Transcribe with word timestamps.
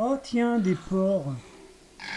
Oh 0.00 0.16
tiens, 0.22 0.60
des 0.60 0.76
porcs. 0.76 1.34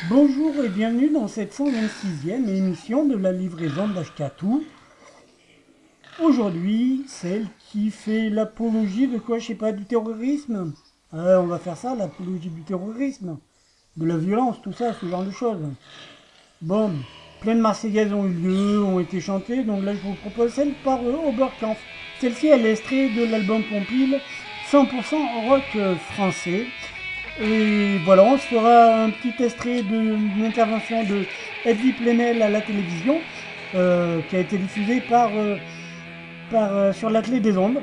Bonjour 0.07 0.53
et 0.63 0.69
bienvenue 0.69 1.09
dans 1.09 1.27
cette 1.27 1.51
126e 1.51 2.47
émission 2.47 3.07
de 3.07 3.17
la 3.17 3.31
livraison 3.31 3.87
d'Ashkatou. 3.87 4.63
Aujourd'hui, 6.21 7.03
celle 7.07 7.47
qui 7.57 7.89
fait 7.89 8.29
l'apologie 8.29 9.07
de 9.07 9.17
quoi, 9.17 9.39
je 9.39 9.47
sais 9.47 9.55
pas, 9.55 9.71
du 9.71 9.85
terrorisme. 9.85 10.73
Euh, 11.15 11.39
on 11.39 11.47
va 11.47 11.57
faire 11.57 11.75
ça, 11.75 11.95
l'apologie 11.95 12.49
du 12.49 12.61
terrorisme, 12.61 13.39
de 13.97 14.05
la 14.05 14.17
violence, 14.17 14.61
tout 14.61 14.73
ça, 14.73 14.93
ce 14.93 15.07
genre 15.07 15.23
de 15.23 15.31
choses. 15.31 15.63
Bon, 16.61 16.91
plein 17.39 17.55
de 17.55 17.61
Marseillaises 17.61 18.13
ont 18.13 18.25
eu 18.25 18.33
lieu, 18.33 18.83
ont 18.83 18.99
été 18.99 19.19
chantées, 19.19 19.63
donc 19.63 19.83
là 19.83 19.95
je 19.95 20.01
vous 20.01 20.13
propose 20.13 20.53
celle 20.53 20.73
par 20.83 20.99
euh, 20.99 21.29
Oberkampf. 21.29 21.79
Celle-ci, 22.19 22.45
elle 22.45 22.63
est 22.63 22.73
extraite 22.73 23.15
de 23.15 23.25
l'album 23.25 23.63
Pompile, 23.63 24.19
100% 24.71 25.49
rock 25.49 25.63
euh, 25.77 25.95
français. 25.95 26.67
Et 27.39 27.97
voilà, 28.03 28.23
on 28.23 28.37
se 28.37 28.47
fera 28.47 29.03
un 29.03 29.09
petit 29.09 29.43
extrait 29.43 29.81
d'une 29.83 30.45
intervention 30.45 31.03
de 31.03 31.25
Edwy 31.65 31.93
Plenel 31.93 32.41
à 32.41 32.49
la 32.49 32.61
télévision, 32.61 33.19
euh, 33.73 34.19
qui 34.29 34.35
a 34.35 34.39
été 34.39 34.57
diffusée 34.57 35.01
par, 35.01 35.29
euh, 35.33 35.55
euh, 36.53 36.93
sur 36.93 37.09
la 37.09 37.21
clé 37.21 37.39
des 37.39 37.57
ondes. 37.57 37.79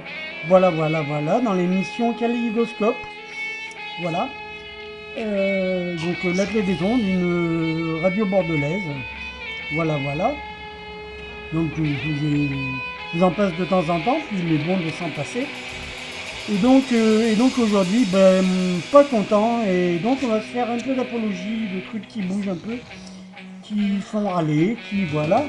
Voilà, 0.49 0.71
voilà, 0.71 1.01
voilà, 1.03 1.41
dans 1.41 1.55
l'émission 1.55 2.13
Kaléidoscope. 2.13 2.97
Voilà. 4.03 4.29
Donc 5.17 6.37
la 6.37 6.47
clé 6.47 6.63
des 6.63 6.81
ondes, 6.83 7.01
une 7.01 7.99
radio 8.03 8.27
bordelaise. 8.27 8.83
Voilà, 9.75 9.97
voilà. 9.97 10.35
Donc 11.53 11.71
je 11.77 11.83
vous, 11.83 12.49
je 13.13 13.19
vous 13.19 13.25
en 13.25 13.31
passe 13.31 13.53
de 13.59 13.65
temps 13.65 13.89
en 13.89 14.01
temps, 14.01 14.19
puis 14.29 14.39
il 14.45 14.53
est 14.53 14.65
bon 14.65 14.77
de 14.77 14.91
s'en 14.91 15.09
passer. 15.11 15.47
Et 16.51 16.57
donc, 16.57 16.85
euh, 16.93 17.35
donc 17.35 17.59
aujourd'hui, 17.59 18.07
ben, 18.11 18.43
pas 18.91 19.05
content, 19.05 19.63
et 19.69 19.99
donc 19.99 20.19
on 20.23 20.29
va 20.29 20.41
se 20.41 20.47
faire 20.47 20.71
un 20.71 20.79
peu 20.79 20.95
d'apologie, 20.95 21.69
de 21.75 21.81
trucs 21.81 22.09
qui 22.09 22.23
bougent 22.23 22.49
un 22.49 22.57
peu, 22.57 22.79
qui 23.63 23.99
font 24.01 24.27
râler, 24.27 24.79
qui 24.89 25.05
voilà. 25.05 25.45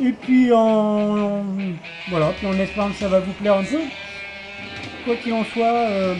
Et 0.00 0.12
puis 0.12 0.52
en 0.52 1.44
voilà, 2.08 2.32
puis 2.38 2.46
en 2.46 2.56
espérant 2.56 2.90
que 2.90 2.96
ça 2.96 3.08
va 3.08 3.18
vous 3.18 3.32
plaire 3.32 3.56
un 3.56 3.64
peu. 3.64 3.80
Quoi 5.04 5.16
qu'il 5.16 5.32
en 5.32 5.44
soit, 5.44 5.66
euh, 5.66 6.14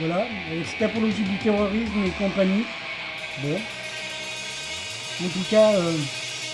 voilà, 0.00 0.26
cette 0.64 0.82
apologie 0.82 1.22
du 1.22 1.36
terrorisme 1.36 2.04
et 2.04 2.10
compagnie. 2.10 2.64
Bon. 3.42 3.60
En 5.24 5.28
tout 5.28 5.44
cas, 5.48 5.70
euh, 5.72 5.92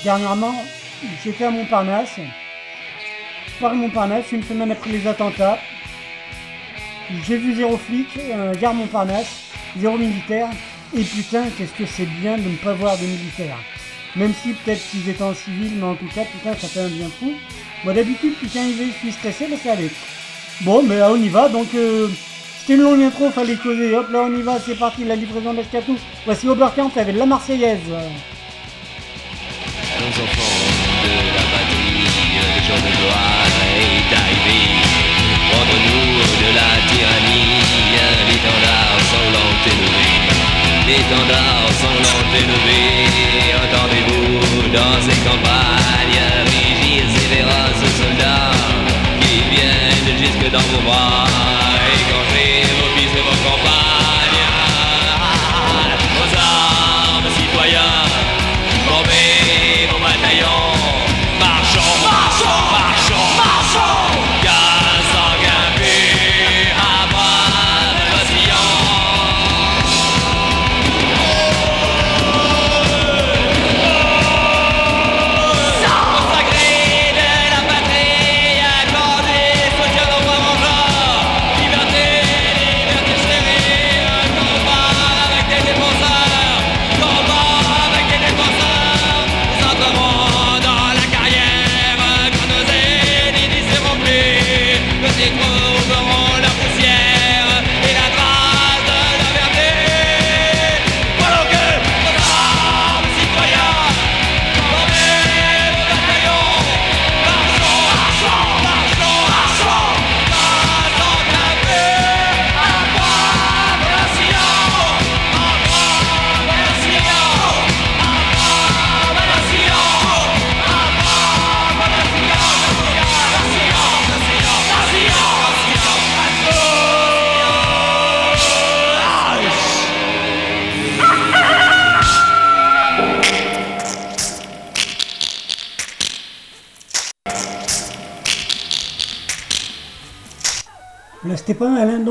dernièrement, 0.04 0.62
j'étais 1.24 1.44
à 1.44 1.50
Montparnasse. 1.50 2.20
Paris 3.58 3.76
Montparnasse, 3.78 4.30
une 4.32 4.42
semaine 4.42 4.72
après 4.72 4.90
les 4.90 5.06
attentats. 5.06 5.58
J'ai 7.26 7.36
vu 7.36 7.54
zéro 7.54 7.76
flic, 7.76 8.08
euh, 8.18 8.54
gare 8.54 8.74
Montparnasse, 8.74 9.50
zéro 9.76 9.98
militaire. 9.98 10.48
Et 10.96 11.02
putain, 11.02 11.44
qu'est-ce 11.56 11.72
que 11.72 11.86
c'est 11.86 12.06
bien 12.06 12.36
de 12.36 12.48
ne 12.48 12.56
pas 12.56 12.74
voir 12.74 12.98
de 12.98 13.04
militaires. 13.04 13.58
Même 14.14 14.34
si 14.34 14.52
peut-être 14.52 14.82
qu'ils 14.90 15.08
étaient 15.08 15.22
en 15.22 15.34
civil, 15.34 15.72
mais 15.76 15.86
en 15.86 15.94
tout 15.94 16.08
cas, 16.14 16.24
putain, 16.24 16.54
ça 16.54 16.68
fait 16.68 16.80
un 16.80 16.88
bien 16.88 17.08
fou. 17.18 17.32
Moi 17.84 17.94
d'habitude, 17.94 18.34
putain, 18.38 18.60
je 18.78 18.90
suis 18.98 19.12
stressé, 19.12 19.46
mais 19.48 19.56
c'est 19.62 19.70
avec. 19.70 19.92
Bon, 20.60 20.82
mais 20.82 20.98
là, 20.98 21.10
on 21.10 21.16
y 21.16 21.28
va, 21.28 21.48
donc 21.48 21.68
euh, 21.74 22.08
c'était 22.60 22.74
une 22.74 22.82
longue 22.82 23.02
intro, 23.02 23.30
fallait 23.30 23.56
causer. 23.56 23.94
Hop, 23.94 24.10
là, 24.10 24.24
on 24.26 24.36
y 24.36 24.42
va, 24.42 24.60
c'est 24.60 24.78
parti, 24.78 25.04
la 25.04 25.16
livraison 25.16 25.54
d'Escatou. 25.54 25.96
Voici 26.26 26.46
Oberkampf 26.46 26.94
avec 26.96 27.16
la 27.16 27.26
Marseillaise. 27.26 27.80
Nos 27.88 27.96
enfants 30.08 30.42
de 31.02 31.08
la 31.08 31.42
patrie, 31.50 32.06
de 36.42 36.50
la 36.58 36.70
tyrannie, 36.90 37.62
l'étendard 38.28 38.98
sanglant 39.10 39.54
élevé. 39.72 40.10
L'étendard 40.88 41.68
sanglant 41.82 42.26
élevé, 42.42 42.82
entendez-vous 43.62 44.68
dans 44.76 44.98
ces 45.06 45.18
campagnes 45.28 46.22
rugir 46.50 47.04
ces 47.14 47.26
féroces 47.32 47.90
soldats 48.00 48.56
qui 49.20 49.36
viennent 49.52 50.18
jusque 50.18 50.50
dans 50.50 50.66
vos 50.72 50.82
bras 50.88 51.31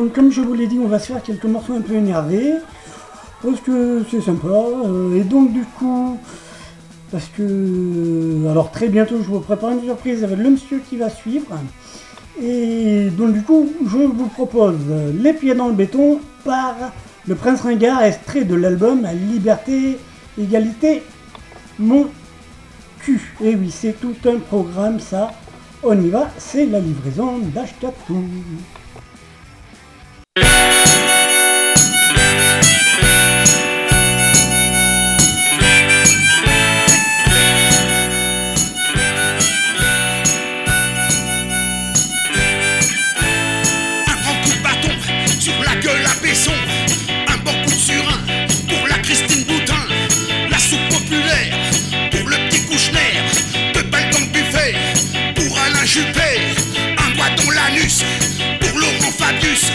Donc, 0.02 0.14
comme 0.14 0.32
je 0.32 0.42
vous 0.42 0.56
l'ai 0.56 0.66
dit, 0.66 0.80
on 0.84 0.88
va 0.88 0.98
se 0.98 1.14
faire 1.14 1.22
quelques 1.22 1.46
morceaux 1.46 1.74
un 1.74 1.82
peu 1.82 1.94
énervés. 1.94 2.54
Parce 3.44 3.60
que 3.60 4.04
c'est 4.10 4.20
sympa. 4.20 4.48
euh, 4.48 5.16
et 5.16 5.24
donc, 5.24 5.54
du 5.54 5.62
coup, 5.62 6.18
parce 7.12 7.28
que. 7.38 8.48
Alors, 8.50 8.72
très 8.72 8.88
bientôt, 8.88 9.18
je 9.22 9.28
vous 9.28 9.42
prépare 9.42 9.74
une 9.74 9.84
surprise 9.84 10.24
avec 10.24 10.40
le 10.40 10.50
monsieur 10.50 10.82
qui 10.90 10.98
va 10.98 11.12
suivre. 11.12 11.56
Et 12.42 13.10
donc, 13.12 13.34
du 13.34 13.44
coup, 13.44 13.70
je 13.86 13.98
vous 13.98 14.28
propose 14.30 14.80
euh, 14.90 15.12
Les 15.22 15.34
pieds 15.34 15.54
dans 15.54 15.68
le 15.68 15.76
béton 15.76 16.20
par 16.44 16.74
le 17.28 17.36
Prince 17.36 17.62
Ringard, 17.62 18.02
extrait 18.02 18.44
de 18.44 18.56
l'album 18.56 19.06
Liberté, 19.32 20.00
Égalité, 20.36 21.04
Mon 21.78 22.08
cul. 23.02 23.36
Et 23.44 23.56
oui, 23.56 23.70
c'est 23.70 24.02
tout 24.02 24.16
un 24.26 24.40
programme, 24.40 25.00
ça. 25.00 25.32
On 25.84 25.94
y 26.02 26.10
va, 26.10 26.28
c'est 26.40 26.66
la 26.66 26.80
livraison 26.80 27.38
d'Ashkatou. 27.54 28.24
Un 30.38 30.81
Laurent 59.52 59.56
Fabius. 59.56 59.72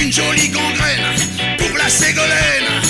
Une 0.00 0.12
jolie 0.12 0.48
gangrène 0.48 1.56
pour 1.58 1.76
la 1.76 1.88
Ségolène. 1.88 2.83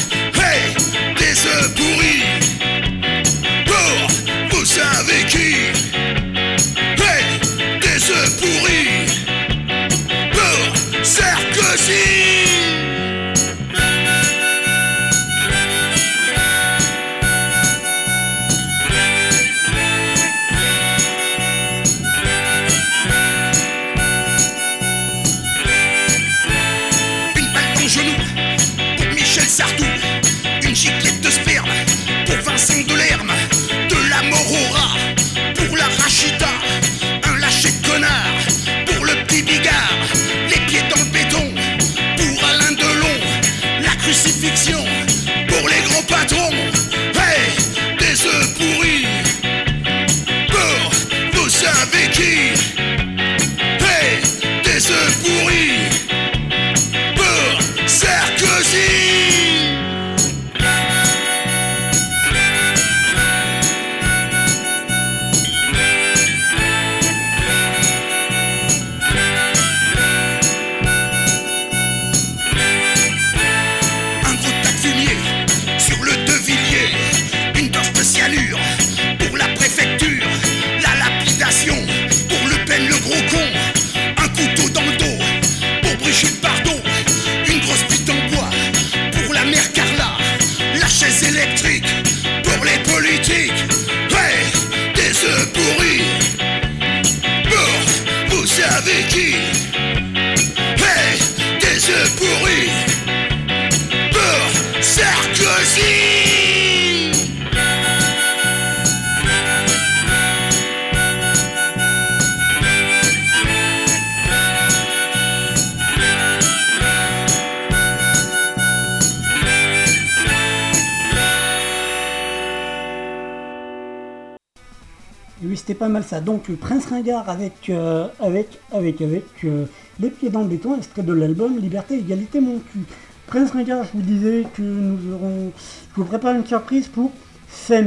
Mal 125.95 126.05
ça. 126.05 126.21
Donc 126.21 126.49
le 126.49 126.57
Prince 126.57 126.87
Ringard 126.87 127.29
avec 127.31 127.71
euh, 127.71 128.09
avec 128.21 128.49
avec 128.73 129.01
avec 129.01 129.25
euh, 129.45 129.65
les 130.01 130.11
pieds 130.11 130.29
dans 130.29 130.43
le 130.43 130.49
béton, 130.49 130.77
extrait 130.77 131.03
de 131.03 131.13
l'album 131.13 131.57
Liberté, 131.59 131.95
Égalité, 131.99 132.41
mon 132.41 132.59
cul. 132.59 132.81
Prince 133.29 133.53
Ringard, 133.53 133.85
je 133.85 133.93
vous 133.95 134.03
disais 134.03 134.45
que 134.55 134.61
nous 134.63 135.15
aurons, 135.15 135.53
je 135.93 135.97
vous 136.01 136.05
prépare 136.05 136.35
une 136.35 136.45
surprise 136.45 136.89
pour 136.89 137.11
fin 137.49 137.81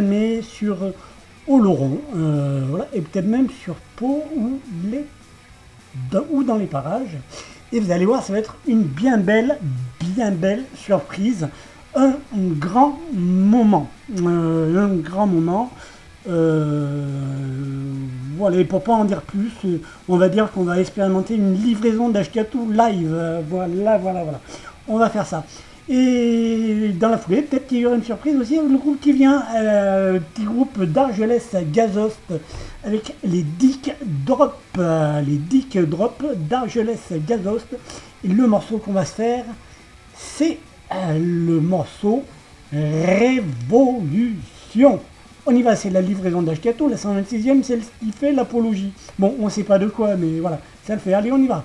mai 0.00 0.42
sur 0.42 0.78
Oloron, 1.46 2.00
euh, 2.16 2.64
voilà, 2.68 2.86
et 2.94 3.00
peut-être 3.00 3.26
même 3.26 3.48
sur 3.62 3.74
Pau 3.96 4.24
ou 4.36 4.58
les 4.90 5.04
dans- 6.10 6.24
ou 6.30 6.42
dans 6.42 6.56
les 6.56 6.66
parages. 6.66 7.18
Et 7.72 7.80
vous 7.80 7.90
allez 7.90 8.06
voir, 8.06 8.22
ça 8.22 8.32
va 8.32 8.38
être 8.38 8.56
une 8.66 8.82
bien 8.82 9.18
belle, 9.18 9.58
bien 10.14 10.30
belle 10.30 10.64
surprise. 10.74 11.48
Un, 11.94 12.14
grand 12.34 12.98
moment. 13.12 13.90
Un 14.24 14.94
grand 14.96 15.26
moment. 15.26 15.70
Euh, 16.28 17.06
voilà, 18.36 18.58
et 18.58 18.64
pour 18.64 18.82
pas 18.82 18.92
en 18.92 19.04
dire 19.04 19.22
plus, 19.22 19.52
on 20.08 20.16
va 20.16 20.28
dire 20.28 20.50
qu'on 20.52 20.64
va 20.64 20.80
expérimenter 20.80 21.34
une 21.34 21.54
livraison 21.54 22.08
d'Ashkatu 22.08 22.58
live. 22.72 23.42
Voilà, 23.48 23.98
voilà, 23.98 24.22
voilà. 24.22 24.40
On 24.88 24.98
va 24.98 25.10
faire 25.10 25.26
ça. 25.26 25.44
Et 25.88 26.92
dans 26.94 27.08
la 27.08 27.18
foulée, 27.18 27.42
peut-être 27.42 27.66
qu'il 27.66 27.78
y 27.78 27.86
aura 27.86 27.96
une 27.96 28.04
surprise 28.04 28.36
aussi 28.36 28.56
le 28.56 28.78
groupe 28.78 29.00
qui 29.00 29.12
vient, 29.12 29.42
euh, 29.56 30.20
petit 30.34 30.44
groupe 30.44 30.84
d'Argelès 30.84 31.56
Gazost 31.72 32.32
avec 32.84 33.14
les 33.24 33.42
Dick 33.42 33.92
Drop, 34.24 34.56
euh, 34.78 35.20
les 35.22 35.36
Dick 35.36 35.76
Drop 35.78 36.24
d'Argelès 36.36 37.00
Gazost. 37.26 37.66
Et 38.24 38.28
le 38.28 38.46
morceau 38.46 38.78
qu'on 38.78 38.92
va 38.92 39.04
se 39.04 39.14
faire, 39.14 39.44
c'est 40.16 40.58
euh, 40.92 41.18
le 41.18 41.60
morceau 41.60 42.22
Révolution. 42.72 43.40
On 45.44 45.54
y 45.56 45.62
va, 45.62 45.74
c'est 45.74 45.90
la 45.90 46.00
livraison 46.00 46.40
d'Ashkato, 46.40 46.88
la 46.88 46.94
126e, 46.94 47.64
c'est 47.64 47.80
ce 47.80 47.88
qui 47.98 48.12
fait 48.12 48.30
l'apologie. 48.30 48.92
Bon, 49.18 49.34
on 49.40 49.48
sait 49.48 49.64
pas 49.64 49.76
de 49.76 49.88
quoi, 49.88 50.14
mais 50.14 50.38
voilà, 50.38 50.60
ça 50.84 50.94
le 50.94 51.00
fait. 51.00 51.14
Allez, 51.14 51.32
on 51.32 51.38
y 51.38 51.48
va. 51.48 51.64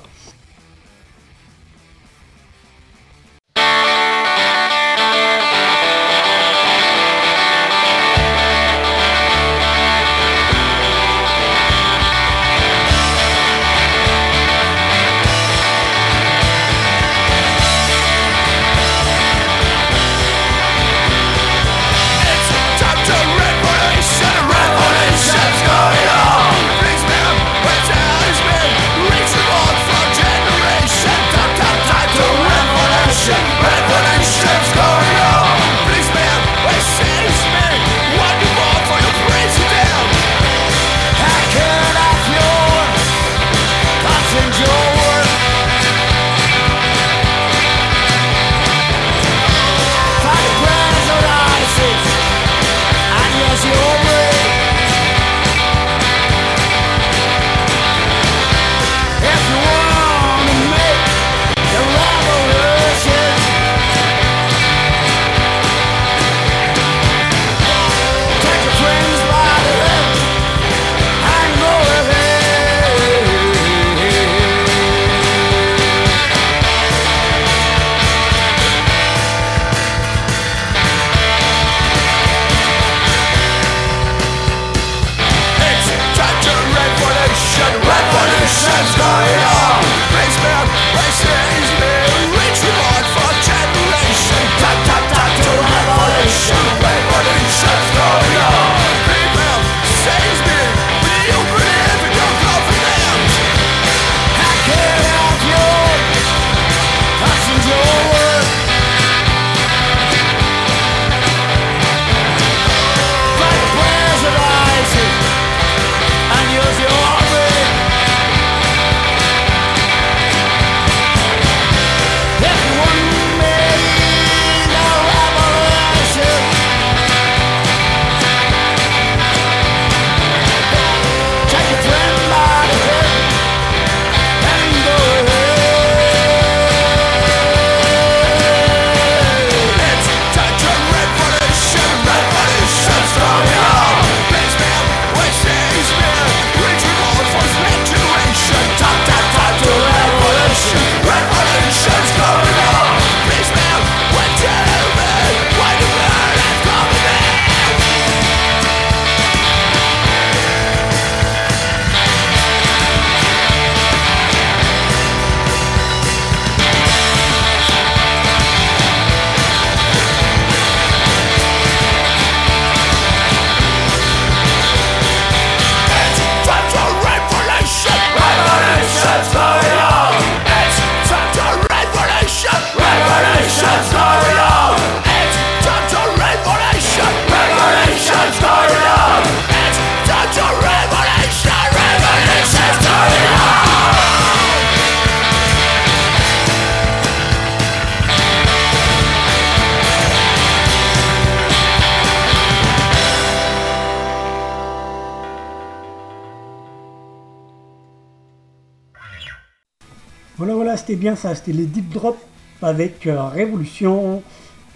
C'était 210.87 210.99
bien 210.99 211.17
ça. 211.17 211.35
C'était 211.35 211.51
les 211.51 211.65
Deep 211.65 211.89
Drop 211.89 212.17
avec 212.61 213.07
euh, 213.07 213.21
Révolution. 213.23 214.23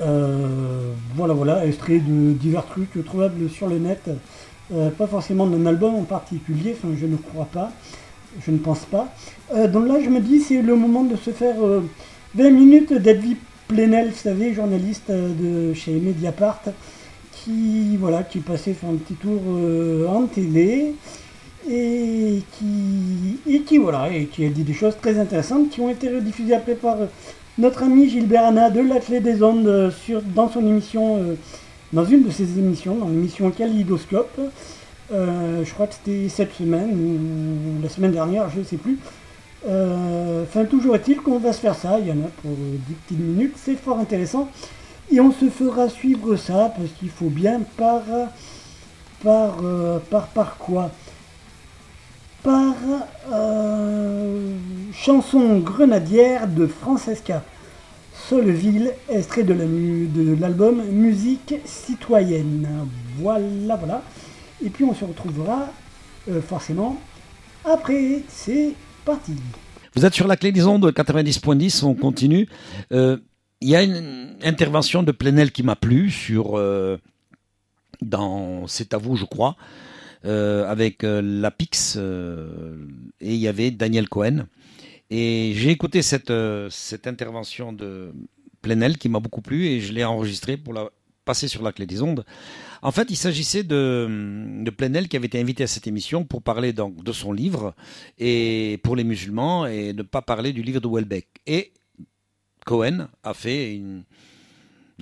Euh, 0.01 0.91
voilà, 1.15 1.33
voilà, 1.33 1.65
extrait 1.65 1.99
de 1.99 2.33
divers 2.33 2.65
trucs 2.65 3.03
trouvables 3.05 3.49
sur 3.49 3.67
le 3.67 3.79
net. 3.79 4.09
Euh, 4.73 4.89
pas 4.89 5.07
forcément 5.07 5.47
d'un 5.47 5.65
album 5.65 5.95
en 5.95 6.03
particulier, 6.03 6.75
enfin, 6.77 6.93
je 6.99 7.05
ne 7.05 7.15
crois 7.15 7.45
pas. 7.45 7.71
Je 8.45 8.51
ne 8.51 8.57
pense 8.57 8.85
pas. 8.85 9.13
Donc 9.67 9.87
là, 9.87 9.95
je 10.03 10.09
me 10.09 10.21
dis, 10.21 10.39
c'est 10.41 10.61
le 10.61 10.75
moment 10.75 11.03
de 11.03 11.15
se 11.17 11.31
faire 11.31 11.55
euh, 11.61 11.81
20 12.35 12.49
minutes 12.51 12.93
d'Edwy 12.93 13.37
Plenel, 13.67 14.09
vous 14.09 14.15
savez, 14.15 14.53
journaliste 14.53 15.11
de 15.11 15.73
chez 15.73 15.93
Mediapart, 15.93 16.61
qui 17.31 17.95
voilà 17.97 18.23
qui 18.23 18.39
faire 18.39 18.73
un 18.89 18.95
petit 18.95 19.15
tour 19.15 19.41
en 20.09 20.27
télé 20.27 20.93
et 21.69 22.41
qui 22.57 23.63
qui 23.63 23.77
voilà 23.77 24.11
et 24.11 24.25
qui 24.25 24.45
a 24.45 24.49
dit 24.49 24.63
des 24.63 24.73
choses 24.73 24.95
très 25.01 25.19
intéressantes 25.19 25.69
qui 25.69 25.81
ont 25.81 25.89
été 25.89 26.09
rediffusées 26.09 26.55
après 26.55 26.75
par 26.75 26.95
euh, 27.01 27.05
notre 27.57 27.83
ami 27.83 28.09
Gilbert 28.09 28.45
Anna 28.45 28.69
de 28.69 28.81
la 28.81 28.99
Clé 28.99 29.19
des 29.19 29.43
Ondes 29.43 29.67
euh, 29.67 29.91
sur 29.91 30.21
dans 30.21 30.49
son 30.49 30.65
émission 30.65 31.17
euh, 31.17 31.35
dans 31.93 32.05
une 32.05 32.23
de 32.23 32.31
ses 32.31 32.57
émissions 32.57 32.95
dans 32.95 33.07
l'émission 33.07 33.49
Kalidoscope 33.51 34.39
je 35.13 35.73
crois 35.73 35.87
que 35.87 35.93
c'était 35.95 36.29
cette 36.29 36.53
semaine 36.53 36.89
ou 36.91 37.83
la 37.83 37.89
semaine 37.89 38.13
dernière 38.13 38.49
je 38.49 38.59
ne 38.59 38.63
sais 38.63 38.77
plus 38.77 38.97
Enfin, 39.63 40.65
toujours 40.65 40.95
est-il 40.95 41.21
qu'on 41.21 41.37
va 41.37 41.53
se 41.53 41.59
faire 41.59 41.75
ça. 41.75 41.99
Il 41.99 42.07
y 42.07 42.11
en 42.11 42.25
a 42.25 42.29
pour 42.41 42.49
euh, 42.51 42.77
10 42.87 42.93
petites 42.93 43.19
minutes. 43.19 43.53
C'est 43.57 43.75
fort 43.75 43.99
intéressant. 43.99 44.49
Et 45.11 45.19
on 45.19 45.31
se 45.31 45.49
fera 45.49 45.87
suivre 45.87 46.35
ça 46.35 46.73
parce 46.75 46.89
qu'il 46.97 47.09
faut 47.09 47.29
bien 47.29 47.61
par. 47.77 48.01
Par. 49.23 49.57
par, 50.09 50.27
par 50.27 50.57
quoi? 50.57 50.89
Par. 52.43 52.75
euh, 53.31 54.55
chanson 54.93 55.59
grenadière 55.59 56.47
de 56.47 56.67
Francesca 56.67 57.43
Soleville, 58.27 58.91
extrait 59.09 59.43
de 59.43 59.53
la 59.53 59.65
mu- 59.65 60.07
de 60.07 60.35
l'album 60.39 60.83
Musique 60.91 61.55
citoyenne. 61.65 62.67
Voilà, 63.19 63.75
voilà. 63.77 64.01
Et 64.63 64.69
puis 64.69 64.83
on 64.83 64.93
se 64.93 65.05
retrouvera 65.05 65.67
euh, 66.29 66.41
forcément 66.41 66.99
après. 67.63 68.23
C'est 68.27 68.73
parti. 69.05 69.33
Vous 69.95 70.05
êtes 70.05 70.13
sur 70.13 70.27
la 70.27 70.35
clé 70.37 70.51
des 70.51 70.65
ondes 70.65 70.91
90.10, 70.91 71.83
on 71.85 71.93
continue. 71.95 72.47
Euh, 72.91 73.17
Il 73.61 73.69
y 73.69 73.75
a 73.75 73.83
une 73.83 74.35
intervention 74.43 75.03
de 75.03 75.11
Plenel 75.11 75.51
qui 75.51 75.61
m'a 75.63 75.75
plu 75.75 76.09
sur 76.09 76.59
dans 78.01 78.65
C'est 78.67 78.93
à 78.93 78.97
vous, 78.97 79.15
je 79.15 79.25
crois, 79.25 79.55
avec 80.23 81.03
euh, 81.03 81.21
la 81.21 81.51
Pix 81.51 81.95
euh, 81.97 82.75
et 83.19 83.33
il 83.33 83.39
y 83.39 83.47
avait 83.47 83.71
Daniel 83.71 84.07
Cohen. 84.09 84.45
Et 85.09 85.53
j'ai 85.55 85.71
écouté 85.71 86.01
cette 86.01 86.31
euh, 86.31 86.69
cette 86.69 87.07
intervention 87.07 87.73
de 87.73 88.13
Plenel 88.61 88.97
qui 88.97 89.09
m'a 89.09 89.19
beaucoup 89.19 89.41
plu 89.41 89.65
et 89.65 89.81
je 89.81 89.93
l'ai 89.93 90.03
enregistrée 90.03 90.57
pour 90.57 90.73
la 90.73 90.89
passer 91.25 91.47
sur 91.47 91.61
la 91.61 91.71
clé 91.71 91.85
des 91.85 92.01
ondes. 92.01 92.25
En 92.81 92.91
fait, 92.91 93.11
il 93.11 93.15
s'agissait 93.15 93.63
de, 93.63 94.63
de 94.63 94.69
Plenel 94.71 95.07
qui 95.07 95.17
avait 95.17 95.27
été 95.27 95.39
invité 95.39 95.63
à 95.63 95.67
cette 95.67 95.85
émission 95.85 96.23
pour 96.25 96.41
parler 96.41 96.73
donc 96.73 97.03
de 97.03 97.11
son 97.11 97.31
livre 97.31 97.75
et 98.17 98.79
pour 98.83 98.95
les 98.95 99.03
musulmans 99.03 99.67
et 99.67 99.93
ne 99.93 100.01
pas 100.01 100.23
parler 100.23 100.51
du 100.51 100.63
livre 100.63 100.79
de 100.81 100.87
Welbeck. 100.87 101.27
Et 101.45 101.73
Cohen 102.65 103.07
a 103.23 103.33
fait 103.33 103.75
une 103.75 104.03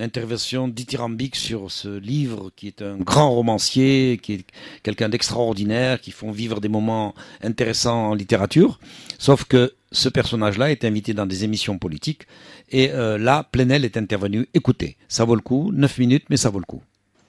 intervention 0.02 0.68
dithyrambique 0.68 1.36
sur 1.36 1.72
ce 1.72 1.98
livre 1.98 2.52
qui 2.56 2.68
est 2.68 2.82
un 2.82 2.98
grand 2.98 3.32
romancier, 3.32 4.20
qui 4.22 4.34
est 4.34 4.46
quelqu'un 4.84 5.10
d'extraordinaire, 5.10 6.02
qui 6.02 6.12
font 6.12 6.32
vivre 6.32 6.60
des 6.62 6.70
moments 6.70 7.14
intéressants 7.42 8.10
en 8.10 8.14
littérature. 8.14 8.80
Sauf 9.18 9.46
que 9.46 9.74
ce 9.92 10.10
personnage-là 10.10 10.72
est 10.72 10.86
invité 10.86 11.14
dans 11.14 11.26
des 11.26 11.44
émissions 11.44 11.78
politiques 11.78 12.24
et 12.70 12.92
euh, 12.92 13.18
là, 13.18 13.48
Plenel 13.52 13.86
est 13.86 13.98
intervenu. 13.98 14.48
Écoutez, 14.54 14.98
ça 15.08 15.26
vaut 15.26 15.36
le 15.36 15.42
coup, 15.42 15.72
9 15.74 15.98
minutes, 15.98 16.26
mais 16.30 16.38
ça 16.38 16.50
vaut 16.50 16.60
le 16.60 16.66
coup. 16.66 16.82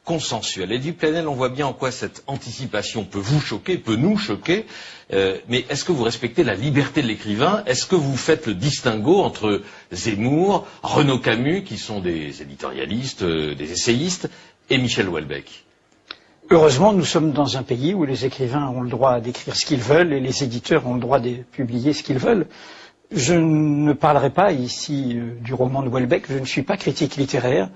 Consensuel. 0.05 0.73
Et 0.73 0.79
du 0.79 0.93
Plenel, 0.93 1.29
on 1.29 1.35
voit 1.35 1.49
bien 1.49 1.67
en 1.67 1.73
quoi 1.73 1.91
cette 1.91 2.23
anticipation 2.27 3.05
peut 3.05 3.19
vous 3.19 3.41
choquer, 3.41 3.79
peut 3.79 3.97
nous 3.97 4.17
choquer. 4.17 4.67
Euh, 5.13 5.39
mais 5.49 5.65
est-ce 5.69 5.85
que 5.85 5.93
vous 5.93 6.05
respectez 6.05 6.45
la 6.45 6.55
liberté 6.55 7.03
de 7.03 7.07
l'écrivain? 7.07 7.63
Est-ce 7.67 7.87
que 7.87 7.97
vous 7.97 8.17
faites 8.17 8.47
le 8.47 8.55
distinguo 8.55 9.21
entre 9.21 9.63
Zemmour, 9.93 10.67
Renaud 10.83 11.19
Camus, 11.19 11.65
qui 11.65 11.79
sont 11.79 12.01
des 12.01 12.43
éditorialistes, 12.43 13.23
euh, 13.23 13.55
des 13.55 13.73
essayistes, 13.73 14.31
et 14.71 14.79
Michel 14.79 15.09
Houellebecq? 15.09 15.65
Heureusement, 16.53 16.93
nous 16.93 17.05
sommes 17.05 17.31
dans 17.31 17.57
un 17.57 17.63
pays 17.63 17.95
où 17.95 18.05
les 18.05 18.25
écrivains 18.25 18.69
ont 18.69 18.81
le 18.81 18.91
droit 18.91 19.21
d'écrire 19.21 19.55
ce 19.55 19.65
qu'ils 19.65 19.81
veulent 19.81 20.13
et 20.13 20.19
les 20.19 20.43
éditeurs 20.43 20.85
ont 20.87 20.95
le 20.95 21.01
droit 21.01 21.21
de 21.21 21.35
publier 21.53 21.93
ce 21.93 22.03
qu'ils 22.03 22.19
veulent. 22.19 22.47
Je 23.13 23.35
ne 23.35 23.93
parlerai 23.93 24.31
pas 24.31 24.53
ici 24.53 25.13
euh, 25.17 25.35
du 25.41 25.55
roman 25.55 25.83
de 25.83 25.89
Welbeck, 25.89 26.25
je 26.29 26.39
ne 26.39 26.45
suis 26.45 26.63
pas 26.63 26.77
critique 26.77 27.17
littéraire, 27.17 27.69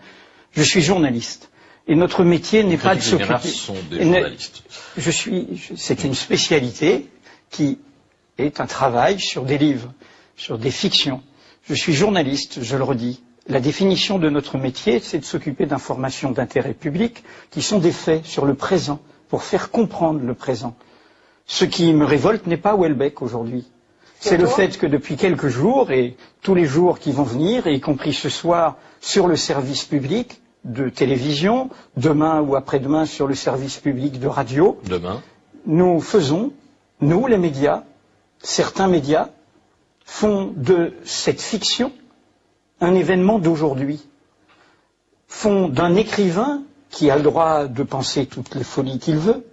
je 0.52 0.62
suis 0.62 0.82
journaliste. 0.82 1.50
Et 1.86 1.94
notre 1.94 2.24
métier 2.24 2.64
n'est 2.64 2.78
pas 2.78 2.94
de 2.94 3.00
s'occuper. 3.00 3.48
sont 3.48 3.74
des 3.90 3.96
et 3.98 4.04
ne- 4.06 4.14
journalistes. 4.14 4.62
Je 4.96 5.10
suis, 5.10 5.48
je- 5.56 5.74
c'est 5.76 6.04
une 6.04 6.14
spécialité 6.14 7.08
qui 7.50 7.78
est 8.38 8.60
un 8.60 8.66
travail 8.66 9.20
sur 9.20 9.44
des 9.44 9.58
livres, 9.58 9.92
sur 10.36 10.58
des 10.58 10.70
fictions. 10.70 11.22
Je 11.68 11.74
suis 11.74 11.92
journaliste, 11.92 12.62
je 12.62 12.76
le 12.76 12.84
redis. 12.84 13.22
La 13.48 13.60
définition 13.60 14.18
de 14.18 14.30
notre 14.30 14.56
métier, 14.56 15.00
c'est 15.00 15.18
de 15.18 15.24
s'occuper 15.24 15.66
d'informations 15.66 16.30
d'intérêt 16.30 16.72
public 16.72 17.22
qui 17.50 17.60
sont 17.60 17.78
des 17.78 17.92
faits 17.92 18.24
sur 18.24 18.46
le 18.46 18.54
présent, 18.54 19.00
pour 19.28 19.42
faire 19.42 19.70
comprendre 19.70 20.20
le 20.24 20.34
présent. 20.34 20.74
Ce 21.46 21.66
qui 21.66 21.92
me 21.92 22.06
révolte 22.06 22.46
n'est 22.46 22.56
pas 22.56 22.74
Welbeck 22.76 23.20
aujourd'hui. 23.20 23.66
C'est 24.20 24.38
le 24.38 24.46
fait 24.46 24.78
que 24.78 24.86
depuis 24.86 25.16
quelques 25.16 25.48
jours, 25.48 25.90
et 25.90 26.16
tous 26.40 26.54
les 26.54 26.64
jours 26.64 26.98
qui 26.98 27.12
vont 27.12 27.24
venir, 27.24 27.66
et 27.66 27.74
y 27.74 27.80
compris 27.80 28.14
ce 28.14 28.30
soir 28.30 28.76
sur 29.02 29.26
le 29.26 29.36
service 29.36 29.84
public 29.84 30.40
de 30.64 30.88
télévision, 30.88 31.70
demain 31.96 32.40
ou 32.40 32.56
après-demain 32.56 33.06
sur 33.06 33.26
le 33.26 33.34
service 33.34 33.76
public 33.78 34.18
de 34.18 34.26
radio, 34.28 34.78
Demain, 34.84 35.22
nous 35.66 36.00
faisons, 36.00 36.52
nous 37.00 37.26
les 37.26 37.38
médias, 37.38 37.82
certains 38.42 38.88
médias, 38.88 39.28
font 40.04 40.52
de 40.56 40.94
cette 41.04 41.40
fiction 41.40 41.92
un 42.80 42.94
événement 42.94 43.38
d'aujourd'hui, 43.38 44.06
font 45.28 45.68
d'un 45.68 45.94
écrivain 45.96 46.62
qui 46.90 47.10
a 47.10 47.16
le 47.16 47.22
droit 47.22 47.66
de 47.66 47.82
penser 47.82 48.26
toutes 48.26 48.54
les 48.54 48.64
folies 48.64 48.98
qu'il 48.98 49.16
veut, 49.16 49.44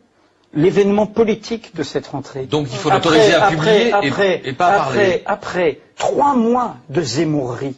l'événement 0.53 1.07
politique 1.07 1.75
de 1.75 1.83
cette 1.83 2.07
rentrée. 2.07 2.45
Donc 2.45 2.67
il 2.71 2.77
faut 2.77 2.89
l'autoriser 2.89 3.33
à 3.33 3.49
publier 3.49 3.87
et- 3.87 3.93
après, 3.93 4.41
et 4.43 4.53
pas 4.53 4.67
à 4.67 4.81
après, 4.83 4.83
parler. 4.83 5.23
Après 5.25 5.79
trois 5.97 6.35
mois 6.35 6.75
de 6.89 7.01
zémourrie, 7.01 7.75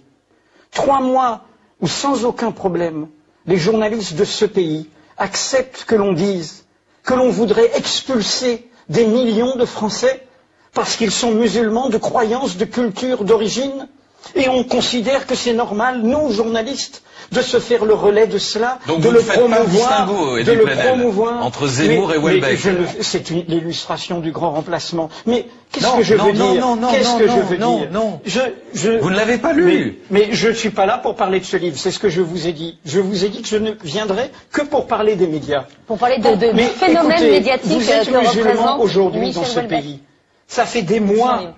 trois 0.71 1.01
mois 1.01 1.41
où 1.81 1.87
sans 1.87 2.25
aucun 2.25 2.51
problème, 2.51 3.07
les 3.45 3.57
journalistes 3.57 4.15
de 4.15 4.25
ce 4.25 4.45
pays 4.45 4.89
acceptent 5.17 5.85
que 5.85 5.95
l'on 5.95 6.13
dise 6.13 6.65
que 7.03 7.13
l'on 7.13 7.29
voudrait 7.29 7.71
expulser 7.77 8.69
des 8.89 9.05
millions 9.05 9.55
de 9.55 9.65
Français 9.65 10.25
parce 10.73 10.95
qu'ils 10.95 11.11
sont 11.11 11.31
musulmans 11.31 11.89
de 11.89 11.97
croyance, 11.97 12.57
de 12.57 12.65
culture, 12.65 13.23
d'origine, 13.23 13.87
et 14.35 14.49
on 14.49 14.63
considère 14.63 15.25
que 15.27 15.35
c'est 15.35 15.53
normal, 15.53 16.01
nous, 16.03 16.31
journalistes, 16.31 17.01
de 17.31 17.41
se 17.41 17.59
faire 17.59 17.85
le 17.85 17.93
relais 17.93 18.27
de 18.27 18.37
cela, 18.37 18.79
Donc 18.87 18.99
de 18.99 19.07
vous 19.07 19.11
le 19.11 19.19
ne 19.19 19.23
faites 19.23 19.39
pas 19.39 19.47
le 19.47 19.55
promouvoir, 19.55 20.07
de 20.43 20.51
le 20.51 20.63
Plenel, 20.63 20.87
promouvoir. 20.87 21.45
entre 21.45 21.67
Zemmour 21.67 22.09
Mais- 22.21 22.37
et 22.37 22.39
ne- 22.39 22.85
C'est 23.01 23.29
une- 23.31 23.43
l'illustration 23.47 24.19
du 24.19 24.31
grand 24.31 24.51
remplacement. 24.51 25.09
Mais 25.25 25.47
qu'est-ce 25.71 25.95
que 25.97 26.03
je 26.03 26.15
non, 26.15 26.25
veux 26.25 26.31
non, 26.33 26.51
dire 26.51 26.61
non, 26.61 26.75
non, 26.75 26.87
Qu'est-ce 26.91 27.09
non, 27.09 27.17
que 27.17 27.23
je 27.27 27.31
non, 27.31 27.39
veux 27.45 27.57
non, 27.57 27.77
dire 27.79 27.89
non. 27.91 28.19
Je, 28.25 28.39
je- 28.73 28.99
Vous 28.99 29.09
ne 29.09 29.15
l'avez 29.15 29.37
pas 29.39 29.53
lu. 29.53 29.97
Mais, 30.11 30.19
mais 30.27 30.33
je 30.35 30.49
ne 30.49 30.53
suis 30.53 30.69
pas 30.69 30.85
là 30.85 30.97
pour 30.99 31.15
parler 31.15 31.39
de 31.39 31.45
ce 31.45 31.57
livre. 31.57 31.77
C'est 31.79 31.91
ce 31.91 31.99
que 31.99 32.09
je 32.09 32.21
vous 32.21 32.45
ai 32.47 32.51
dit. 32.51 32.77
Je 32.85 32.99
vous 32.99 33.25
ai 33.25 33.29
dit 33.29 33.41
que 33.41 33.47
je 33.47 33.57
ne 33.57 33.71
viendrai 33.83 34.29
que 34.51 34.61
pour 34.61 34.85
parler 34.85 35.15
des 35.15 35.27
médias. 35.27 35.63
Pour 35.87 35.97
parler 35.97 36.17
de, 36.19 36.35
de, 36.35 36.51
Mais 36.53 36.63
du 36.65 36.69
phénomène 36.69 37.11
écoutez, 37.13 37.31
médiatique 37.31 37.71
vous 37.71 37.89
êtes 37.89 38.11
que 38.11 38.17
musulmans 38.17 38.51
représente 38.51 38.81
aujourd'hui 38.81 39.31
dans 39.31 39.43
ce 39.43 39.59
pays. 39.61 40.01
Ça 40.47 40.65
fait 40.65 40.83
des 40.83 40.99
mois, 40.99 41.53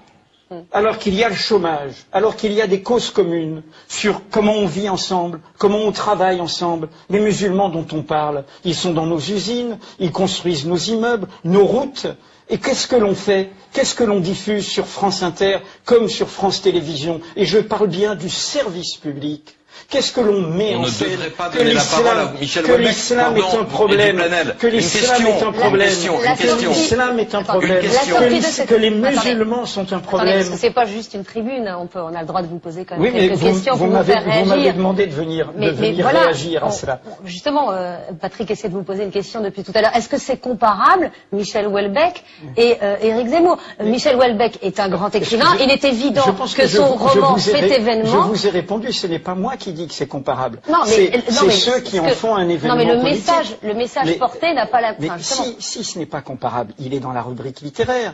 alors 0.71 0.97
qu'il 0.99 1.15
y 1.15 1.23
a 1.23 1.29
le 1.29 1.35
chômage, 1.35 2.05
alors 2.11 2.35
qu'il 2.35 2.51
y 2.53 2.61
a 2.61 2.67
des 2.67 2.81
causes 2.81 3.09
communes 3.09 3.63
sur 3.87 4.21
comment 4.29 4.53
on 4.53 4.67
vit 4.67 4.89
ensemble, 4.89 5.39
comment 5.57 5.79
on 5.79 5.91
travaille 5.91 6.39
ensemble. 6.39 6.89
Les 7.09 7.19
musulmans 7.19 7.69
dont 7.69 7.85
on 7.91 8.03
parle, 8.03 8.43
ils 8.63 8.75
sont 8.75 8.93
dans 8.93 9.05
nos 9.07 9.19
usines, 9.19 9.79
ils 9.99 10.11
construisent 10.11 10.65
nos 10.65 10.77
immeubles, 10.77 11.27
nos 11.43 11.65
routes. 11.65 12.07
Et 12.47 12.59
qu'est-ce 12.59 12.87
que 12.87 12.95
l'on 12.95 13.15
fait? 13.15 13.49
Qu'est-ce 13.73 13.95
que 13.95 14.03
l'on 14.03 14.19
diffuse 14.19 14.67
sur 14.67 14.85
France 14.85 15.23
Inter 15.23 15.57
comme 15.83 16.07
sur 16.07 16.29
France 16.29 16.61
Télévisions? 16.61 17.21
Et 17.35 17.45
je 17.45 17.57
parle 17.57 17.87
bien 17.87 18.13
du 18.13 18.29
service 18.29 18.97
public. 18.97 19.57
Qu'est-ce 19.89 20.11
que 20.11 20.21
l'on 20.21 20.41
met 20.41 20.75
On 20.75 20.79
en 20.79 20.81
ne 20.83 20.87
scène 20.87 21.11
devrait 21.11 21.29
pas 21.29 21.49
Que 21.49 21.59
la 21.59 21.63
l'islam- 21.65 22.03
parole 22.03 22.19
à 22.19 22.31
Michel 22.39 22.63
Que 22.63 22.71
Houellebecq. 22.71 22.87
l'islam 22.95 23.37
est 23.37 23.55
un 23.57 23.63
problème. 23.65 24.17
Que 24.59 24.67
l'islam 24.67 25.17
question, 25.17 25.27
est 25.27 25.43
un 25.43 25.51
problème. 25.51 25.89
Que 25.89 26.67
l'islam 26.67 27.19
est 27.19 27.35
un 27.35 27.43
problème. 27.43 27.79
Que 27.79 28.75
les- 28.75 28.89
Que 28.89 28.95
musulmans 28.95 29.65
sont 29.65 29.81
un 29.81 29.83
Attendez, 29.85 30.01
problème. 30.05 30.37
parce 30.37 30.49
que 30.49 30.57
c'est 30.57 30.71
pas 30.71 30.85
juste 30.85 31.13
une 31.13 31.23
tribune, 31.23 31.73
on, 31.79 31.85
peut, 31.87 31.99
on 32.01 32.13
a 32.15 32.21
le 32.21 32.27
droit 32.27 32.41
de 32.41 32.47
vous 32.47 32.57
poser 32.59 32.85
quand 32.85 32.95
même 32.95 33.03
Oui, 33.03 33.11
mais 33.13 33.27
quelques 33.29 33.39
vous, 33.39 33.45
questions 33.51 33.73
vous 33.73 33.79
pour 33.79 33.87
vous 33.87 33.93
m'avez 33.93 34.15
vous 34.43 34.71
demandé 34.77 35.07
de 35.07 35.13
venir, 35.13 35.51
de 35.55 35.69
venir 35.69 36.03
voilà, 36.03 36.21
réagir 36.21 36.63
à 36.63 36.67
on- 36.67 36.71
cela. 36.71 37.01
on- 37.05 37.27
justement, 37.27 37.71
euh, 37.71 37.97
Patrick 38.19 38.49
essaie 38.51 38.69
de 38.69 38.73
vous 38.73 38.83
poser 38.83 39.03
une 39.03 39.11
question 39.11 39.41
depuis 39.41 39.63
tout 39.63 39.71
à 39.75 39.81
l'heure. 39.81 39.95
Est-ce 39.95 40.09
que 40.09 40.17
c'est 40.17 40.37
comparable, 40.37 41.11
Michel 41.31 41.67
Houellebecq 41.67 42.23
et 42.57 42.77
euh, 42.81 42.95
Éric 43.01 43.27
Zemmour? 43.29 43.57
Michel 43.83 44.15
Houellebecq 44.15 44.59
est 44.61 44.79
un 44.79 44.89
grand 44.89 45.13
écrivain. 45.13 45.45
Je- 45.57 45.63
Il 45.63 45.71
est 45.71 45.83
évident 45.83 46.23
que, 46.55 46.67
je 46.67 46.77
son 46.77 46.95
roman 46.95 47.37
fait 47.37 47.79
événement. 47.79 48.05
Je 48.11 48.17
vous 48.29 48.47
ai 48.47 48.49
répondu, 48.49 48.91
ce 48.91 49.07
n'est 49.07 49.19
pas 49.19 49.35
moi 49.35 49.55
qui 49.57 49.64
dis 49.71 49.87
que 49.87 49.93
c'est 49.93 50.07
comparable. 50.07 50.59
Non, 50.69 50.79
mais, 50.85 51.11
c'est 51.29 51.51
ceux 51.51 51.79
qui 51.79 51.99
en 51.99 52.07
font 52.09 52.35
un 52.35 52.47
événement 52.49 52.75
Non, 52.75 52.83
mais 52.83 52.91
le 52.93 52.99
politique. 53.01 53.27
message, 53.27 53.55
le 53.63 53.73
message 53.73 54.05
Mais- 54.07 54.13
porté 54.15 54.53
n'a 54.53 54.65
pas 54.65 54.81
la. 54.81 54.95
Mais 54.99 55.09
enfin, 55.09 55.19
si, 55.19 55.55
si 55.59 55.83
ce 55.83 55.99
n'est 55.99 56.05
pas 56.05 56.21
comparable, 56.21 56.73
il 56.79 56.93
est 56.93 56.99
dans 56.99 57.11
la 57.13 57.21
rubrique 57.21 57.61
littéraire. 57.61 58.13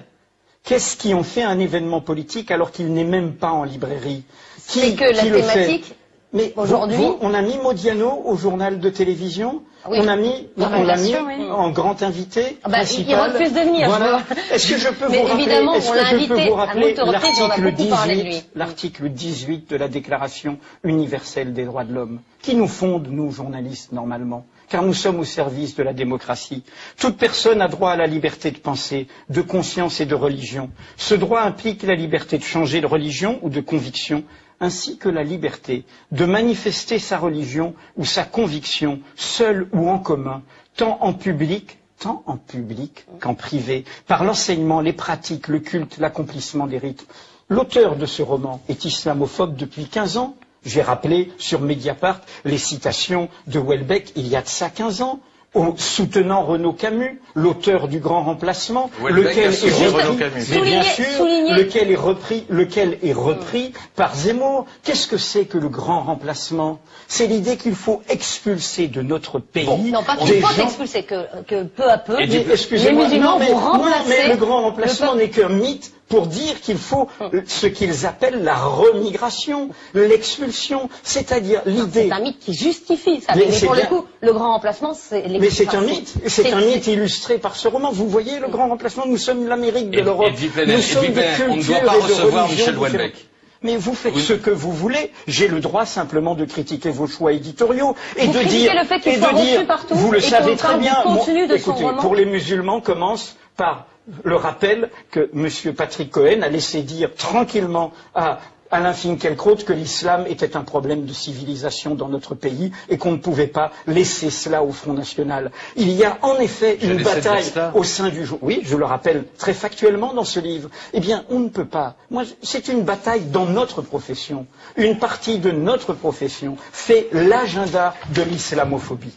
Qu'est-ce 0.63 0.95
qui 0.95 1.13
en 1.15 1.23
fait 1.23 1.41
un 1.43 1.57
événement 1.59 2.01
politique 2.01 2.51
alors 2.51 2.71
qu'il 2.71 2.93
n'est 2.93 3.03
même 3.03 3.33
pas 3.33 3.51
en 3.51 3.63
librairie? 3.63 4.23
Qui- 4.67 4.79
C'est 4.81 4.95
que 4.95 5.03
la 5.05 5.23
qui 5.23 5.31
thématique 5.31 5.95
Mais 6.33 6.53
Aujourd'hui- 6.55 6.97
on 7.19 7.33
a 7.33 7.41
mis 7.41 7.57
Modiano 7.57 8.21
au 8.23 8.37
journal 8.37 8.79
de 8.79 8.89
télévision. 8.89 9.63
Oui. 9.89 9.97
On 9.99 10.07
a 10.07 10.15
mis, 10.15 10.47
Dans 10.57 10.67
on 10.71 10.83
l'a 10.83 10.95
mis 10.95 11.15
oui. 11.27 11.49
en 11.49 11.71
grand 11.71 12.03
invité 12.03 12.57
Ah 12.63 12.69
bah, 12.69 12.77
il- 12.83 12.85
principal. 12.85 13.05
il 13.09 13.33
refuse 13.33 13.53
de 13.53 13.59
venir, 13.59 13.87
Voilà. 13.89 14.21
Est-ce 14.53 14.71
que 14.73 14.77
je 14.79 14.89
peux 14.89 15.09
Mais 15.09 15.17
vous 15.17 15.23
rappeler, 15.27 15.41
évidemment, 15.43 15.73
on 15.73 15.93
l'a 15.93 16.07
invité 16.07 16.49
vous 16.49 16.53
à 16.53 16.65
rappeler 16.65 16.97
a 16.99 17.05
l'article 17.05 17.71
beaucoup 17.71 17.89
parlé 17.89 18.15
de 18.15 18.21
lui. 18.21 18.29
18, 18.29 18.49
l'article 18.55 19.09
18 19.09 19.69
de 19.71 19.75
la 19.77 19.87
Déclaration 19.87 20.57
universelle 20.83 21.51
des 21.53 21.65
droits 21.65 21.83
de 21.83 21.93
l'homme, 21.93 22.19
qui 22.43 22.55
nous 22.55 22.67
fonde, 22.67 23.07
nous, 23.09 23.31
journalistes, 23.31 23.91
normalement, 23.91 24.45
car 24.69 24.83
nous 24.83 24.93
sommes 24.93 25.19
au 25.19 25.25
service 25.25 25.75
de 25.75 25.81
la 25.83 25.93
démocratie. 25.93 26.63
Toute 26.97 27.17
personne 27.17 27.59
a 27.61 27.67
droit 27.67 27.91
à 27.91 27.95
la 27.97 28.05
liberté 28.07 28.51
de 28.51 28.59
pensée, 28.59 29.07
de 29.29 29.41
conscience 29.41 29.99
et 29.99 30.05
de 30.05 30.15
religion. 30.15 30.69
Ce 30.95 31.15
droit 31.15 31.41
implique 31.41 31.81
la 31.83 31.95
liberté 31.95 32.37
de 32.37 32.43
changer 32.43 32.81
de 32.81 32.87
religion 32.87 33.39
ou 33.41 33.49
de 33.49 33.61
conviction, 33.61 34.23
ainsi 34.61 34.97
que 34.97 35.09
la 35.09 35.23
liberté 35.23 35.83
de 36.11 36.25
manifester 36.25 36.99
sa 36.99 37.17
religion 37.17 37.73
ou 37.97 38.05
sa 38.05 38.23
conviction, 38.23 39.01
seule 39.15 39.67
ou 39.73 39.89
en 39.89 39.99
commun, 39.99 40.43
tant 40.77 40.97
en 41.01 41.11
public 41.13 41.77
tant 42.01 42.23
en 42.25 42.35
public 42.35 43.05
qu'en 43.19 43.35
privé, 43.35 43.85
par 44.07 44.23
l'enseignement, 44.23 44.81
les 44.81 44.91
pratiques, 44.91 45.47
le 45.47 45.59
culte, 45.59 45.99
l'accomplissement 45.99 46.65
des 46.65 46.79
rites. 46.79 47.05
L'auteur 47.47 47.95
de 47.95 48.07
ce 48.07 48.23
roman 48.23 48.59
est 48.69 48.85
islamophobe 48.85 49.55
depuis 49.55 49.85
15 49.85 50.17
ans. 50.17 50.35
J'ai 50.65 50.81
rappelé 50.81 51.31
sur 51.37 51.61
Mediapart 51.61 52.21
les 52.43 52.57
citations 52.57 53.29
de 53.45 53.59
Welbeck 53.59 54.13
il 54.15 54.27
y 54.27 54.35
a 54.35 54.41
de 54.41 54.47
ça 54.47 54.69
15 54.71 55.01
ans, 55.03 55.19
au 55.53 55.73
soutenant 55.75 56.43
Renaud 56.43 56.71
Camus, 56.71 57.19
l'auteur 57.35 57.89
du 57.89 57.99
Grand 57.99 58.23
Remplacement, 58.23 58.89
lequel 59.09 59.53
est 59.53 59.69
repris, 59.69 59.87
Renaud 59.87 60.13
Camus. 60.17 60.45
mais 60.49 60.61
bien 60.61 60.83
sûr, 60.83 61.25
lequel 61.25 61.91
est 61.91 61.95
repris, 61.95 62.45
lequel 62.49 62.97
est 63.03 63.11
repris 63.11 63.73
par 63.95 64.15
Zemmour. 64.15 64.65
Qu'est-ce 64.83 65.07
que 65.07 65.17
c'est 65.17 65.45
que 65.45 65.57
le 65.57 65.67
Grand 65.67 66.03
Remplacement? 66.03 66.79
C'est 67.09 67.27
l'idée 67.27 67.57
qu'il 67.57 67.75
faut 67.75 68.01
expulser 68.07 68.87
de 68.87 69.01
notre 69.01 69.39
pays 69.39 69.91
Non, 69.91 70.03
pas 70.03 70.15
des 70.15 70.25
qu'il 70.33 70.41
faut 70.41 70.53
gens 70.53 70.67
expulser, 70.67 71.03
que, 71.03 71.43
que 71.43 71.63
peu 71.63 71.89
à 71.89 71.97
peu, 71.97 72.17
les 72.17 72.49
excusez-moi, 72.49 73.05
musulmans 73.05 73.33
non, 73.33 73.39
mais, 73.39 73.47
vont 73.51 73.59
non, 73.59 73.71
remplacer 73.71 74.09
mais 74.09 74.27
le 74.29 74.37
grand 74.37 74.61
remplacement 74.61 75.15
n'est 75.15 75.29
qu'un 75.29 75.49
mythe 75.49 75.91
pour 76.11 76.27
dire 76.27 76.59
qu'il 76.61 76.77
faut 76.77 77.07
euh, 77.21 77.41
ce 77.47 77.65
qu'ils 77.67 78.05
appellent 78.05 78.43
la 78.43 78.55
remigration, 78.55 79.69
l'expulsion, 79.95 80.89
c'est-à-dire 81.03 81.61
l'idée. 81.65 82.07
C'est 82.09 82.11
un 82.11 82.19
mythe 82.19 82.39
qui 82.39 82.53
justifie 82.53 83.21
ça. 83.21 83.33
Mais 83.35 83.45
pour 83.65 83.73
bien. 83.73 83.83
le 83.83 83.87
coup, 83.89 84.05
le 84.21 84.33
grand 84.33 84.53
remplacement, 84.53 84.93
c'est 84.93 85.23
Mais 85.27 85.49
c'est 85.49 85.73
un 85.73 85.81
mythe, 85.81 86.13
c'est 86.27 86.51
un 86.53 86.61
mythe 86.61 86.87
illustré 86.87 87.37
par 87.37 87.55
ce 87.55 87.67
roman. 87.67 87.91
Vous 87.91 88.07
voyez 88.07 88.39
le 88.39 88.47
grand 88.49 88.67
remplacement, 88.69 89.05
nous 89.07 89.17
sommes 89.17 89.47
l'Amérique 89.47 89.89
de 89.89 90.01
l'Europe. 90.01 90.31
Nous 90.67 90.81
sommes 90.81 91.07
des 91.07 91.11
Plenel, 91.11 91.49
on 91.49 91.55
ne 91.55 91.63
doit 91.63 91.79
cultures 91.79 91.81
pas 91.85 91.95
et 91.95 91.99
de 91.99 92.03
recevoir 92.03 92.45
religions 92.47 92.65
Michel. 92.65 92.77
Houellebecq. 92.77 93.25
Mais 93.63 93.77
vous 93.77 93.93
faites 93.93 94.15
Oui. 94.15 94.21
ce 94.21 94.33
que 94.33 94.49
vous 94.49 94.71
voulez. 94.71 95.11
J'ai 95.27 95.47
le 95.47 95.59
droit 95.59 95.85
simplement 95.85 96.33
de 96.35 96.45
critiquer 96.45 96.89
vos 96.89 97.05
choix 97.07 97.31
éditoriaux 97.31 97.95
et 98.17 98.25
Vous 98.25 98.33
de 98.33 98.39
critiquez 98.39 98.57
dire 98.63 98.73
le 98.75 98.85
fait 98.87 98.99
qu'il 98.99 99.11
et 99.13 99.17
soit 99.17 99.31
de 99.33 99.35
reçu 99.37 99.45
dire, 99.51 99.67
partout 99.67 99.93
vous 99.95 100.11
le 100.11 100.17
et 100.17 100.21
savez 100.21 100.55
très 100.55 100.77
bien. 100.79 100.95
contenu 101.03 101.45
de 101.47 101.57
son 101.57 101.71
écoutez, 101.71 101.85
roman. 101.85 102.01
pour 102.01 102.15
les 102.15 102.25
musulmans, 102.25 102.81
commence 102.81 103.35
par 103.57 103.85
le 104.23 104.35
rappel 104.35 104.89
que 105.11 105.29
M. 105.33 105.73
Patrick 105.75 106.11
Cohen 106.11 106.41
a 106.41 106.49
laissé 106.49 106.81
dire 106.81 107.13
tranquillement 107.15 107.91
à 108.15 108.39
Alain 108.71 108.93
Finkielkraut 108.93 109.57
que 109.65 109.73
l'islam 109.73 110.25
était 110.27 110.55
un 110.55 110.61
problème 110.61 111.05
de 111.05 111.11
civilisation 111.11 111.93
dans 111.93 112.07
notre 112.07 112.35
pays 112.35 112.71
et 112.87 112.97
qu'on 112.97 113.11
ne 113.11 113.17
pouvait 113.17 113.47
pas 113.47 113.71
laisser 113.85 114.29
cela 114.29 114.63
au 114.63 114.71
Front 114.71 114.93
National. 114.93 115.51
Il 115.75 115.91
y 115.91 116.05
a 116.05 116.17
en 116.21 116.37
effet 116.37 116.77
une 116.81 117.03
bataille 117.03 117.51
au 117.73 117.83
sein 117.83 118.07
du 118.09 118.25
jour. 118.25 118.39
Oui, 118.41 118.61
je 118.63 118.77
le 118.77 118.85
rappelle 118.85 119.25
très 119.37 119.53
factuellement 119.53 120.13
dans 120.13 120.23
ce 120.23 120.39
livre. 120.39 120.69
Eh 120.93 121.01
bien, 121.01 121.25
on 121.29 121.39
ne 121.39 121.49
peut 121.49 121.65
pas. 121.65 121.95
Moi, 122.09 122.23
c'est 122.41 122.69
une 122.69 122.83
bataille 122.83 123.25
dans 123.25 123.45
notre 123.45 123.81
profession. 123.81 124.47
Une 124.77 124.97
partie 124.97 125.39
de 125.39 125.51
notre 125.51 125.93
profession 125.93 126.55
fait 126.71 127.09
l'agenda 127.11 127.93
de 128.15 128.21
l'islamophobie. 128.21 129.13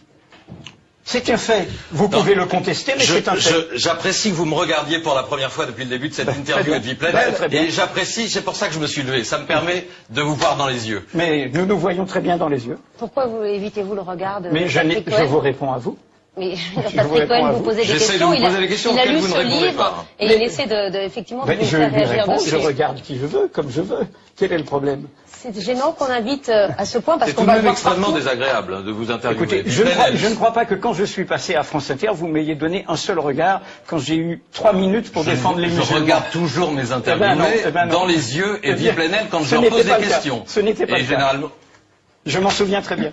C'est 1.06 1.28
un 1.30 1.36
fait. 1.36 1.68
Vous 1.90 2.04
Non. 2.04 2.10
pouvez 2.18 2.34
le 2.34 2.46
contester, 2.46 2.92
mais 2.96 3.04
Je- 3.04 3.12
c'est 3.14 3.28
un 3.28 3.34
fait. 3.36 3.66
J'apprécie 3.74 4.30
que 4.30 4.34
vous 4.36 4.46
me 4.46 4.54
regardiez 4.54 5.00
pour 5.00 5.14
la 5.14 5.22
première 5.22 5.52
fois 5.52 5.66
depuis 5.66 5.84
le 5.84 5.90
début 5.90 6.08
de 6.08 6.14
cette 6.14 6.28
interview 6.30 6.72
bien. 6.72 6.78
de 6.80 6.84
Vie 6.84 6.94
bien. 7.50 7.62
et 7.62 7.70
j'apprécie, 7.70 8.28
c'est 8.30 8.40
pour 8.42 8.56
ça 8.56 8.68
que 8.68 8.74
je 8.74 8.78
me 8.80 8.86
suis 8.86 9.02
levé. 9.02 9.22
Ça 9.22 9.38
me 9.38 9.44
permet 9.46 9.86
de 10.10 10.22
vous 10.22 10.34
voir 10.34 10.56
dans 10.56 10.66
les 10.66 10.88
yeux. 10.88 11.06
Mais 11.12 11.50
nous 11.52 11.66
nous 11.66 11.78
voyons 11.78 12.06
très 12.06 12.20
bien 12.20 12.38
dans 12.38 12.48
les 12.48 12.66
yeux. 12.66 12.78
Pourquoi 12.98 13.26
vous 13.26 13.42
évitez-vous 13.42 13.94
le 13.94 14.00
regard 14.00 14.40
de 14.40 14.48
Mais 14.48 14.66
je, 14.66 14.80
vous 15.26 15.38
réponds 15.40 15.72
à 15.72 15.78
vous. 15.78 15.98
Mais 16.36 16.54
vous 16.74 16.82
Patrick 16.96 17.28
Cohen 17.28 17.50
vous 17.52 17.58
vous. 17.58 17.62
posait 17.62 17.76
des 17.82 17.84
J'essaie 17.84 18.04
de 18.06 18.08
questions. 18.08 18.26
vous 18.28 18.34
il 18.34 18.44
a, 18.44 18.48
poser 18.48 18.60
des 18.60 18.68
questions 18.68 18.90
il 18.92 18.98
a 18.98 19.04
lu 19.06 19.16
vous 19.18 19.28
ne 19.28 19.32
ce 19.32 19.36
répondez 19.38 19.66
livre 19.66 19.76
pas. 19.76 20.04
et 20.18 20.26
Mais- 20.26 20.34
il 20.34 20.42
essaie 20.42 20.66
de, 20.66 20.90
de- 20.90 20.98
effectivement 20.98 21.42
de 21.44 21.48
Ben, 21.48 21.58
vous 21.60 21.64
je 21.64 21.76
faire 21.76 21.92
réagir 21.92 22.24
réponds, 22.24 22.38
je 22.44 22.56
regarde 22.56 23.00
qui 23.02 23.18
je 23.20 23.26
veux, 23.26 23.48
comme 23.52 23.70
je 23.70 23.82
veux. 23.82 24.00
Quel 24.36 24.52
est 24.52 24.58
le 24.58 24.64
problème? 24.64 25.06
C'est 25.52 25.61
gênant 25.61 25.92
qu'on 25.92 26.07
invite 26.11 26.48
euh, 26.48 26.68
à 26.78 26.87
ce 26.87 26.96
point 26.96 27.18
parce 27.18 27.30
C'est 27.30 27.37
qu'on 27.37 27.44
va 27.44 27.59
voir 27.59 27.72
extrêmement 27.72 28.07
partout. 28.07 28.16
désagréable 28.16 28.74
hein, 28.76 28.80
de 28.80 28.90
vous 28.90 29.11
interviewer. 29.11 29.44
Écoutez, 29.44 29.62
je 29.66 29.83
ne, 29.83 29.90
crois, 29.90 30.04
Plenel, 30.04 30.18
je 30.18 30.26
ne 30.28 30.35
crois 30.35 30.52
pas 30.54 30.64
que 30.64 30.74
quand 30.74 30.94
je 30.94 31.04
suis 31.04 31.24
passé 31.26 31.54
à 31.54 31.62
France 31.64 31.90
Inter, 31.90 32.09
vous 32.14 32.28
m'ayez 32.28 32.54
donné 32.54 32.87
un 32.88 32.96
seul 32.96 33.18
regard 33.18 33.61
quand 33.87 33.98
j'ai 33.98 34.16
eu 34.16 34.42
trois 34.54 34.72
minutes 34.72 35.12
pour 35.12 35.22
je- 35.22 35.30
défendre 35.33 35.59
les 35.59 35.68
je 35.68 35.74
musulmans. 35.74 36.00
regarde 36.00 36.24
toujours 36.33 36.72
mes 36.72 36.92
interviewés 36.92 37.28
Eh 37.33 37.37
ben 37.37 37.42
non, 37.44 37.48
eh 37.66 37.70
ben 37.70 37.87
dans 37.88 38.07
les 38.07 38.37
yeux 38.38 38.57
et 38.62 38.70
Eh 38.70 38.72
bien, 38.74 38.94
Plenel 38.94 39.26
quand 39.30 39.42
je 39.42 39.57
leur 39.57 39.68
pose 39.68 39.85
des 39.85 39.90
questions. 40.07 40.44
Ce 40.46 40.61
n'était 40.61 40.87
pas 40.87 40.96
et 40.96 41.02
le 41.02 41.04
cas. 41.04 41.11
généralement, 41.11 41.48
Je 42.26 42.38
m'en 42.38 42.50
souviens 42.50 42.80
très 42.82 42.96
bien. 42.96 43.12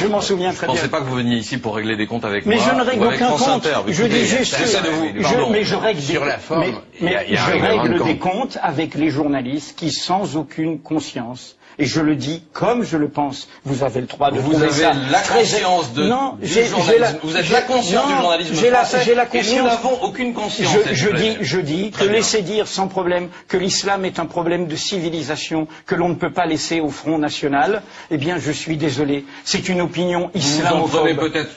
Je 0.00 0.06
m'en 0.06 0.20
souviens 0.20 0.50
je 0.52 0.56
très 0.56 0.66
pensais 0.66 0.80
bien. 0.82 0.88
pas 0.90 1.00
que 1.00 1.04
vous 1.04 1.14
veniez 1.16 1.36
ici 1.36 1.56
pour 1.56 1.76
régler 1.76 1.96
des 1.96 2.06
comptes 2.06 2.24
avec 2.24 2.46
Mais 2.46 2.56
moi 2.56 2.64
je 2.68 2.74
ne 2.78 2.82
règle 2.82 3.04
aucun 3.06 3.28
France 3.28 3.44
compte. 3.44 3.66
Inter. 3.66 3.78
Je 3.88 4.04
dis 4.04 4.24
juste, 4.26 4.56
je- 4.58 5.50
mais 5.52 5.64
je 5.64 5.74
règle 5.76 6.00
Sur 6.00 6.20
des, 6.22 6.26
la 6.26 6.38
forme, 6.38 6.60
mais, 7.00 7.10
y 7.10 7.14
a- 7.14 7.22
mais 7.22 7.30
y 7.32 7.36
a 7.36 7.46
je 7.46 7.52
règle 7.64 8.02
des 8.04 8.18
comptes 8.18 8.58
avec 8.60 8.94
les 8.96 9.10
journalistes 9.10 9.78
qui, 9.78 9.90
sans 9.90 10.36
aucune 10.36 10.80
conscience, 10.80 11.56
et 11.78 11.84
je 11.86 12.00
le 12.00 12.16
dis 12.16 12.42
comme 12.52 12.84
je 12.84 12.96
le 12.96 13.08
pense, 13.08 13.48
vous 13.64 13.82
avez 13.82 14.00
le 14.00 14.06
droit 14.06 14.30
de 14.30 14.38
Vous 14.38 14.50
trouver 14.52 14.66
avez 14.66 14.82
ça 14.82 14.92
la 15.10 15.20
conscience 15.20 15.92
de, 15.94 16.04
non, 16.04 16.34
du 16.40 16.46
journalisme. 16.48 16.98
la- 17.00 17.12
vous 17.22 17.36
êtes 17.36 17.50
la 17.50 17.62
conscience 17.62 18.04
non, 18.08 18.14
du 18.14 18.20
journalisme 18.22 18.54
j'ai 18.54 18.70
la- 18.70 18.84
français. 18.84 19.02
j'ai 19.04 19.14
la 19.14 19.22
Et 19.24 19.26
nous 19.26 19.30
conscience- 19.40 19.66
n'avons 19.66 20.02
aucune 20.02 20.34
conscience. 20.34 20.72
Je, 20.90 20.94
je 20.94 21.08
dis, 21.10 21.36
je 21.40 21.58
dis 21.60 21.90
que 21.90 22.04
bien. 22.06 22.40
dire 22.42 22.68
sans 22.68 22.88
problème 22.88 23.28
que 23.48 23.56
l'islam 23.56 24.04
est 24.04 24.18
un 24.18 24.26
problème 24.26 24.66
de 24.66 24.76
civilisation 24.76 25.66
que 25.86 25.94
l'on 25.94 26.08
ne 26.10 26.14
peut 26.14 26.32
pas 26.32 26.46
laisser 26.46 26.80
au 26.80 26.90
Front 26.90 27.18
National, 27.18 27.82
eh 28.10 28.16
bien, 28.16 28.38
je 28.38 28.50
suis 28.52 28.76
désolé. 28.76 29.24
C'est 29.44 29.68
une 29.68 29.80
opinion 29.80 30.30
Vous 30.34 30.40
vous 30.40 30.46
en 30.46 30.58
islamophobe. 30.58 31.00
prenez 31.00 31.14
peut-être. 31.14 31.50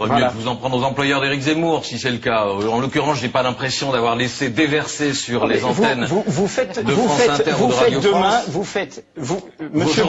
Il 0.00 0.04
faudrait 0.04 0.16
Voilà. 0.20 0.32
mieux 0.32 0.38
que 0.38 0.42
vous 0.44 0.48
en 0.48 0.56
prendre 0.56 0.78
aux 0.78 0.82
employeurs 0.82 1.20
d'Éric 1.20 1.42
Zemmour, 1.42 1.84
si 1.84 1.98
c'est 1.98 2.10
le 2.10 2.16
cas. 2.16 2.46
Euh, 2.46 2.68
En 2.68 2.80
l'occurrence, 2.80 3.18
je 3.18 3.22
n'ai 3.24 3.28
pas 3.28 3.42
l'impression 3.42 3.92
d'avoir 3.92 4.16
laissé 4.16 4.48
déverser 4.48 5.12
sur 5.12 5.46
les 5.46 5.58
Vous- 5.58 5.68
antennes. 5.68 6.06
Vous, 6.08 6.24
vous 6.26 6.48
faites, 6.48 6.82
de 6.82 6.90
vous 6.90 7.04
France 7.06 7.20
faites, 7.20 7.30
Inter 7.48 7.52
ou 7.62 7.66
de 7.66 7.72
faites 7.72 7.80
Radio 7.84 8.00
demain, 8.00 8.30
France. 8.30 8.44
vous 8.48 8.64
faites, 8.64 9.04
vous, 9.18 9.42
euh, 9.60 9.68
Monsieur 9.74 10.04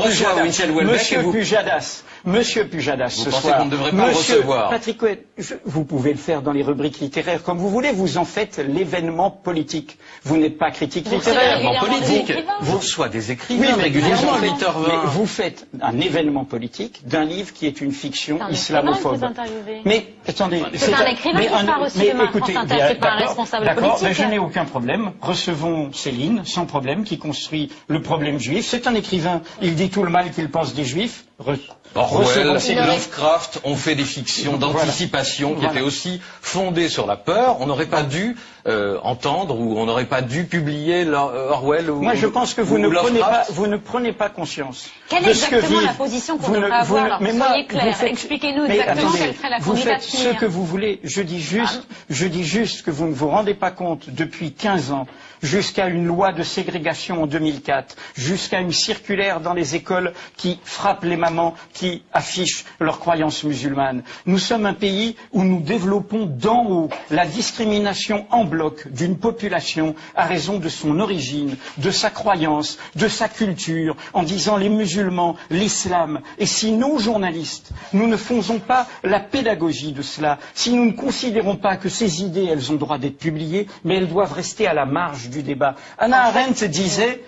Michel 0.85 1.29
Pujadas, 1.29 2.03
Monsieur 2.25 2.65
Pujadas, 2.67 3.07
Vous 3.17 3.23
ce 3.23 3.29
pensez 3.29 3.41
soir. 3.47 3.57
qu'on 3.57 3.65
ne 3.65 3.71
devrait 3.71 3.91
pas 3.91 4.07
Monsieur 4.07 4.35
recevoir 4.37 4.69
Patrick 4.69 4.97
Cohen, 4.97 5.15
je- 5.37 5.55
vous 5.65 5.83
pouvez 5.85 6.11
le 6.11 6.17
faire 6.19 6.41
dans 6.41 6.51
les 6.51 6.61
rubriques 6.63 6.99
littéraires 6.99 7.41
comme 7.43 7.57
vous 7.57 7.69
voulez. 7.69 7.91
Vous 7.91 8.17
en 8.17 8.25
faites 8.25 8.59
l'événement 8.59 9.31
politique. 9.31 9.97
Vous 10.23 10.37
n'êtes 10.37 10.57
pas 10.57 10.71
critique 10.71 11.07
Vous 11.07 11.17
recevez 11.17 11.33
littéraire. 11.35 11.57
régulièrement 11.57 11.87
des 11.87 11.99
politique. 12.05 12.29
écrivains 12.29 12.51
Vous 12.61 12.77
reçoit 12.77 13.09
des 13.09 13.25
Oui, 13.27 13.31
écrivains 13.33 13.75
mais 13.77 13.83
régulièrement 13.83 14.33
à 14.33 14.37
vous- 14.37 14.45
8h20. 14.45 14.87
mais 14.87 15.09
vous 15.09 15.25
faites 15.25 15.67
un 15.81 15.99
événement 15.99 16.45
politique 16.45 17.07
d'un 17.07 17.25
livre 17.25 17.53
qui 17.53 17.65
est 17.65 17.81
une 17.81 17.91
fiction 17.91 18.39
un 18.41 18.47
que 18.47 18.53
islamophobe. 18.53 19.17
vous. 19.17 19.81
Mais 19.85 20.13
attendez, 20.27 20.61
C'est 20.75 20.93
un 20.93 21.05
écrivain 21.07 21.39
mais 21.39 21.47
qui 21.47 21.53
un- 21.53 21.65
part 21.65 21.81
aussi 21.81 21.97
mais 21.99 22.11
demain 22.11 22.23
écoutez, 22.25 22.53
France 22.53 22.65
Inter, 22.65 22.75
bien, 22.75 22.87
c'est 22.87 22.95
pas 22.95 23.07
un 23.07 23.11
d'accord, 23.15 23.27
responsable 23.29 23.65
D'accord, 23.65 23.83
politique. 23.97 24.07
mais 24.07 24.13
je 24.13 24.29
n'ai 24.29 24.39
aucun 24.39 24.65
problème. 24.65 25.11
Recevons 25.21 25.91
Céline, 25.93 26.43
sans 26.45 26.65
problème, 26.65 27.03
qui 27.03 27.17
construit 27.17 27.71
le 27.87 28.01
problème 28.01 28.37
juif. 28.39 28.65
C'est 28.67 28.85
un 28.87 28.93
écrivain. 28.95 29.41
Il 29.61 29.75
dit 29.75 29.89
tout 29.89 30.03
le 30.03 30.09
mal 30.11 30.31
qu'il 30.31 30.49
pense 30.51 30.73
des 30.75 30.83
juifs. 30.85 31.25
Re- 31.43 31.57
Orwell. 31.95 32.47
Lovecraft 32.47 33.59
ont 33.63 33.75
fait 33.75 33.95
des 33.95 34.05
fictions 34.05 34.57
d'anticipation 34.57 35.55
qui 35.55 35.65
étaient 35.65 35.81
aussi 35.81 36.21
fondées 36.41 36.89
sur 36.89 37.07
la 37.07 37.17
peur. 37.17 37.57
On 37.59 37.67
n'aurait 37.67 37.85
pas 37.85 38.03
dû 38.03 38.37
euh, 38.67 38.97
entendre 39.03 39.59
ou 39.59 39.77
on 39.77 39.85
n'aurait 39.85 40.05
pas 40.05 40.21
dû 40.21 40.45
publier 40.45 41.05
euh, 41.05 41.49
Orwell 41.49 41.89
ou 41.89 42.01
Moi, 42.01 42.15
je 42.15 42.27
pense 42.27 42.53
que 42.53 42.61
vous 42.61 42.75
ou 42.75 42.79
ne 42.79 42.89
prenez 42.89 43.19
pas, 43.19 43.43
vous 43.49 43.67
ne 43.67 43.77
prenez 43.77 44.13
pas 44.13 44.29
conscience. 44.29 44.89
Quelle 45.09 45.23
de 45.23 45.29
est 45.29 45.33
ce 45.33 45.49
que 45.49 45.55
exactement 45.55 45.79
vivent- 45.79 45.87
la 45.87 45.93
position 45.93 46.37
qu'on 46.37 46.51
devrait 46.51 46.71
avoir 46.71 47.01
ne- 47.01 47.05
alors 47.07 47.21
mais 47.21 47.33
Soyez 47.37 47.65
clair, 47.65 48.03
expliquez-nous 48.03 48.65
exactement 48.65 49.01
attendez, 49.09 49.17
quelle 49.19 49.35
serait 49.35 49.49
la 49.49 49.59
Vous 49.59 49.75
faites 49.75 50.01
ce 50.03 50.29
que 50.39 50.45
vous 50.45 50.65
voulez. 50.65 50.99
Je 51.03 51.21
dis 51.21 51.41
juste, 51.41 51.87
je 52.09 52.27
dis 52.27 52.43
juste 52.43 52.83
que 52.83 52.91
vous 52.91 53.05
ne 53.07 53.13
vous 53.13 53.27
rendez 53.29 53.53
pas 53.53 53.71
compte 53.71 54.09
depuis 54.09 54.51
15 54.53 54.91
ans, 54.91 55.07
jusqu'à 55.41 55.87
une 55.87 56.05
loi 56.05 56.31
de 56.31 56.43
ségrégation 56.43 57.23
en 57.23 57.27
2004, 57.27 57.95
jusqu'à 58.15 58.59
une 58.59 58.71
circulaire 58.71 59.41
dans 59.41 59.53
les 59.53 59.75
écoles 59.75 60.13
qui 60.37 60.59
frappe 60.63 61.03
les 61.03 61.17
mamans 61.17 61.55
qui 61.73 62.03
affichent 62.13 62.65
leurs 62.79 62.99
croyances 62.99 63.43
musulmanes. 63.43 64.03
Nous 64.27 64.37
sommes 64.37 64.65
un 64.65 64.73
pays 64.73 65.15
où 65.31 65.43
nous 65.43 65.59
développons 65.61 66.25
d'en 66.27 66.65
haut 66.65 66.89
la 67.09 67.25
discrimination 67.25 68.25
en 68.29 68.45
bloc 68.51 68.87
d'une 68.89 69.17
population 69.17 69.95
à 70.15 70.25
raison 70.25 70.59
de 70.59 70.69
son 70.69 70.99
origine, 70.99 71.55
de 71.77 71.89
sa 71.89 72.11
croyance, 72.11 72.77
de 72.95 73.07
sa 73.07 73.27
culture, 73.27 73.95
en 74.13 74.21
disant 74.23 74.57
les 74.57 74.69
musulmans, 74.69 75.35
l'islam. 75.49 76.21
Et 76.37 76.45
si 76.45 76.71
nos 76.73 76.99
journalistes, 76.99 77.71
nous 77.93 78.05
ne 78.07 78.17
faisons 78.17 78.59
pas 78.59 78.85
la 79.03 79.19
pédagogie 79.19 79.93
de 79.93 80.03
cela, 80.03 80.37
si 80.53 80.71
nous 80.73 80.85
ne 80.85 80.91
considérons 80.91 81.55
pas 81.55 81.77
que 81.77 81.89
ces 81.89 82.21
idées, 82.21 82.45
elles 82.45 82.71
ont 82.71 82.75
droit 82.75 82.99
d'être 82.99 83.17
publiées, 83.17 83.67
mais 83.83 83.95
elles 83.95 84.09
doivent 84.09 84.33
rester 84.33 84.67
à 84.67 84.73
la 84.75 84.85
marge 84.85 85.29
du 85.29 85.41
débat. 85.41 85.75
Anna 85.97 86.25
Arendt 86.25 86.67
disait 86.67 87.23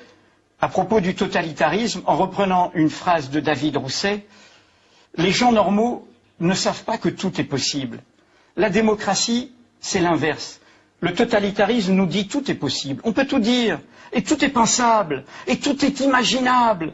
à 0.62 0.68
propos 0.68 1.00
du 1.02 1.16
totalitarisme 1.16 2.02
en 2.06 2.16
reprenant 2.16 2.72
une 2.74 2.90
phrase 2.90 3.30
de 3.30 3.40
David 3.40 3.78
Rousset. 3.78 4.26
Les 5.18 5.32
gens 5.32 5.52
normaux 5.52 6.08
ne 6.40 6.54
savent 6.54 6.84
pas 6.84 6.98
que 6.98 7.10
tout 7.10 7.40
est 7.40 7.44
possible. 7.46 8.00
La 8.56 8.70
démocratie, 8.70 9.52
c'est 9.80 10.00
l'inverse. 10.00 10.60
Le 11.04 11.14
totalitarisme 11.14 11.92
nous 11.92 12.06
dit 12.06 12.30
tout 12.30 12.50
est 12.50 12.54
possible. 12.56 13.02
On 13.04 13.12
peut 13.12 13.26
tout 13.28 13.40
dire, 13.40 13.78
et 14.14 14.24
tout 14.24 14.44
est 14.46 14.48
pensable, 14.50 15.26
et 15.48 15.58
tout 15.58 15.84
est 15.84 16.00
imaginable. 16.00 16.94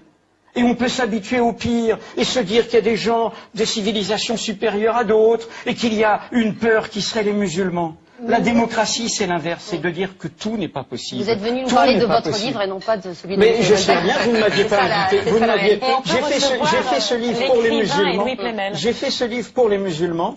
Et 0.56 0.64
on 0.64 0.74
peut 0.74 0.88
s'habituer 0.88 1.40
au 1.40 1.54
pire 1.54 2.00
et 2.18 2.24
se 2.24 2.40
dire 2.40 2.66
qu'il 2.66 2.74
y 2.74 2.78
a 2.78 2.82
des 2.82 2.96
gens, 2.98 3.32
des 3.54 3.68
civilisations 3.68 4.36
supérieures 4.36 4.98
à 4.98 5.04
d'autres, 5.04 5.48
et 5.68 5.76
qu'il 5.76 5.94
y 5.94 6.04
a 6.04 6.22
une 6.32 6.56
peur 6.56 6.90
qui 6.90 7.04
serait 7.04 7.22
les 7.22 7.34
musulmans. 7.34 7.98
La 8.26 8.40
démocratie, 8.40 9.10
c'est 9.10 9.28
l'inverse, 9.28 9.64
c'est 9.68 9.78
de 9.78 9.90
dire 9.92 10.18
que 10.18 10.28
tout 10.28 10.58
n'est 10.58 10.68
pas 10.68 10.84
possible. 10.84 11.22
Vous 11.22 11.30
êtes 11.30 11.40
venu 11.40 11.62
nous 11.62 11.70
parler 11.70 12.00
de 12.00 12.06
votre 12.08 12.32
possible. 12.32 12.48
livre 12.48 12.62
et 12.64 12.68
non 12.68 12.80
pas 12.80 12.98
de 12.98 13.14
celui 13.14 13.36
de 13.36 13.40
Mais 13.40 13.58
M. 13.58 13.64
je 13.64 13.76
sais 13.76 14.02
bien, 14.02 14.18
vous 14.26 14.32
ne 14.32 14.40
m'aviez 14.40 14.64
pas 14.66 14.82
invité. 14.82 15.30
Vous 15.30 15.40
m'aviez-. 15.40 15.80
J'ai 16.06 16.22
fait, 16.24 16.40
ce, 16.40 16.54
fait 16.90 17.00
ce 17.00 17.14
livre 17.14 17.46
pour 17.46 17.62
les 17.62 17.78
musulmans. 17.78 18.26
J'ai 18.74 18.94
fait 18.94 19.12
ce 19.12 19.24
livre 19.24 19.52
pour 19.54 19.70
les 19.70 19.78
musulmans 19.78 20.36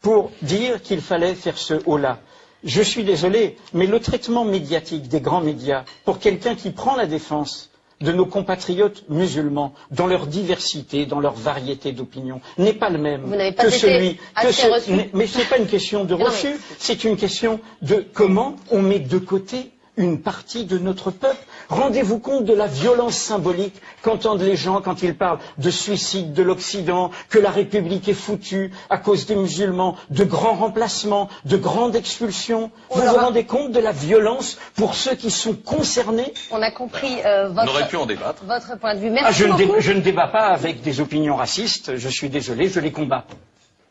pour 0.00 0.32
dire 0.42 0.82
qu'il 0.82 1.00
fallait 1.00 1.34
faire 1.36 1.56
ce 1.56 1.74
haut-là. 1.86 2.18
Je 2.64 2.82
suis 2.82 3.04
désolé, 3.04 3.56
mais 3.74 3.86
le 3.86 3.98
traitement 4.00 4.44
médiatique 4.44 5.08
des 5.08 5.20
grands 5.20 5.40
médias 5.40 5.84
pour 6.04 6.18
quelqu'un 6.18 6.54
qui 6.54 6.70
prend 6.70 6.94
la 6.96 7.06
défense 7.06 7.70
de 8.00 8.12
nos 8.12 8.26
compatriotes 8.26 9.04
musulmans, 9.08 9.72
dans 9.92 10.06
leur 10.06 10.26
diversité, 10.26 11.06
dans 11.06 11.20
leur 11.20 11.34
variété 11.34 11.92
d'opinions, 11.92 12.40
n'est 12.58 12.72
pas 12.72 12.90
le 12.90 12.98
même 12.98 13.22
Vous 13.22 13.36
n'avez 13.36 13.52
pas 13.52 13.62
que 13.64 13.68
été 13.68 13.78
celui. 13.78 14.16
Que 14.16 15.16
mais 15.16 15.26
ce 15.26 15.38
n'est 15.38 15.44
pas 15.44 15.58
une 15.58 15.66
question 15.66 16.04
de 16.04 16.14
refus, 16.14 16.56
c'est 16.78 17.04
une 17.04 17.16
question 17.16 17.60
de 17.80 18.04
comment 18.12 18.56
on 18.70 18.82
met 18.82 18.98
de 18.98 19.18
côté 19.18 19.70
une 19.96 20.20
partie 20.20 20.64
de 20.64 20.78
notre 20.78 21.10
peuple. 21.10 21.36
Rendez-vous 21.68 22.18
compte 22.18 22.44
de 22.44 22.54
la 22.54 22.66
violence 22.66 23.16
symbolique 23.16 23.74
qu'entendent 24.02 24.40
les 24.42 24.56
gens 24.56 24.80
quand 24.80 25.02
ils 25.02 25.14
parlent 25.16 25.38
de 25.58 25.70
suicide 25.70 26.32
de 26.32 26.42
l'Occident, 26.42 27.10
que 27.28 27.38
la 27.38 27.50
République 27.50 28.08
est 28.08 28.14
foutue 28.14 28.72
à 28.90 28.98
cause 28.98 29.26
des 29.26 29.36
musulmans, 29.36 29.96
de 30.10 30.24
grands 30.24 30.54
remplacements, 30.54 31.28
de 31.44 31.56
grandes 31.56 31.94
expulsions. 31.96 32.70
Vous 32.90 33.02
vous 33.02 33.16
rendez 33.16 33.44
compte 33.44 33.72
de 33.72 33.80
la 33.80 33.92
violence 33.92 34.58
pour 34.74 34.94
ceux 34.94 35.14
qui 35.14 35.30
sont 35.30 35.54
concernés? 35.54 36.32
On 36.50 36.62
a 36.62 36.70
compris 36.70 37.18
euh, 37.24 37.50
On 37.54 37.58
aurait 37.66 37.80
votre, 37.80 37.88
pu 37.88 37.96
en 37.96 38.06
débattre. 38.06 38.42
votre 38.44 38.78
point 38.78 38.94
de 38.94 39.00
vue. 39.00 39.08
Ah, 39.08 39.22
Merci 39.24 39.42
je, 39.42 39.46
ne 39.46 39.56
dé- 39.56 39.68
je 39.78 39.92
ne 39.92 40.00
débat 40.00 40.28
pas 40.28 40.46
avec 40.46 40.80
des 40.82 41.00
opinions 41.00 41.36
racistes, 41.36 41.96
je 41.96 42.08
suis 42.08 42.28
désolé, 42.30 42.68
je 42.68 42.80
les 42.80 42.92
combats. 42.92 43.24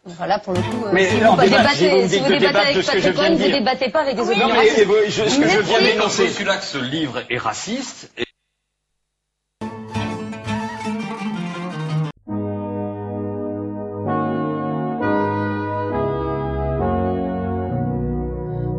Voilà, 0.03 0.39
pour 0.39 0.53
le 0.53 0.61
coup, 0.61 0.85
euh, 0.85 0.89
Mais 0.93 1.07
si 1.09 1.15
on 1.23 1.35
vous, 1.35 1.41
débat- 1.41 1.57
débattez, 1.59 1.75
si 1.75 1.89
vous 1.89 2.09
si 2.09 2.19
vous 2.19 2.27
débattez 2.29 2.57
avec 2.57 2.85
Patrick 2.85 3.15
Cohen, 3.15 3.29
vous 3.31 3.35
dire. 3.37 3.51
débattez 3.59 3.89
pas 3.91 3.99
avec 4.01 4.15
des 4.15 4.21
Non, 4.23 4.27
opinions 4.29 4.47
mais 4.47 4.53
racistes. 4.57 4.77
et, 4.79 5.09
je- 5.11 5.29
ce 5.29 5.39
que 5.39 5.47
je 5.49 5.59
viens 5.59 5.79
d'énoncer. 5.81 6.25
postulat 6.25 6.57
que 6.57 6.65
ce 6.65 6.77
livre 6.79 7.21
est 7.29 7.37
raciste. 7.37 8.11
Et 8.17 8.23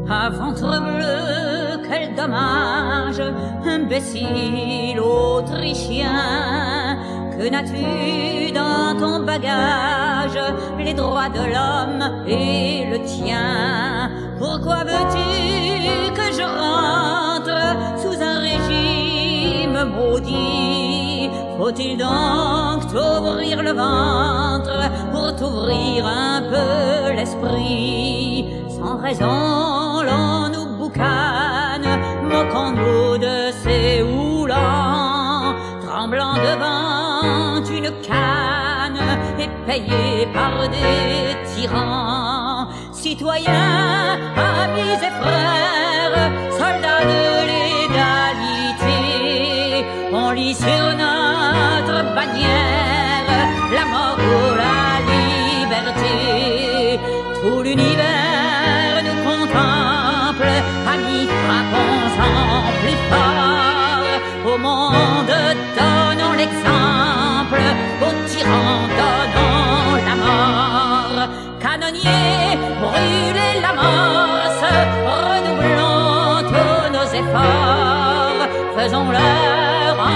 Un 0.09 0.31
ventre 0.31 0.81
bleu, 0.81 1.83
quel 1.89 2.15
dommage, 2.15 3.23
imbécile 3.65 5.01
autrichien. 5.01 6.99
Que 7.39 7.49
n'as-tu 7.49 8.53
dans 8.53 8.97
ton 8.99 9.25
bagage 9.25 10.02
les 10.93 10.99
droits 10.99 11.29
de 11.31 11.45
l'homme 11.55 12.27
et 12.27 12.85
le 12.91 12.99
tien. 13.05 14.11
Pourquoi 14.39 14.85
veux-tu 14.85 16.13
que 16.13 16.27
je 16.39 16.43
rentre 16.43 17.59
sous 18.03 18.19
un 18.21 18.39
régime 18.41 19.89
maudit? 19.97 21.31
Faut-il 21.57 21.97
donc 21.97 22.87
t'ouvrir 22.93 23.63
le 23.63 23.73
ventre 23.73 24.91
pour 25.13 25.35
t'ouvrir 25.37 26.07
un 26.07 26.43
peu 26.43 27.15
l'esprit? 27.17 28.47
Sans 28.69 28.99
raison, 29.01 30.03
l'on 30.03 30.51
nous 30.55 30.77
boucane, 30.77 31.89
moquons-nous 32.23 33.19
de 33.19 33.51
ces 33.63 34.03
houlans, 34.03 35.55
tremblant 35.87 36.35
devant 36.35 37.65
une 37.71 37.91
canne 38.03 38.42
payés 39.67 40.27
par 40.33 40.69
des 40.69 41.37
tyrans. 41.55 42.69
Citoyens, 42.93 44.19
amis 44.37 44.99
et 45.09 45.11
frères, 45.21 45.52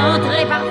entrer 0.04 0.44
par 0.46 0.65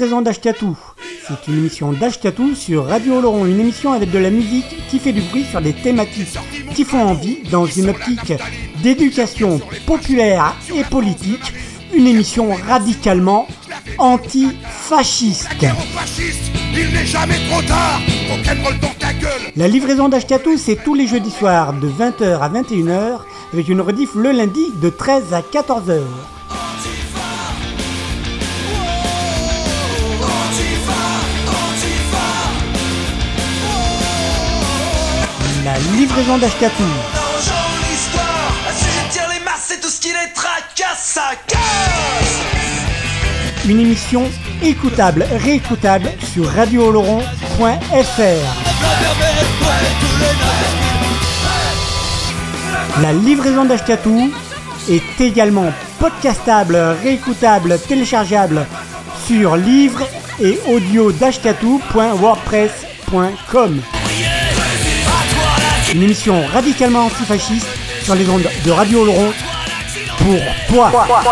Livraison 0.00 0.22
d'Ashkatou. 0.22 0.78
C'est 1.28 1.46
une 1.46 1.58
émission 1.58 1.92
d'Ashkatou 1.92 2.54
sur 2.54 2.86
Radio 2.86 3.16
Oloron, 3.16 3.44
une 3.44 3.60
émission 3.60 3.92
avec 3.92 4.10
de 4.10 4.18
la 4.18 4.30
musique 4.30 4.88
qui 4.88 4.98
fait 4.98 5.12
du 5.12 5.20
bruit 5.20 5.44
sur 5.44 5.60
des 5.60 5.74
thématiques 5.74 6.38
qui 6.74 6.84
font 6.84 7.02
envie 7.02 7.42
dans 7.50 7.66
une 7.66 7.90
optique 7.90 8.32
d'éducation 8.82 9.60
populaire 9.84 10.56
et 10.74 10.84
politique, 10.84 11.52
une 11.92 12.06
émission 12.06 12.48
radicalement 12.66 13.46
antifasciste. 13.98 15.50
La 19.54 19.68
livraison 19.68 20.08
d'Ashkatou, 20.08 20.56
c'est 20.56 20.82
tous 20.82 20.94
les 20.94 21.06
jeudis 21.06 21.30
soirs 21.30 21.74
de 21.74 21.90
20h 21.90 22.38
à 22.40 22.48
21h 22.48 23.18
avec 23.52 23.68
une 23.68 23.82
rediff 23.82 24.14
le 24.14 24.32
lundi 24.32 24.72
de 24.80 24.88
13 24.88 25.34
à 25.34 25.42
14h. 25.42 26.00
Ça 40.98 41.30
casse 41.46 42.40
Une 43.66 43.80
émission 43.80 44.24
écoutable, 44.62 45.26
réécoutable 45.38 46.10
sur 46.32 46.46
radiooloron.fr. 46.46 47.22
La 53.02 53.12
livraison 53.12 53.64
d'Ashkatou 53.64 54.30
est 54.90 55.20
également 55.20 55.72
podcastable, 55.98 56.76
réécoutable, 57.02 57.78
téléchargeable 57.78 58.66
sur 59.26 59.56
livre 59.56 60.02
et 60.40 60.58
audio. 60.68 61.12
Une 65.92 66.02
émission 66.02 66.46
radicalement 66.46 67.06
antifasciste 67.06 67.66
sur 68.02 68.14
les 68.14 68.28
ondes 68.28 68.48
de 68.64 68.70
Radio 68.70 69.02
Oloron 69.02 69.32
pour 70.18 70.36
toi. 70.68 70.90
Toi, 70.90 71.06
toi 71.06 71.26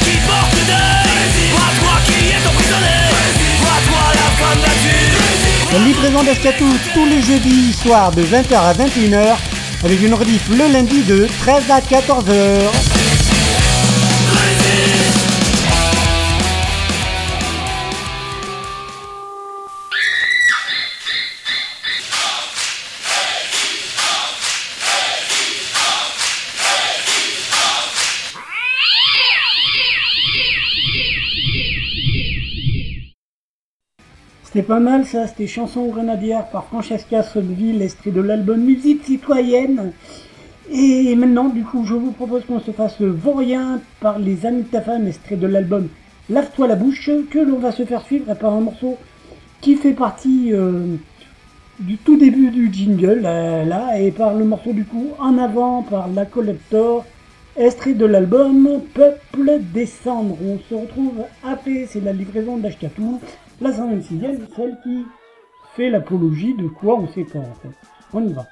qui 0.00 0.16
porte 0.26 0.60
deuil 0.66 1.50
Toi, 1.50 1.66
toi 1.80 1.94
qui 2.06 2.18
es 2.28 2.46
emprisonné 2.46 2.96
Toi, 3.60 3.74
toi 3.88 4.04
la 4.12 4.28
femme 4.44 4.60
battue 4.60 5.72
La 5.72 5.78
livraison 5.78 6.22
d'Escatou 6.22 6.68
tous 6.92 7.06
les 7.06 7.22
jeudis 7.22 7.72
soirs 7.72 8.10
de 8.10 8.22
20h 8.22 8.54
à 8.54 8.74
21h 8.74 9.36
avec 9.84 10.02
une 10.02 10.14
rediff 10.14 10.48
le 10.48 10.72
lundi 10.72 11.02
de 11.02 11.26
13 11.40 11.70
à 11.70 11.80
14h. 11.80 13.03
C'était 34.54 34.68
pas 34.68 34.78
mal 34.78 35.04
ça, 35.04 35.26
c'était 35.26 35.48
Chanson 35.48 35.86
grenadière 35.88 36.46
par 36.46 36.66
Francesca 36.66 37.24
Sotteville, 37.24 37.82
extrait 37.82 38.12
de 38.12 38.20
l'album 38.20 38.60
Musique 38.60 39.02
citoyenne. 39.02 39.90
Et 40.70 41.12
maintenant, 41.16 41.48
du 41.48 41.64
coup, 41.64 41.84
je 41.84 41.94
vous 41.94 42.12
propose 42.12 42.44
qu'on 42.44 42.60
se 42.60 42.70
fasse 42.70 43.00
Vaurien 43.00 43.80
par 43.98 44.20
les 44.20 44.46
Amis 44.46 44.62
de 44.62 44.68
ta 44.68 44.80
femme, 44.80 45.08
extrait 45.08 45.34
de 45.34 45.48
l'album 45.48 45.88
Lave-toi 46.30 46.68
la 46.68 46.76
bouche, 46.76 47.10
que 47.32 47.40
l'on 47.40 47.58
va 47.58 47.72
se 47.72 47.84
faire 47.84 48.02
suivre 48.02 48.32
par 48.34 48.52
un 48.52 48.60
morceau 48.60 48.96
qui 49.60 49.74
fait 49.74 49.92
partie 49.92 50.52
euh, 50.52 50.98
du 51.80 51.96
tout 51.96 52.16
début 52.16 52.50
du 52.50 52.72
jingle, 52.72 53.22
là, 53.22 53.98
et 53.98 54.12
par 54.12 54.34
le 54.34 54.44
morceau 54.44 54.72
du 54.72 54.84
coup 54.84 55.08
En 55.18 55.36
avant 55.36 55.82
par 55.82 56.06
La 56.06 56.26
Collector, 56.26 57.04
extrait 57.56 57.94
de 57.94 58.06
l'album 58.06 58.82
Peuple 58.94 59.62
descendre. 59.72 60.38
On 60.46 60.60
se 60.68 60.80
retrouve 60.80 61.24
après, 61.42 61.88
c'est 61.90 62.04
la 62.04 62.12
livraison 62.12 62.56
d'Ashkatou, 62.56 63.20
la 63.64 63.70
126e, 63.70 64.46
celle 64.54 64.78
qui 64.82 65.06
fait 65.74 65.88
l'apologie 65.88 66.54
de 66.54 66.68
quoi 66.68 66.96
on 66.96 67.10
sait 67.14 67.24
pas 67.24 67.38
en 67.38 67.54
fait. 67.62 67.70
On 68.12 68.22
y 68.22 68.32
va. 68.34 68.46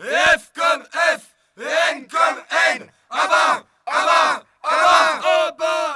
F 0.00 0.50
comme 0.54 0.82
F, 0.82 1.30
N 1.56 2.06
comme 2.08 2.40
N, 2.78 2.90
au 3.12 3.28
bas, 3.28 4.42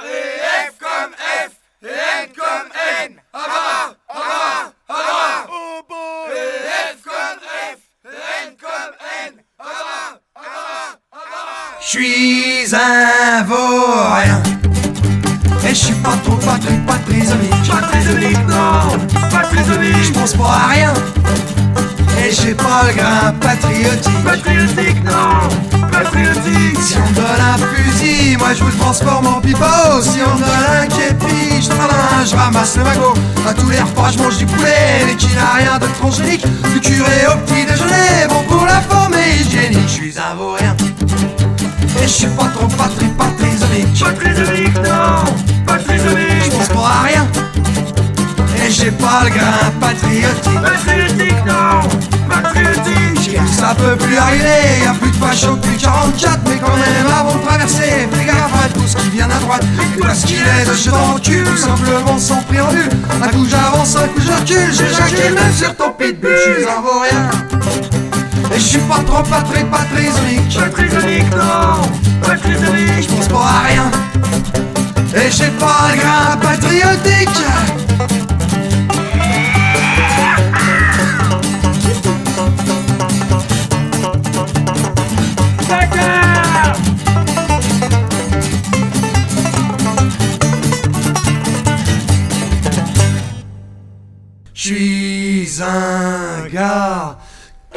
et 0.05 0.69
F 0.69 0.77
comme 0.79 1.13
F, 1.13 1.51
N 1.83 2.29
comme 2.33 2.69
N, 3.03 3.21
au 3.33 3.37
bas, 5.89 6.31
et 6.31 6.95
F 6.95 7.03
comme 7.03 7.41
F, 7.75 7.79
comme 8.57 8.93
bas. 9.57 10.19
Je 11.81 11.87
suis 11.87 12.73
un 12.73 13.43
vaurien 13.43 14.58
non, 18.47 18.97
pas. 19.29 19.43
Je 20.03 20.11
pense 20.11 20.33
pas 20.33 20.43
à 20.43 20.67
rien. 20.67 20.93
Et 22.21 22.31
j'ai 22.31 22.53
pas 22.53 22.83
le 22.87 22.93
grain 22.93 23.33
patriotique. 23.39 24.23
Patriotique, 24.23 25.03
non, 25.03 25.87
patriotique. 25.91 26.79
Si 26.81 26.97
on 26.97 27.09
me 27.09 27.15
donne 27.15 27.25
un 27.25 27.57
fusil, 27.57 28.37
moi 28.37 28.53
je 28.53 28.63
vous 28.63 28.69
le 28.69 28.77
transforme 28.77 29.27
en 29.27 29.39
pipeau. 29.39 30.01
Si 30.01 30.19
on 30.25 30.35
me 30.35 30.41
donne 30.41 30.81
un 30.81 30.87
képi, 30.87 31.61
je 31.61 31.69
travaille, 31.69 32.27
je 32.29 32.35
ramasse 32.35 32.77
le 32.77 32.83
magot. 32.83 33.13
À 33.47 33.53
tous 33.53 33.69
les 33.69 33.79
repas 33.79 34.11
je 34.11 34.17
mange 34.17 34.37
du 34.37 34.45
poulet, 34.45 35.05
mais 35.05 35.15
qui 35.15 35.27
n'a 35.35 35.53
rien 35.57 35.79
de 35.79 35.87
transgénique 35.99 36.45
Du 36.73 36.81
curé 36.81 37.27
au 37.27 37.37
petit 37.45 37.65
déjeuner, 37.65 38.27
bon 38.27 38.43
pour 38.47 38.65
la 38.65 38.81
forme 38.81 39.13
et 39.13 39.41
hygiénique. 39.41 39.87
Je 39.87 39.93
suis 39.93 40.15
un 40.19 40.35
vaurien 40.35 40.75
Et 42.01 42.03
je 42.03 42.07
suis 42.07 42.27
pas 42.27 42.45
trop 42.55 42.67
patrick, 42.67 43.15
Pas 43.17 43.25
trisomique, 43.37 44.75
non, 44.75 45.33
pas 45.65 45.77
Je 45.79 46.49
pense 46.49 46.67
pas 46.69 46.87
à 46.87 47.01
rien. 47.03 47.27
Et 48.65 48.71
j'ai 48.71 48.91
pas 48.91 49.23
le 49.23 49.29
grain 49.29 49.71
patriotique. 49.79 50.61
Patriotique, 50.61 51.45
non, 51.45 51.89
patriotique. 52.29 53.39
Ça 53.51 53.75
peut 53.75 53.95
plus 53.97 54.17
arriver, 54.17 54.83
y'a 54.83 54.93
plus 54.93 55.11
de 55.11 55.15
facho 55.15 55.55
depuis 55.55 55.77
44 55.77 56.39
Mais 56.45 56.57
quand 56.57 56.75
même 56.75 57.13
avant 57.19 57.35
de 57.35 57.45
traverser, 57.45 58.07
fais 58.11 58.25
gaffe 58.25 58.65
à 58.65 58.69
tout 58.69 58.87
ce 58.87 58.95
qui 58.97 59.09
vient 59.09 59.29
à 59.29 59.39
droite. 59.39 59.63
Et 59.97 59.99
parce 59.99 60.23
qu'il 60.23 60.37
est 60.37 60.69
de 60.69 60.73
jeter 60.73 60.91
dans 60.91 61.13
le 61.15 61.19
cul, 61.19 61.43
tout 61.43 61.57
simplement 61.57 62.17
sans 62.17 62.41
préambule. 62.43 62.89
Un 63.21 63.27
coup 63.27 63.45
j'avance, 63.49 63.95
un 63.97 64.07
coup 64.07 64.21
je 64.25 64.31
recule, 64.31 64.73
j'éjacule 64.73 65.35
même 65.35 65.53
sur 65.53 65.75
ton 65.75 65.91
pitbull 65.91 66.31
Je 66.31 66.53
suis 66.53 66.69
un 66.69 66.81
vaurien 66.81 67.98
je 68.59 68.63
suis 68.63 68.79
pas 68.79 69.01
trop 69.05 69.23
pas 69.23 69.41
trisomique 69.41 70.57
Pas 70.59 70.69
trisomique, 70.69 71.31
non, 71.31 71.81
pas. 72.21 73.01
Je 73.01 73.07
pense 73.07 73.27
pas 73.27 73.37
à 73.37 73.61
rien 73.67 73.91
Et 75.15 75.31
j'ai 75.31 75.49
pas 75.51 75.91
le 75.91 75.99
grain 75.99 76.37
patriotique. 76.37 77.29
Je 94.53 94.75
suis 94.75 95.63
un 95.63 96.47
gars 96.49 97.18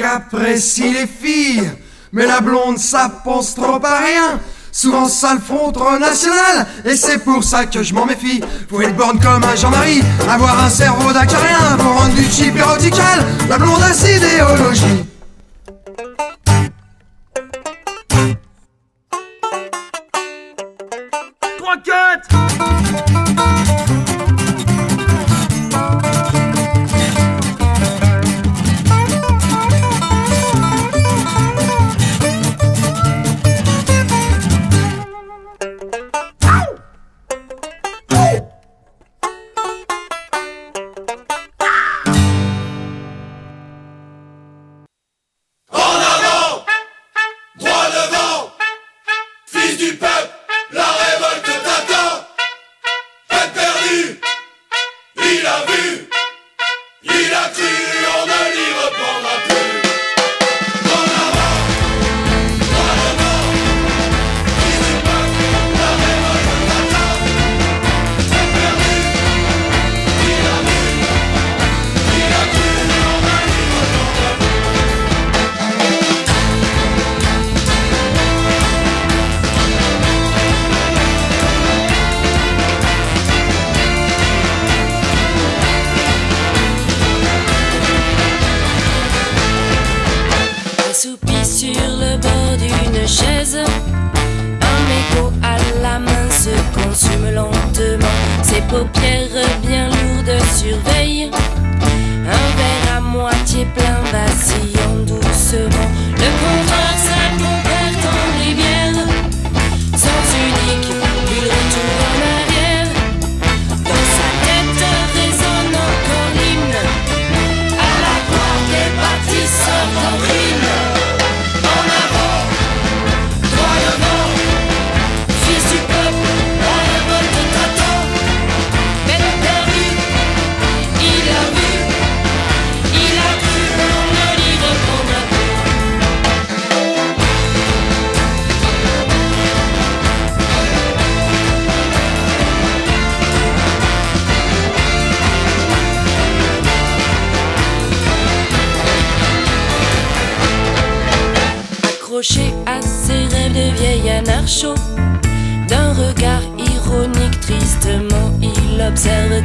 qu'apprécie 0.03 0.93
les 0.93 1.07
filles, 1.07 1.71
mais 2.13 2.27
la 2.27 2.41
blonde 2.41 2.79
ça 2.79 3.11
pense 3.25 3.55
trop 3.55 3.81
à 3.85 3.99
rien. 3.99 4.41
Souvent 4.73 5.07
ça 5.07 5.35
le 5.35 5.41
front 5.41 5.71
national, 5.99 6.67
et 6.85 6.97
c'est 6.97 7.19
pour 7.19 7.45
ça 7.45 7.67
que 7.67 7.83
je 7.83 7.95
m'en 7.95 8.07
méfie. 8.07 8.43
Faut 8.71 8.81
être 8.81 8.97
borne 8.97 9.21
comme 9.21 9.45
un 9.45 9.55
Jean-Marie, 9.55 10.03
avoir 10.29 10.65
un 10.65 10.71
cerveau 10.71 11.13
d'acarien 11.13 11.77
pour 11.79 11.93
rendre 11.93 12.15
du 12.15 12.25
cheap 12.25 12.57
érotical. 12.57 13.25
La 13.49 13.59
blonde 13.59 13.83
a 13.83 13.93
ses 13.93 14.17
idéologies. 14.17 15.05
Trois, 21.59 21.77
quatre. 21.85 22.52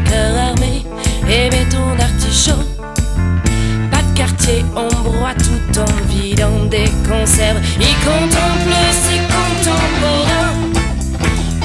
Armé 0.06 0.86
et 1.30 1.50
béton 1.50 1.96
d'artichaut. 1.98 2.64
Pas 3.92 4.02
de 4.02 4.18
quartier, 4.18 4.66
on 4.76 4.88
broie 5.04 5.34
tout 5.36 5.80
en 5.80 5.92
vidant 6.08 6.66
des 6.70 6.90
conserves. 7.08 7.60
Il 7.80 7.96
contemple 8.06 8.76
ses 8.92 9.20
contemporains, 9.36 10.54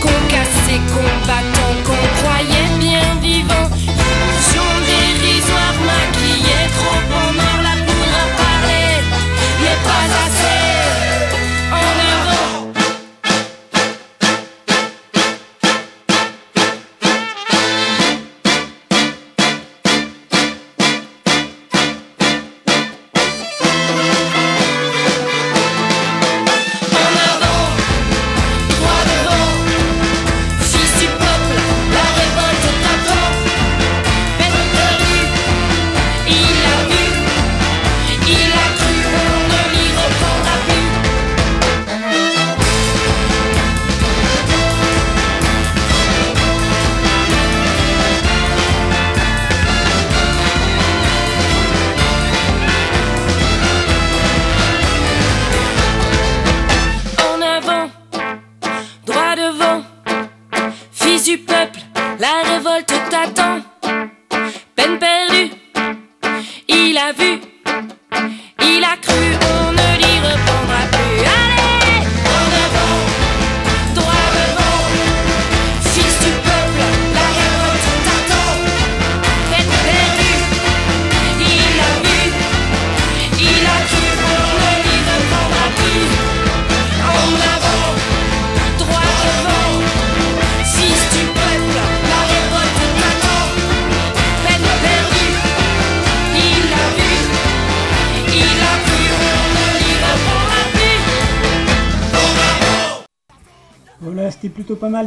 qu'on 0.00 0.20
cassait, 0.28 0.80
combattants, 0.94 1.61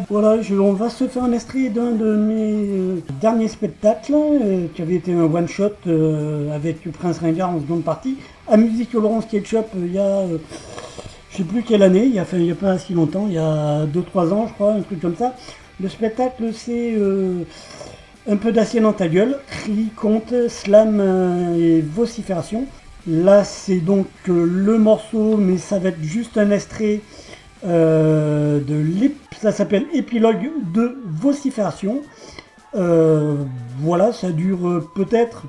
Voilà, 0.10 0.42
je- 0.42 0.56
on 0.56 0.74
va 0.74 0.90
se 0.90 1.08
faire 1.08 1.24
un 1.24 1.32
extrait 1.32 1.70
d'un 1.70 1.92
de 1.92 2.16
mes 2.16 2.54
euh, 2.54 2.96
derniers 3.22 3.48
spectacles, 3.48 4.14
euh, 4.16 4.66
qui 4.74 4.82
avait 4.82 4.96
été 4.96 5.14
un 5.14 5.24
one-shot 5.26 5.74
euh, 5.88 6.52
avec 6.56 6.90
Prince 6.92 7.20
Ringard 7.20 7.52
en 7.52 7.60
seconde 7.60 7.84
partie, 7.84 8.18
à 8.48 8.58
Musique 8.58 8.92
Shop, 8.92 9.00
euh, 9.76 9.86
il 9.86 9.94
y 9.94 10.00
a, 10.00 10.24
je 11.30 11.38
sais 11.38 11.44
plus 11.44 11.62
quelle 11.62 11.84
année, 11.84 12.06
il 12.06 12.16
y 12.16 12.20
a, 12.20 12.24
a 12.24 12.56
pas 12.56 12.78
si 12.80 12.94
longtemps, 12.94 13.26
il 13.28 13.34
y 13.34 13.38
a 13.38 13.86
2-3 13.86 14.34
ans, 14.34 14.48
je 14.48 14.54
crois, 14.54 14.74
un 14.74 14.82
truc 14.82 15.00
comme 15.02 15.16
ça. 15.16 15.36
Le 15.80 15.88
spectacle, 15.90 16.46
c'est 16.54 16.96
un 18.28 18.38
peu 18.38 18.52
d'acier 18.54 18.80
dans 18.80 18.94
ta 18.94 19.08
gueule, 19.08 19.38
cri, 19.48 19.88
conte, 19.96 20.34
slam 20.48 21.02
et 21.60 21.82
vocifération. 21.82 22.66
Là, 23.08 23.44
c'est 23.44 23.82
donc 23.82 24.08
le 24.26 24.78
morceau, 24.80 25.36
mais 25.38 25.58
ça 25.58 25.78
va 25.78 25.90
être 25.90 26.02
juste 26.02 26.38
un 26.38 26.50
extrait 26.50 27.02
euh, 27.66 28.60
de 28.60 28.76
l'ép- 28.76 29.18
ça 29.42 29.52
s'appelle 29.52 29.86
épilogue 29.94 30.50
de 30.74 30.98
vocifération. 31.06 32.02
Euh, 32.76 33.36
voilà, 33.80 34.12
ça 34.14 34.32
dure 34.32 34.90
peut-être 34.96 35.44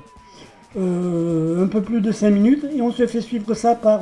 euh, 0.77 1.63
un 1.63 1.67
peu 1.67 1.81
plus 1.81 2.01
de 2.01 2.11
5 2.11 2.29
minutes 2.29 2.65
et 2.75 2.81
on 2.81 2.91
se 2.91 3.05
fait 3.07 3.21
suivre 3.21 3.53
ça 3.53 3.75
par 3.75 4.01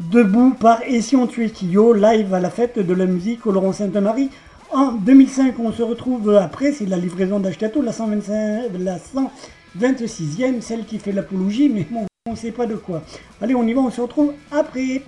Debout 0.00 0.54
par 0.58 0.82
Et 0.88 1.00
si 1.00 1.14
on 1.14 1.26
tuait 1.28 1.50
Kyo, 1.50 1.92
live 1.94 2.34
à 2.34 2.40
la 2.40 2.50
fête 2.50 2.78
de 2.80 2.94
la 2.94 3.06
musique 3.06 3.46
au 3.46 3.52
Laurent 3.52 3.72
Sainte-Marie. 3.72 4.28
En 4.72 4.90
2005, 4.92 5.54
on 5.60 5.70
se 5.70 5.82
retrouve 5.82 6.34
après, 6.34 6.72
c'est 6.72 6.86
la 6.86 6.96
livraison 6.96 7.38
d'Ashkato, 7.38 7.80
la, 7.80 7.92
125 7.92 8.72
la 8.80 8.98
126e, 8.98 10.60
celle 10.62 10.84
qui 10.84 10.98
fait 10.98 11.12
l'apologie, 11.12 11.68
mais 11.68 11.86
bon, 11.88 12.06
on 12.26 12.32
ne 12.32 12.36
sait 12.36 12.50
pas 12.50 12.66
de 12.66 12.74
quoi. 12.74 13.02
Allez, 13.40 13.54
on 13.54 13.62
y 13.64 13.72
va, 13.72 13.82
on 13.82 13.90
se 13.92 14.00
retrouve 14.00 14.32
après. 14.50 15.02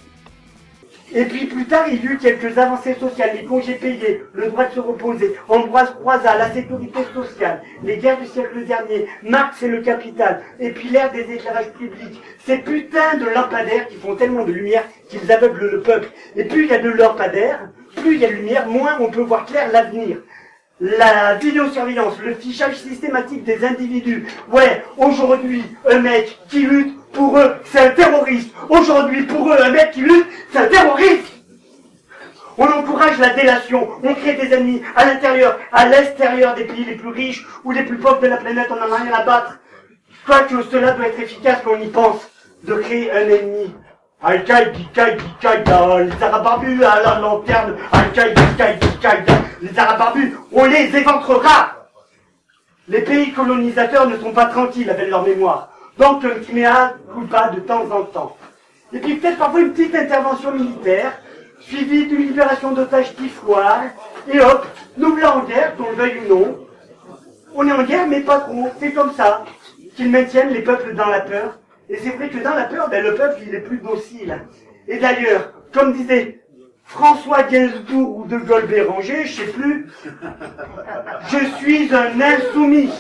Et 1.15 1.25
puis 1.25 1.47
plus 1.47 1.67
tard, 1.67 1.87
il 1.89 2.03
y 2.03 2.07
eut 2.07 2.19
quelques 2.19 2.59
avancées 2.59 2.95
sociales, 2.95 3.31
les 3.37 3.45
congés 3.45 3.75
payés, 3.75 4.23
le 4.33 4.49
droit 4.49 4.65
de 4.65 4.75
se 4.75 4.81
reposer, 4.81 5.37
Ambroise 5.49 5.95
Croizat, 6.01 6.37
la 6.37 6.53
sécurité 6.53 6.99
sociale, 7.15 7.63
les 7.85 7.99
guerres 7.99 8.19
du 8.19 8.27
siècle 8.27 8.65
dernier, 8.65 9.07
Marx 9.23 9.63
et 9.63 9.69
le 9.69 9.83
capital, 9.83 10.43
et 10.59 10.71
puis 10.71 10.89
l'ère 10.89 11.13
des 11.13 11.31
éclairages 11.33 11.71
publics, 11.79 12.21
ces 12.45 12.59
putains 12.59 13.17
de 13.19 13.27
lampadaires 13.27 13.87
qui 13.87 13.97
font 13.97 14.17
tellement 14.17 14.45
de 14.45 14.53
lumière 14.53 14.85
qu'ils 15.09 15.31
aveuglent 15.31 15.71
le 15.71 15.81
peuple. 15.81 16.09
Et 16.35 16.45
plus 16.45 16.65
il 16.65 16.71
y 16.71 16.75
a 16.75 16.79
de 16.79 16.91
lampadaires, 16.91 17.71
plus 17.97 18.15
il 18.15 18.21
y 18.21 18.25
a 18.25 18.29
de 18.29 18.35
lumière, 18.35 18.67
moins 18.67 18.99
on 19.01 19.11
peut 19.11 19.23
voir 19.23 19.47
clair 19.47 19.71
l'avenir. 19.73 20.19
La 20.81 21.37
vidéosurveillance, 21.37 22.19
le 22.23 22.35
fichage 22.35 22.77
systématique 22.77 23.45
des 23.45 23.65
individus. 23.65 24.27
Ouais, 24.53 24.83
aujourd'hui, 24.99 25.65
un 25.89 26.01
mec 26.01 26.39
qui 26.51 26.67
lutte, 26.67 26.96
pour 27.13 27.39
eux, 27.39 27.55
c'est 27.65 27.81
un 27.81 27.91
terroriste. 27.91 28.51
Aujourd'hui, 28.69 29.23
pour 29.25 29.53
eux, 29.53 29.57
un 29.61 29.71
mec 29.71 29.93
qui 29.93 30.01
lutte, 30.01 30.27
c'est 30.53 30.59
un 30.59 30.67
terroriste. 30.67 31.33
On 32.59 32.67
encourage 32.67 33.19
la 33.19 33.31
délation, 33.31 33.87
on 34.03 34.15
crée 34.15 34.35
des 34.35 34.55
ennemis 34.55 34.83
à 34.95 35.05
l'intérieur, 35.05 35.59
à 35.73 35.87
l'extérieur 35.87 36.55
des 36.55 36.65
pays 36.65 36.85
les 36.85 36.95
plus 36.95 37.11
riches 37.11 37.47
ou 37.65 37.71
les 37.71 37.83
plus 37.83 37.99
pauvres 37.99 38.21
de 38.21 38.29
la 38.29 38.39
planète, 38.39 38.69
on 38.71 38.77
n'en 38.77 38.95
a 38.95 38.97
rien 38.97 39.13
à 39.13 39.23
battre. 39.25 39.59
Quoique 40.25 40.63
cela 40.63 40.93
doit 40.93 41.09
être 41.09 41.21
efficace 41.21 41.59
quand 41.63 41.73
on 41.73 41.81
y 41.81 41.89
pense, 41.89 42.27
de 42.65 42.75
créer 42.75 43.13
un 43.13 43.29
ennemi. 43.29 43.75
Al-Qaïda, 44.23 45.11
Qaïda, 45.41 45.99
les 46.01 46.23
Arabes 46.23 46.45
barbus 46.45 46.83
à 46.83 47.03
la 47.03 47.21
lanterne, 47.21 47.77
Al-Qaïda, 47.93 48.43
Qaïda, 48.57 48.87
Qaïda, 49.03 49.33
les 49.61 49.79
Arabes 49.79 49.99
barbus, 49.99 50.35
on 50.51 50.65
les 50.65 50.97
éventrera. 50.97 51.73
Les 52.89 53.03
pays 53.03 53.33
colonisateurs 53.33 54.09
ne 54.09 54.17
sont 54.17 54.33
pas 54.33 54.47
tranquilles 54.47 54.89
avec 54.89 55.11
leur 55.11 55.23
mémoire. 55.23 55.69
Donc 55.99 56.25
un 56.25 56.31
petit 56.31 56.53
mea 56.53 56.95
culpa 57.15 57.51
de 57.51 57.61
temps 57.61 57.91
en 57.91 58.03
temps. 58.03 58.37
Et 58.93 58.99
puis 58.99 59.17
peut-être 59.17 59.39
parfois 59.39 59.61
une 59.61 59.73
petite 59.73 59.95
intervention 59.95 60.53
militaire, 60.53 61.13
suivie 61.61 62.07
d'une 62.07 62.27
libération 62.27 62.73
d'otages 62.73 63.15
tifoires, 63.17 63.85
et 64.29 64.41
hop, 64.41 64.67
nous 64.97 65.13
voilà 65.13 65.39
en 65.39 65.45
guerre, 65.45 65.77
qu'on 65.77 65.91
le 65.91 65.97
veuille 65.97 66.21
ou 66.27 66.35
non. 66.35 66.67
On 67.55 67.67
est 67.67 67.73
en 67.73 67.83
guerre, 67.83 68.07
mais 68.07 68.21
pas 68.21 68.41
trop, 68.41 68.69
c'est 68.79 68.93
comme 68.93 69.13
ça. 69.13 69.45
Qu'ils 69.97 70.11
maintiennent 70.11 70.51
les 70.51 70.63
peuples 70.63 70.95
dans 70.95 71.07
la 71.09 71.21
peur. 71.21 71.59
Et 71.89 71.97
c'est 71.97 72.11
vrai 72.11 72.29
que 72.29 72.39
dans 72.39 72.55
la 72.55 72.65
peur, 72.65 72.91
ben, 72.91 73.03
le 73.03 73.15
peuple, 73.15 73.41
il 73.47 73.55
est 73.55 73.61
plus 73.61 73.79
docile. 73.79 74.43
Et 74.89 74.99
d'ailleurs, 74.99 75.53
comme 75.73 75.95
disait 75.95 76.41
François 76.85 77.45
Gainsbourg 77.45 78.19
ou 78.19 78.27
De 78.27 78.37
Gaulle 78.37 78.67
Béranger, 78.67 79.25
je 79.25 79.43
sais 79.43 79.53
plus, 79.53 79.87
je 81.29 81.45
suis 81.57 81.95
un 81.95 82.21
insoumis. 82.21 82.93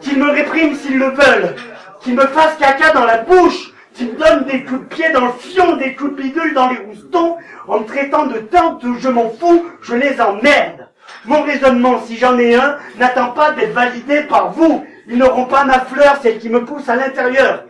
Qu'ils 0.00 0.18
me 0.18 0.30
répriment 0.30 0.74
s'ils 0.74 0.98
le 0.98 1.10
veulent. 1.10 1.54
Qu'ils 2.00 2.14
me 2.14 2.26
fassent 2.26 2.56
caca 2.58 2.92
dans 2.92 3.04
la 3.04 3.18
bouche. 3.18 3.72
Qu'ils 3.94 4.12
me 4.12 4.18
donnent 4.18 4.44
des 4.44 4.64
coups 4.64 4.80
de 4.80 4.94
pied 4.94 5.10
dans 5.12 5.26
le 5.26 5.32
fion, 5.32 5.76
des 5.76 5.94
coups 5.94 6.16
de 6.16 6.22
bidule 6.22 6.54
dans 6.54 6.68
les 6.68 6.78
roustons, 6.78 7.36
en 7.66 7.80
me 7.80 7.84
traitant 7.84 8.26
de 8.26 8.38
tante, 8.38 8.84
je 8.98 9.08
m'en 9.08 9.28
fous, 9.30 9.66
je 9.82 9.94
les 9.94 10.20
emmerde. 10.20 10.88
Mon 11.24 11.42
raisonnement, 11.42 12.00
si 12.02 12.16
j'en 12.16 12.38
ai 12.38 12.54
un, 12.54 12.78
n'attend 12.98 13.32
pas 13.32 13.52
d'être 13.52 13.72
validé 13.72 14.22
par 14.22 14.52
vous. 14.52 14.84
Ils 15.08 15.18
n'auront 15.18 15.46
pas 15.46 15.64
ma 15.64 15.80
fleur, 15.80 16.18
celle 16.22 16.38
qui 16.38 16.48
me 16.48 16.64
pousse 16.64 16.88
à 16.88 16.96
l'intérieur. 16.96 17.64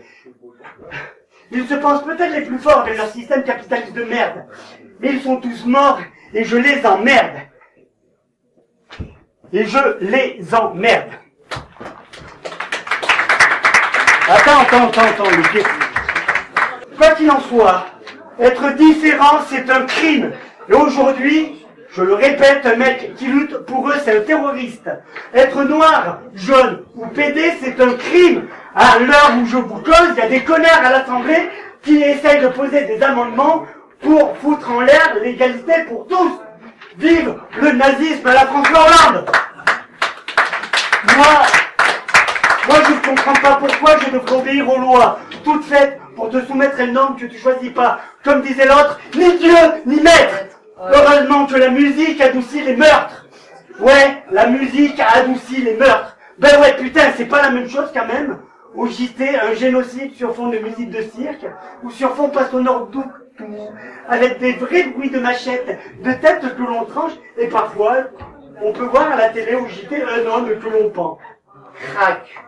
Ils 1.50 1.66
se 1.66 1.74
pensent 1.74 2.04
peut-être 2.04 2.32
les 2.32 2.44
plus 2.44 2.58
forts 2.58 2.84
de 2.84 2.92
leur 2.92 3.08
système 3.08 3.42
capitaliste 3.42 3.94
de 3.94 4.04
merde. 4.04 4.44
Mais 5.00 5.12
ils 5.12 5.22
sont 5.22 5.40
tous 5.40 5.64
morts 5.64 6.00
et 6.34 6.44
je 6.44 6.56
les 6.56 6.84
emmerde. 6.84 7.36
Et 9.52 9.64
je 9.64 9.98
les 10.00 10.54
emmerde. 10.54 11.12
Attends, 14.30 14.60
attends, 14.60 14.88
attends, 14.88 15.00
attends, 15.00 15.68
Quoi 16.98 17.10
qu'il 17.12 17.30
en 17.30 17.40
soit, 17.40 17.86
Être 18.38 18.74
différent, 18.74 19.38
c'est 19.48 19.70
un 19.70 19.86
crime. 19.86 20.32
Et 20.68 20.74
aujourd'hui, 20.74 21.64
je 21.96 22.02
le 22.02 22.12
répète, 22.12 22.66
un 22.66 22.76
mec 22.76 23.14
qui 23.16 23.24
lutte 23.24 23.56
pour 23.64 23.88
eux, 23.88 23.94
c'est 24.04 24.18
un 24.18 24.20
terroriste. 24.20 24.90
Être 25.32 25.64
noir, 25.64 26.18
jaune 26.34 26.82
ou 26.94 27.06
pédé, 27.06 27.54
c'est 27.62 27.80
un 27.80 27.94
crime. 27.94 28.46
À 28.74 28.98
l'heure 28.98 29.32
où 29.40 29.46
je 29.46 29.56
vous 29.56 29.80
cause, 29.80 30.12
il 30.12 30.18
y 30.18 30.22
a 30.22 30.28
des 30.28 30.44
connards 30.44 30.84
à 30.84 30.90
l'Assemblée 30.90 31.48
qui 31.82 32.02
essayent 32.02 32.42
de 32.42 32.48
poser 32.48 32.84
des 32.84 33.02
amendements 33.02 33.64
pour 34.02 34.36
foutre 34.42 34.70
en 34.70 34.80
l'air 34.80 35.14
l'égalité 35.22 35.84
pour 35.88 36.06
tous. 36.06 36.38
Vive 36.98 37.34
le 37.62 37.72
nazisme 37.72 38.26
à 38.26 38.34
la 38.34 38.46
François 38.46 38.80
Hollande 38.80 39.24
Moi, 41.16 41.42
comprends 43.08 43.32
pas 43.42 43.56
pourquoi 43.56 43.98
je 43.98 44.10
devrais 44.10 44.36
obéir 44.36 44.68
aux 44.68 44.78
lois, 44.78 45.18
toutes 45.44 45.64
faites 45.64 46.00
pour 46.16 46.30
te 46.30 46.44
soumettre 46.46 46.80
à 46.80 46.84
une 46.84 46.92
norme 46.92 47.16
que 47.16 47.26
tu 47.26 47.38
choisis 47.38 47.70
pas. 47.70 48.00
Comme 48.24 48.42
disait 48.42 48.66
l'autre, 48.66 48.98
ni 49.14 49.38
Dieu, 49.38 49.56
ni 49.86 50.00
maître 50.00 50.46
Heureusement 50.80 51.46
que 51.46 51.56
la 51.56 51.70
musique 51.70 52.20
adoucit 52.20 52.62
les 52.62 52.76
meurtres 52.76 53.26
Ouais, 53.80 54.22
la 54.30 54.46
musique 54.46 55.00
adoucit 55.00 55.62
les 55.62 55.76
meurtres 55.76 56.16
Ben 56.38 56.60
ouais, 56.60 56.76
putain, 56.76 57.12
c'est 57.16 57.26
pas 57.26 57.42
la 57.42 57.50
même 57.50 57.68
chose 57.68 57.90
quand 57.92 58.06
même 58.06 58.38
au 58.74 58.86
JT 58.86 59.38
un 59.38 59.54
génocide 59.54 60.14
sur 60.14 60.34
fond 60.34 60.48
de 60.48 60.58
musique 60.58 60.90
de 60.90 61.02
cirque 61.02 61.46
ou 61.82 61.90
sur 61.90 62.14
fond 62.14 62.30
nord 62.60 62.86
d'août 62.86 63.06
avec 64.08 64.38
des 64.38 64.52
vrais 64.52 64.84
bruits 64.84 65.10
de 65.10 65.18
machettes, 65.18 65.78
de 66.02 66.12
têtes 66.12 66.56
que 66.56 66.62
l'on 66.62 66.84
tranche 66.84 67.12
et 67.38 67.46
parfois 67.46 67.96
on 68.62 68.72
peut 68.72 68.84
voir 68.84 69.12
à 69.12 69.16
la 69.16 69.28
télé 69.30 69.54
au 69.54 69.66
JT 69.66 70.02
un 70.02 70.26
homme 70.26 70.58
que 70.58 70.68
l'on 70.68 70.90
pend. 70.90 71.18
Crac. 71.74 72.47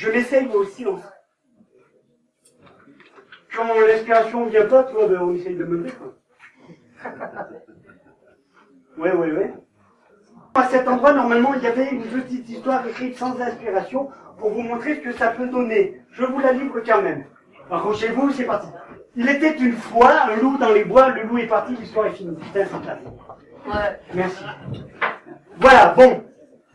Je 0.00 0.08
l'essaye 0.08 0.46
moi 0.46 0.56
aussi 0.56 0.82
dans 0.82 0.98
Quand 3.54 3.66
l'inspiration 3.86 4.46
vient 4.46 4.64
pas, 4.64 4.84
toi, 4.84 5.06
ben, 5.06 5.20
on 5.20 5.34
essaye 5.34 5.56
de 5.56 5.64
meubler 5.64 5.92
quoi. 5.98 6.14
ouais, 8.96 9.12
ouais, 9.12 9.32
ouais. 9.32 9.52
À 10.54 10.68
cet 10.68 10.88
endroit, 10.88 11.12
normalement, 11.12 11.52
il 11.52 11.62
y 11.62 11.66
avait 11.66 11.90
une 11.90 12.02
petite 12.02 12.48
histoire 12.48 12.86
écrite 12.86 13.18
sans 13.18 13.38
inspiration 13.38 14.08
pour 14.38 14.48
vous 14.52 14.62
montrer 14.62 14.94
ce 14.94 15.00
que 15.00 15.12
ça 15.12 15.32
peut 15.32 15.48
donner. 15.48 16.00
Je 16.12 16.24
vous 16.24 16.38
la 16.38 16.52
livre 16.52 16.80
quand 16.80 17.02
même. 17.02 17.26
Accrochez-vous, 17.70 18.30
c'est 18.30 18.44
parti. 18.44 18.68
Il 19.16 19.28
était 19.28 19.54
une 19.58 19.74
fois 19.74 20.12
un 20.30 20.36
loup 20.36 20.56
dans 20.56 20.72
les 20.72 20.86
bois, 20.86 21.10
le 21.10 21.24
loup 21.24 21.36
est 21.36 21.46
parti, 21.46 21.76
l'histoire 21.76 22.06
est 22.06 22.12
finie. 22.12 22.36
Putain, 22.36 22.64
c'est 22.64 23.70
Ouais. 23.70 24.00
Merci. 24.14 24.44
Voilà, 25.58 25.88
bon. 25.94 26.24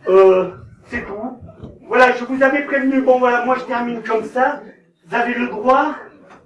Euh, 0.09 0.51
c'est 0.85 1.03
tout. 1.03 1.39
Voilà, 1.87 2.13
je 2.17 2.25
vous 2.25 2.41
avais 2.43 2.63
prévenu. 2.63 3.01
Bon, 3.01 3.19
voilà, 3.19 3.45
moi 3.45 3.55
je 3.59 3.63
termine 3.65 4.01
comme 4.01 4.23
ça. 4.23 4.61
Vous 5.07 5.15
avez 5.15 5.33
le 5.33 5.47
droit, 5.47 5.95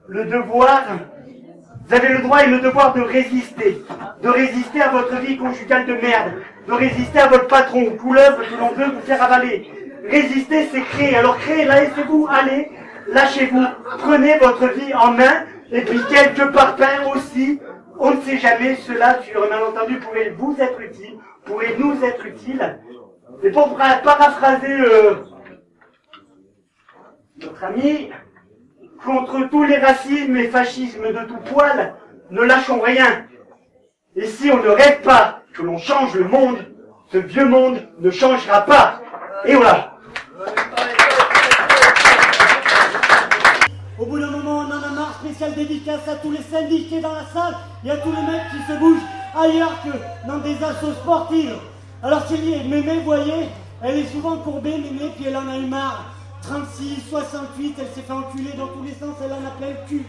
le 0.07 0.25
devoir, 0.25 0.83
vous 1.89 1.95
avez 1.95 2.09
le 2.09 2.19
droit 2.19 2.43
et 2.43 2.47
le 2.47 2.59
devoir 2.59 2.93
de 2.93 3.01
résister. 3.01 3.81
De 4.21 4.29
résister 4.29 4.81
à 4.81 4.89
votre 4.89 5.15
vie 5.15 5.37
conjugale 5.37 5.85
de 5.87 5.93
merde. 5.93 6.33
De 6.67 6.73
résister 6.73 7.19
à 7.19 7.27
votre 7.27 7.47
patron, 7.47 7.85
couleuvre 7.97 8.37
que 8.37 8.59
l'on 8.59 8.73
veut 8.73 8.91
vous 8.93 9.01
faire 9.01 9.23
avaler. 9.23 9.67
Résister, 10.07 10.69
c'est 10.71 10.81
créer. 10.81 11.15
Alors 11.15 11.37
créez, 11.37 11.65
laissez-vous 11.65 12.27
aller, 12.29 12.69
lâchez-vous, 13.07 13.65
prenez 13.99 14.37
votre 14.37 14.67
vie 14.67 14.93
en 14.93 15.13
main, 15.13 15.45
et 15.71 15.81
puis 15.81 15.99
quelques 16.11 16.51
parpaings 16.51 17.11
aussi. 17.15 17.59
On 17.97 18.11
ne 18.11 18.21
sait 18.21 18.37
jamais, 18.37 18.75
cela, 18.75 19.21
sur 19.23 19.43
un 19.43 19.49
malentendu, 19.49 19.95
pourrait 19.97 20.33
vous 20.37 20.55
être 20.59 20.79
utile, 20.79 21.17
pourrait 21.45 21.75
nous 21.79 21.95
être 22.03 22.25
utile. 22.25 22.79
Et 23.41 23.51
pour 23.51 23.75
paraphraser 23.75 24.67
euh, 24.67 25.15
notre 27.41 27.63
ami, 27.63 28.09
contre 29.03 29.49
tous 29.49 29.63
les 29.63 29.77
racismes 29.77 30.35
et 30.35 30.47
fascismes 30.47 31.07
de 31.07 31.25
tout 31.27 31.37
poil, 31.53 31.95
ne 32.31 32.41
lâchons 32.41 32.81
rien. 32.81 33.25
Et 34.15 34.25
si 34.25 34.51
on 34.51 34.61
ne 34.61 34.69
rêve 34.69 35.01
pas 35.01 35.41
que 35.53 35.61
l'on 35.61 35.77
change 35.77 36.15
le 36.15 36.25
monde, 36.25 36.57
ce 37.11 37.17
vieux 37.17 37.45
monde 37.45 37.87
ne 37.99 38.11
changera 38.11 38.61
pas. 38.61 39.01
Et 39.45 39.55
voilà. 39.55 39.97
Au 43.97 44.05
bout 44.05 44.19
d'un 44.19 44.31
moment, 44.31 44.59
on 44.59 44.71
en 44.71 44.83
a 44.83 44.89
marre, 44.89 45.19
spécial 45.23 45.53
dédicace 45.53 46.07
à 46.07 46.15
tous 46.15 46.31
les 46.31 46.41
syndiqués 46.41 47.01
dans 47.01 47.13
la 47.13 47.25
salle 47.33 47.55
et 47.85 47.91
à 47.91 47.97
tous 47.97 48.11
les 48.11 48.21
mecs 48.21 48.49
qui 48.51 48.71
se 48.71 48.77
bougent 48.79 49.01
ailleurs 49.35 49.81
que 49.83 50.27
dans 50.27 50.39
des 50.39 50.55
assauts 50.63 50.93
sportives. 50.93 51.55
Alors 52.03 52.25
Sylvie, 52.27 52.67
Mémé, 52.67 53.01
voyez, 53.03 53.49
elle 53.83 53.97
est 53.97 54.07
souvent 54.07 54.37
courbée, 54.37 54.77
Mémé, 54.77 55.11
puis 55.15 55.25
elle 55.27 55.37
en 55.37 55.49
a 55.49 55.57
eu 55.57 55.65
marre. 55.65 56.18
36, 56.43 57.09
68, 57.09 57.75
elle 57.79 57.87
s'est 57.87 58.01
fait 58.01 58.13
enculer 58.13 58.53
dans 58.57 58.67
tous 58.67 58.83
les 58.83 58.93
sens, 58.93 59.15
elle 59.23 59.33
en 59.33 59.45
a 59.45 59.51
plein 59.57 59.69
le 59.69 59.87
cul. 59.87 60.05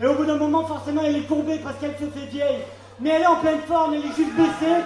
Et 0.00 0.06
au 0.06 0.14
bout 0.14 0.24
d'un 0.24 0.36
moment, 0.36 0.64
forcément, 0.66 1.02
elle 1.04 1.16
est 1.16 1.26
courbée 1.26 1.60
parce 1.62 1.76
qu'elle 1.76 1.94
se 1.94 2.10
fait 2.10 2.26
vieille. 2.26 2.62
Mais 3.00 3.10
elle 3.10 3.22
est 3.22 3.26
en 3.26 3.36
pleine 3.36 3.60
forme, 3.66 3.94
elle 3.94 4.00
est 4.00 4.16
juste 4.16 4.34
baissée 4.36 4.82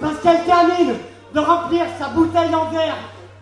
parce 0.00 0.18
qu'elle 0.20 0.44
termine 0.44 0.94
de 1.34 1.40
remplir 1.40 1.84
sa 1.98 2.08
bouteille 2.08 2.54
en 2.54 2.66
verre 2.70 2.96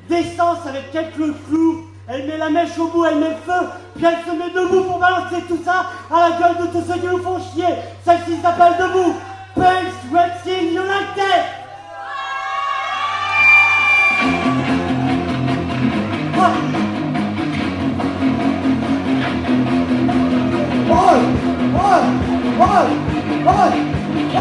d'essence 0.08 0.58
avec 0.66 0.92
quelques 0.92 1.34
clous. 1.46 1.86
Elle 2.08 2.26
met 2.26 2.38
la 2.38 2.50
mèche 2.50 2.76
au 2.78 2.88
bout, 2.88 3.04
elle 3.04 3.18
met 3.18 3.28
le 3.28 3.36
feu, 3.36 3.68
puis 3.94 4.04
elle 4.04 4.18
se 4.26 4.36
met 4.36 4.50
debout 4.50 4.82
pour 4.82 4.98
balancer 4.98 5.42
tout 5.46 5.60
ça 5.64 5.86
à 6.10 6.28
la 6.28 6.36
gueule 6.36 6.66
de 6.66 6.72
tous 6.72 6.84
ceux 6.86 6.98
qui 6.98 7.06
nous 7.06 7.22
font 7.22 7.38
chier. 7.38 7.66
Celle-ci 8.04 8.40
s'appelle 8.42 8.74
Debout. 8.78 9.14
Punks 9.54 10.12
Racing 10.12 10.70
United! 10.70 11.59
One! 21.90 22.56
One! 22.56 23.44
One! 23.44 23.80
One! 24.24 24.40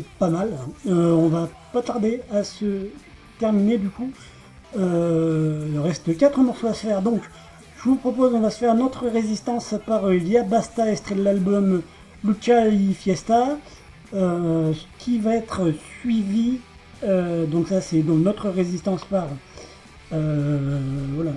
pas 0.00 0.28
mal. 0.28 0.50
Euh, 0.86 1.12
on 1.12 1.28
va 1.28 1.48
pas 1.72 1.82
tarder 1.82 2.20
à 2.32 2.44
se 2.44 2.86
terminer 3.38 3.78
du 3.78 3.88
coup. 3.88 4.10
Euh, 4.78 5.68
il 5.72 5.78
reste 5.80 6.16
4 6.16 6.40
morceaux 6.40 6.68
à 6.68 6.74
se 6.74 6.86
faire. 6.86 7.02
Donc, 7.02 7.22
je 7.78 7.88
vous 7.88 7.96
propose, 7.96 8.32
on 8.34 8.40
va 8.40 8.50
se 8.50 8.58
faire 8.58 8.74
notre 8.74 9.06
résistance 9.08 9.74
par 9.86 10.06
euh, 10.06 10.14
Lia 10.14 10.42
Basta, 10.42 10.84
de 10.84 11.22
l'album 11.22 11.82
Lucha 12.24 12.68
y 12.68 12.94
Fiesta, 12.94 13.58
qui 14.98 15.18
va 15.18 15.34
être 15.36 15.72
suivi. 16.00 16.60
donc, 17.02 17.68
ça, 17.68 17.80
c'est 17.80 18.02
donc 18.02 18.22
notre 18.22 18.50
résistance 18.50 19.04
par. 19.04 19.26
voilà, 20.10 21.32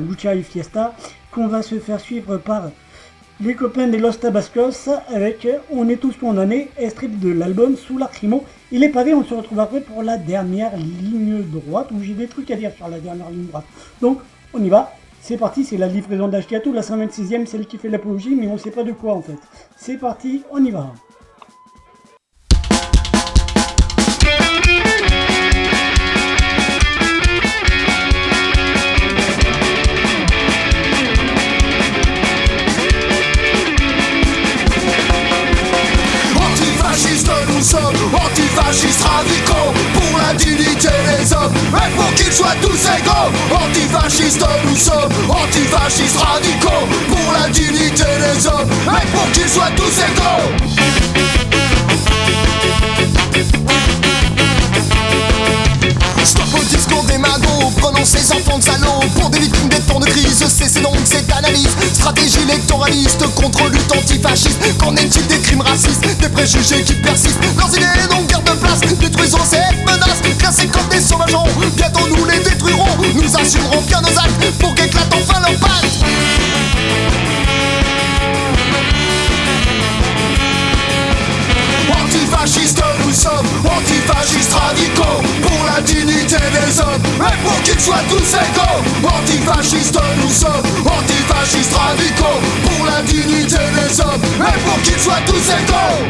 Lucha 0.00 0.34
y 0.34 0.42
Fiesta, 0.42 0.94
qu'on 1.30 1.46
va 1.46 1.62
se 1.62 1.78
faire 1.78 2.00
suivre 2.00 2.36
par 2.38 2.70
les 3.40 3.54
copains 3.54 3.86
des 3.86 3.98
Los 3.98 4.12
Tabascos 4.12 4.88
avec 5.08 5.46
On 5.70 5.88
est 5.88 5.96
tous 5.96 6.16
condamnés, 6.16 6.70
extrait 6.78 7.08
de 7.08 7.30
l'album 7.30 7.76
Sous 7.76 7.98
l'arcrimo. 7.98 8.44
Il 8.72 8.82
est 8.82 8.88
pavé, 8.88 9.14
on 9.14 9.24
se 9.24 9.34
retrouve 9.34 9.60
après 9.60 9.80
pour 9.80 10.02
la 10.02 10.16
dernière 10.16 10.76
ligne 10.76 11.42
droite, 11.42 11.88
où 11.92 12.02
j'ai 12.02 12.14
des 12.14 12.26
trucs 12.26 12.50
à 12.50 12.56
dire 12.56 12.72
sur 12.74 12.88
la 12.88 12.98
dernière 12.98 13.28
ligne 13.30 13.46
droite. 13.46 13.66
Donc, 14.00 14.20
on 14.54 14.62
y 14.62 14.68
va. 14.68 14.92
C'est 15.20 15.36
parti, 15.36 15.64
c'est 15.64 15.76
la 15.76 15.88
livraison 15.88 16.28
d'Ashkatou, 16.28 16.72
la 16.72 16.82
126e, 16.82 17.46
celle 17.46 17.66
qui 17.66 17.78
fait 17.78 17.88
l'apologie, 17.88 18.34
mais 18.34 18.46
on 18.46 18.58
sait 18.58 18.70
pas 18.70 18.84
de 18.84 18.92
quoi 18.92 19.14
en 19.14 19.22
fait. 19.22 19.38
C'est 19.76 19.98
parti, 19.98 20.42
on 20.50 20.64
y 20.64 20.70
va. 20.70 20.92
Et 41.74 41.90
pour 41.96 42.14
qu'ils 42.14 42.32
soient 42.32 42.56
tous 42.60 42.88
égaux 42.98 43.30
Antifascistes 43.54 44.44
nous 44.66 44.76
sommes, 44.76 45.12
antifascistes 45.28 46.18
radicaux 46.18 46.86
Pour 47.08 47.32
la 47.32 47.48
dignité 47.48 48.04
des 48.04 48.46
hommes, 48.46 48.70
et 48.86 49.06
pour 49.14 49.30
qu'ils 49.32 49.48
soient 49.48 49.70
tous 49.76 50.00
égaux 50.00 50.76
Stop 56.26 56.48
au 56.58 56.64
discours 56.64 57.04
des 57.04 57.18
magots, 57.18 57.70
prenons 57.76 58.04
ces 58.04 58.32
enfants 58.32 58.58
de 58.58 58.64
salauds. 58.64 58.98
Pour 59.14 59.30
des 59.30 59.38
victimes 59.38 59.68
des 59.68 59.78
temps 59.78 60.00
de 60.00 60.06
crise, 60.06 60.44
cessez 60.48 60.80
donc 60.80 60.96
cette 61.04 61.30
analyse. 61.30 61.68
Stratégie 61.92 62.40
électoraliste 62.42 63.32
contre 63.36 63.68
lutte 63.68 63.92
antifasciste. 63.92 64.76
Qu'en 64.78 64.96
est-il 64.96 65.24
des 65.28 65.38
crimes 65.38 65.60
racistes, 65.60 66.04
des 66.20 66.28
préjugés 66.28 66.82
qui 66.82 66.94
persistent? 66.94 67.38
Leurs 67.56 67.72
idées 67.76 67.86
n'ont 68.10 68.24
guère 68.24 68.42
de 68.42 68.58
place, 68.58 68.80
détruisons 68.80 69.44
cette 69.44 69.78
menace. 69.86 70.20
Classés 70.36 70.66
comme 70.66 70.88
des 70.88 71.00
sauvageons, 71.00 71.44
bientôt 71.76 72.08
nous 72.08 72.24
les 72.24 72.40
détruirons. 72.40 72.96
Nous 73.14 73.36
assumerons 73.36 73.82
bien 73.82 74.00
nos 74.00 74.18
actes 74.18 74.50
pour 74.58 74.74
qu'éclate 74.74 75.14
enfin 75.14 75.40
leur 75.40 75.56
pacte 75.60 76.04
Antifascistes 82.06 82.82
nous 83.04 83.12
sommes, 83.12 83.46
antifascistes 83.64 84.52
radicaux 84.52 85.20
Pour 85.42 85.66
la 85.66 85.80
dignité 85.82 86.36
des 86.36 86.80
hommes, 86.80 87.02
et 87.18 87.36
pour 87.44 87.60
qu'ils 87.62 87.80
soient 87.80 88.04
tous 88.08 88.32
égaux 88.32 88.80
Antifascistes 89.04 89.98
nous 90.22 90.30
sommes, 90.30 90.62
antifascistes 90.86 91.74
radicaux 91.74 92.38
Pour 92.64 92.86
la 92.86 93.02
dignité 93.02 93.58
des 93.58 94.00
hommes, 94.00 94.22
et 94.38 94.58
pour 94.60 94.80
qu'ils 94.82 95.00
soient 95.00 95.22
tous 95.26 95.50
égaux 95.50 96.06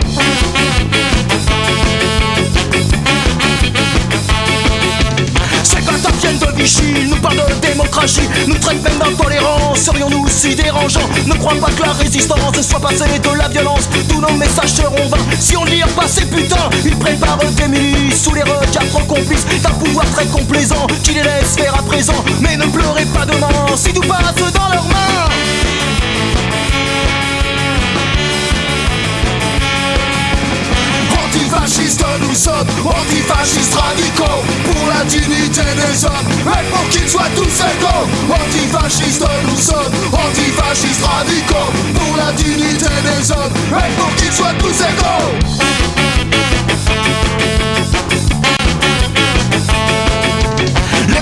Ces 5.66 5.80
bâtards 5.80 6.12
viennent 6.20 6.38
de 6.38 6.46
Vichy, 6.56 7.08
nous 7.08 7.16
parlent 7.16 7.42
de 7.48 7.66
démocratie, 7.66 8.28
nous 8.46 8.56
traitent 8.58 8.84
même 8.84 8.98
d'intolérants. 8.98 9.74
Serions-nous 9.74 10.28
si 10.28 10.54
dérangeants? 10.54 11.08
Ne 11.26 11.34
crois 11.34 11.56
pas 11.56 11.72
que 11.72 11.82
la 11.82 11.92
résistance 11.92 12.60
soit 12.60 12.78
passée 12.78 13.18
de 13.18 13.36
la 13.36 13.48
violence. 13.48 13.88
Tous 14.08 14.20
nos 14.20 14.30
messages 14.34 14.74
seront 14.74 15.08
vains 15.08 15.26
si 15.40 15.56
on 15.56 15.64
lit 15.64 15.82
pas 15.96 16.06
ces 16.06 16.24
putains. 16.26 16.70
Ils 16.84 16.96
préparent 16.96 17.38
des 17.38 17.66
milices 17.66 18.22
sous 18.22 18.32
les 18.34 18.42
regards 18.42 18.88
trop 18.92 19.02
complices 19.06 19.44
d'un 19.60 19.70
pouvoir 19.70 20.06
très 20.12 20.26
complaisant 20.26 20.86
qui 21.02 21.14
les 21.14 21.24
laisse 21.24 21.56
faire 21.56 21.74
à 21.74 21.82
présent. 21.82 22.24
Mais 22.40 22.56
ne 22.56 22.66
pleurez 22.66 23.06
pas 23.06 23.26
demain 23.26 23.48
si 23.74 23.92
tout 23.92 24.02
passe 24.02 24.52
dans 24.52 24.68
leurs 24.68 24.84
mains. 24.84 25.26
Antifascistes 31.24 32.04
nous 32.20 32.34
sommes, 32.34 32.68
antifascistes 32.84 33.74
radicaux 33.74 34.44
dignité 35.07 35.62
des 35.62 36.04
hommes, 36.04 36.28
et 36.46 36.70
pour 36.70 36.88
qu'ils 36.90 37.09
soient 37.09 37.30
tous 37.34 37.42
égaux 37.42 38.07
Antifascistes 38.30 39.24
nous 39.48 39.57
sommes, 39.57 39.92
antifascistes 40.12 41.04
radicaux. 41.04 41.70
Pour 41.94 42.16
la 42.16 42.32
dignité 42.32 42.86
des 43.02 43.30
hommes, 43.30 43.52
et 43.78 43.92
pour 43.98 44.14
qu'ils 44.16 44.32
soient 44.32 44.54
tous 44.59 44.80
égaux 44.80 45.95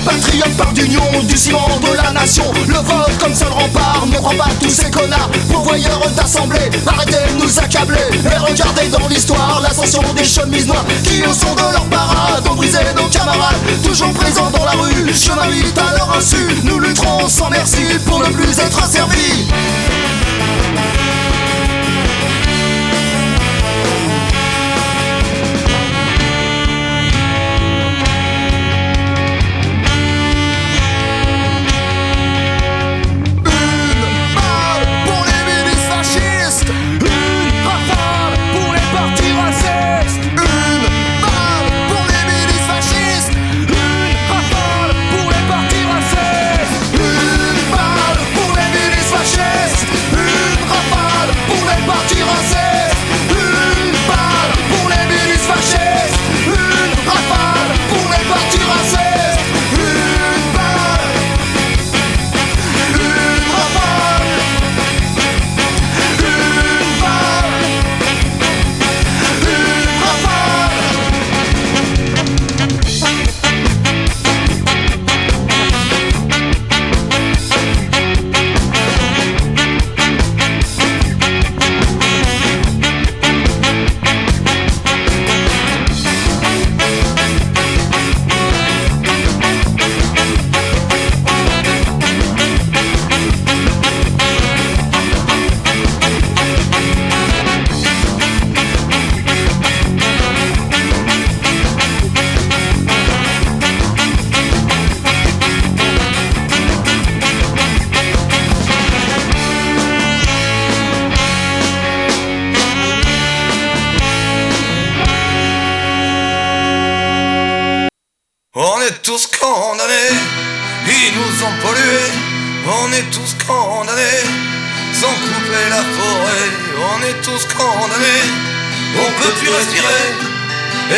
Les 0.05 0.11
patriotes 0.11 0.55
partent 0.55 0.73
d'union, 0.75 1.01
du 1.23 1.35
ciment 1.35 1.67
de 1.81 1.97
la 1.97 2.11
nation. 2.11 2.43
Le 2.67 2.75
vote 2.75 3.17
comme 3.19 3.33
seul 3.33 3.47
rempart, 3.47 4.05
ne 4.05 4.17
crois 4.17 4.35
pas 4.35 4.51
tous 4.61 4.69
ces 4.69 4.91
connards. 4.91 5.31
Pourvoyeurs 5.49 5.99
d'assemblée, 6.15 6.69
arrêtez 6.85 7.33
de 7.33 7.41
nous 7.41 7.59
accabler. 7.59 7.97
Et 8.13 8.37
regardez 8.37 8.87
dans 8.89 9.07
l'histoire 9.07 9.61
l'ascension 9.63 10.03
des 10.15 10.23
chemises 10.23 10.67
noires 10.67 10.85
Qui 11.03 11.23
au 11.23 11.33
son 11.33 11.55
de 11.55 11.73
leur 11.73 11.85
parade 11.85 12.47
ont 12.47 12.53
brisé 12.53 12.79
nos 12.95 13.07
camarades. 13.07 13.55
Toujours 13.83 14.13
présents 14.13 14.51
dans 14.51 14.65
la 14.65 14.73
rue, 14.73 15.11
je 15.11 15.31
m'invite 15.31 15.77
à 15.77 15.97
leur 15.97 16.15
insu. 16.15 16.45
Nous 16.63 16.77
lutterons 16.77 17.27
sans 17.27 17.49
merci 17.49 17.81
pour 18.05 18.19
ne 18.19 18.25
plus 18.25 18.59
être 18.59 18.83
asservis 18.83 19.47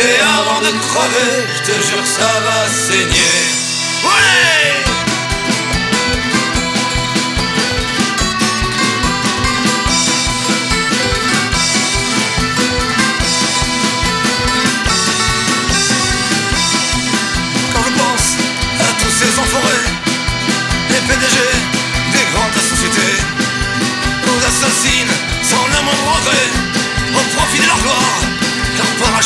et 0.00 0.20
avant 0.38 0.60
de 0.60 0.70
crever, 0.86 1.46
je 1.56 1.72
te 1.72 1.86
jure 1.86 2.06
ça 2.06 2.40
va 2.44 2.68
saigner. 2.68 3.48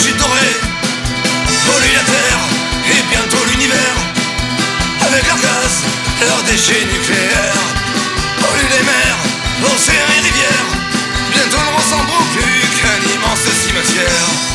Parachute 0.03 0.19
doré, 0.19 0.51
polluent 1.67 1.95
la 1.95 2.05
terre 2.05 2.41
et 2.91 3.03
bientôt 3.11 3.45
l'univers, 3.51 3.97
avec 5.07 5.27
leur 5.27 5.37
gaz, 5.37 5.85
leurs 6.27 6.43
déchets 6.43 6.85
nucléaires, 6.93 7.63
polluent 8.41 8.71
les 8.71 8.85
mers, 8.85 9.75
océans 9.75 10.11
et 10.17 10.21
rivières, 10.21 10.71
bientôt 11.33 11.59
ne 11.59 11.77
ressembleront 11.77 12.25
plus 12.35 12.61
qu'un 12.79 13.15
immense 13.15 13.47
cimetière. 13.65 14.52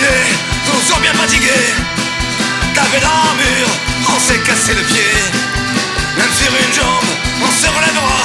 Nous 0.00 0.94
ont 0.94 1.00
bien 1.00 1.12
dans 3.00 3.08
un 3.08 3.34
mur, 3.34 3.68
on 4.08 4.20
s'est 4.20 4.38
cassé 4.38 4.72
le 4.72 4.82
pied. 4.82 5.12
Même 6.16 6.32
sur 6.32 6.52
une 6.54 6.72
jambe, 6.72 7.10
on 7.42 7.50
se 7.50 7.66
relèvera. 7.66 8.24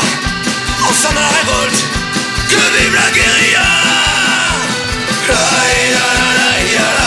On 0.88 0.94
s'en 0.94 1.14
la 1.14 1.28
révolte 1.28 1.84
Que 2.48 2.62
vive 2.78 2.94
la 2.94 3.10
guérilla. 3.12 3.68
La 5.28 5.34
la 5.34 6.14
la 6.14 6.30
la 6.30 6.54
la 6.76 6.94
la 6.98 7.03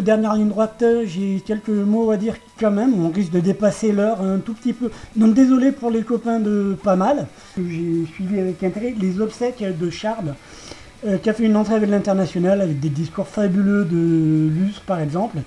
d'Ashkatou, 0.00 0.04
toute 0.04 0.04
dernière 0.04 0.34
ligne 0.34 0.48
droite, 0.48 0.84
j'ai 1.04 1.42
quelques 1.44 1.68
mots 1.68 2.10
à 2.10 2.16
dire 2.16 2.34
quand 2.58 2.70
même, 2.70 3.04
on 3.04 3.10
risque 3.10 3.32
de 3.32 3.40
dépasser 3.40 3.92
l'heure 3.92 4.20
un 4.22 4.38
tout 4.38 4.54
petit 4.54 4.72
peu. 4.72 4.90
Donc 5.16 5.34
désolé 5.34 5.72
pour 5.72 5.90
les 5.90 6.02
copains 6.02 6.40
de 6.40 6.76
pas 6.82 6.96
mal, 6.96 7.26
j'ai 7.56 8.06
suivi 8.14 8.38
avec 8.38 8.62
intérêt 8.62 8.94
les 8.98 9.20
obsèques 9.20 9.64
de 9.78 9.90
Charles, 9.90 10.34
euh, 11.06 11.18
qui 11.18 11.30
a 11.30 11.32
fait 11.32 11.44
une 11.44 11.56
entrée 11.56 11.74
avec 11.74 11.90
l'international 11.90 12.60
avec 12.60 12.80
des 12.80 12.88
discours 12.88 13.26
fabuleux 13.26 13.84
de 13.84 14.48
Luce 14.48 14.80
par 14.86 15.00
exemple, 15.00 15.38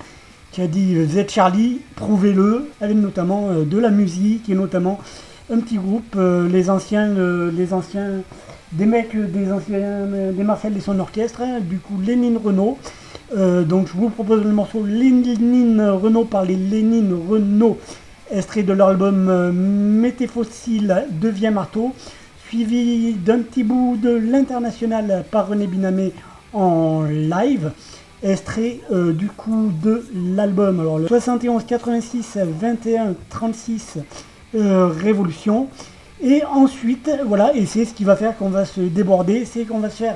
qui 0.52 0.62
a 0.62 0.68
dit 0.68 0.96
euh, 0.96 1.06
Z 1.08 1.30
Charlie, 1.30 1.82
prouvez-le, 1.96 2.70
avec 2.82 2.98
notamment 2.98 3.50
euh, 3.50 3.64
de 3.64 3.78
la 3.78 3.90
musique 3.90 4.50
et 4.50 4.56
notamment 4.56 5.00
un 5.52 5.60
petit 5.60 5.76
groupe, 5.76 6.16
les 6.16 6.70
anciens, 6.70 7.14
les 7.52 7.74
anciens 7.74 8.22
des 8.72 8.86
mecs 8.86 9.14
des 9.14 9.52
anciens 9.52 10.08
des 10.32 10.44
Marcel 10.44 10.76
et 10.78 10.80
son 10.80 10.98
orchestre, 11.00 11.42
hein, 11.42 11.60
du 11.60 11.80
coup 11.80 12.00
Lénine 12.02 12.38
Renault. 12.38 12.78
Euh, 13.36 13.64
donc 13.64 13.88
je 13.88 13.94
vous 13.94 14.10
propose 14.10 14.44
le 14.44 14.52
morceau 14.52 14.86
Lénine 14.86 15.82
Renault 15.82 16.26
par 16.26 16.46
les 16.46 16.56
Lénine 16.56 17.14
Renault, 17.30 17.80
extrait 18.32 18.64
de 18.64 18.74
leur 18.74 18.90
album 18.90 19.28
euh, 19.30 19.52
Météfossile 19.52 21.06
Devient 21.10 21.52
Marteau, 21.52 21.94
suivi 22.48 23.14
d'un 23.14 23.40
petit 23.40 23.64
bout 23.64 23.98
de 24.02 24.12
l'international 24.12 25.26
par 25.32 25.48
René 25.48 25.66
Binamé 25.68 26.12
en 26.54 27.04
live, 27.04 27.72
extrait 28.22 28.80
euh, 28.92 29.14
du 29.14 29.28
coup 29.28 29.72
de 29.82 30.06
l'album. 30.14 30.80
Alors 30.80 31.00
le 31.00 31.08
71 31.08 31.64
86 31.66 32.38
21 32.60 33.16
36 33.30 33.98
euh, 34.56 34.88
Révolution. 34.88 35.68
Et 36.22 36.44
ensuite, 36.46 37.10
voilà, 37.26 37.54
et 37.54 37.66
c'est 37.66 37.84
ce 37.84 37.94
qui 37.94 38.06
va 38.06 38.16
faire 38.16 38.38
qu'on 38.38 38.50
va 38.50 38.66
se 38.66 38.80
déborder, 38.80 39.44
c'est 39.46 39.64
qu'on 39.64 39.80
va 39.80 39.90
se 39.90 39.98
faire 39.98 40.16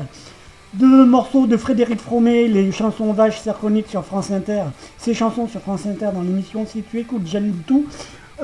deux 0.74 1.05
morceaux 1.05 1.47
de 1.47 1.57
Frédéric 1.57 1.99
Fromet, 1.99 2.47
les 2.47 2.72
chansons 2.72 3.13
vaches 3.13 3.39
sacroniques 3.39 3.88
sur 3.88 4.03
France 4.03 4.32
Inter, 4.32 4.63
ces 4.97 5.13
chansons 5.13 5.47
sur 5.47 5.61
France 5.61 5.86
Inter 5.86 6.09
dans 6.13 6.22
l'émission 6.22 6.65
Si 6.65 6.84
tu 6.84 6.99
écoutes, 6.99 7.26
j'aime 7.26 7.53
tout. 7.65 7.86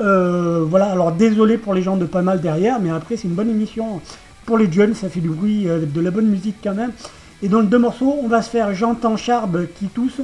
Euh, 0.00 0.64
voilà, 0.68 0.86
alors 0.86 1.12
désolé 1.12 1.58
pour 1.58 1.74
les 1.74 1.82
gens 1.82 1.96
de 1.96 2.06
pas 2.06 2.22
mal 2.22 2.40
derrière, 2.40 2.80
mais 2.80 2.90
après 2.90 3.16
c'est 3.16 3.28
une 3.28 3.34
bonne 3.34 3.50
émission 3.50 4.00
pour 4.46 4.58
les 4.58 4.70
jeunes, 4.70 4.94
ça 4.94 5.08
fait 5.08 5.20
du 5.20 5.28
bruit, 5.28 5.68
euh, 5.68 5.84
de 5.86 6.00
la 6.00 6.10
bonne 6.10 6.26
musique 6.26 6.56
quand 6.62 6.74
même. 6.74 6.92
Et 7.42 7.48
donc 7.48 7.68
deux 7.68 7.78
morceaux, 7.78 8.18
on 8.22 8.26
va 8.26 8.42
se 8.42 8.50
faire 8.50 8.74
J'entends 8.74 9.16
Charbe 9.16 9.66
qui 9.78 9.86
tousse, 9.86 10.20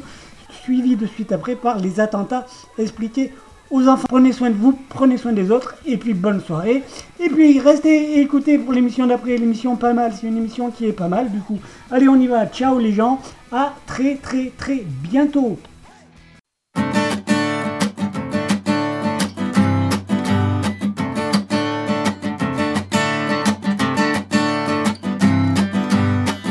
suivi 0.62 0.96
de 0.96 1.06
suite 1.06 1.32
après 1.32 1.54
par 1.54 1.78
les 1.78 2.00
attentats 2.00 2.46
expliqués 2.78 3.32
aux 3.70 3.86
enfants. 3.88 4.06
Prenez 4.08 4.32
soin 4.32 4.50
de 4.50 4.56
vous, 4.56 4.78
prenez 4.88 5.16
soin 5.16 5.32
des 5.32 5.50
autres, 5.50 5.74
et 5.86 5.96
puis 5.96 6.14
bonne 6.14 6.40
soirée. 6.40 6.82
Et 7.18 7.28
puis 7.28 7.58
restez 7.60 8.16
et 8.16 8.20
écoutez 8.20 8.58
pour 8.58 8.72
l'émission 8.72 9.06
d'après, 9.06 9.36
l'émission 9.36 9.76
pas 9.76 9.92
mal, 9.92 10.12
c'est 10.18 10.26
une 10.26 10.36
émission 10.36 10.70
qui 10.70 10.86
est 10.86 10.92
pas 10.92 11.08
mal 11.08 11.30
du 11.30 11.40
coup. 11.40 11.58
Allez 11.90 12.08
on 12.08 12.16
y 12.16 12.26
va, 12.26 12.46
ciao 12.46 12.78
les 12.78 12.92
gens, 12.92 13.20
à 13.52 13.74
très 13.86 14.16
très 14.16 14.52
très 14.56 14.84
bientôt. 15.02 15.58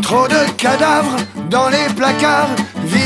Trop 0.01 0.27
de 0.27 0.51
cadavres 0.57 1.17
dans 1.51 1.69
les 1.69 1.93
placards, 1.95 2.49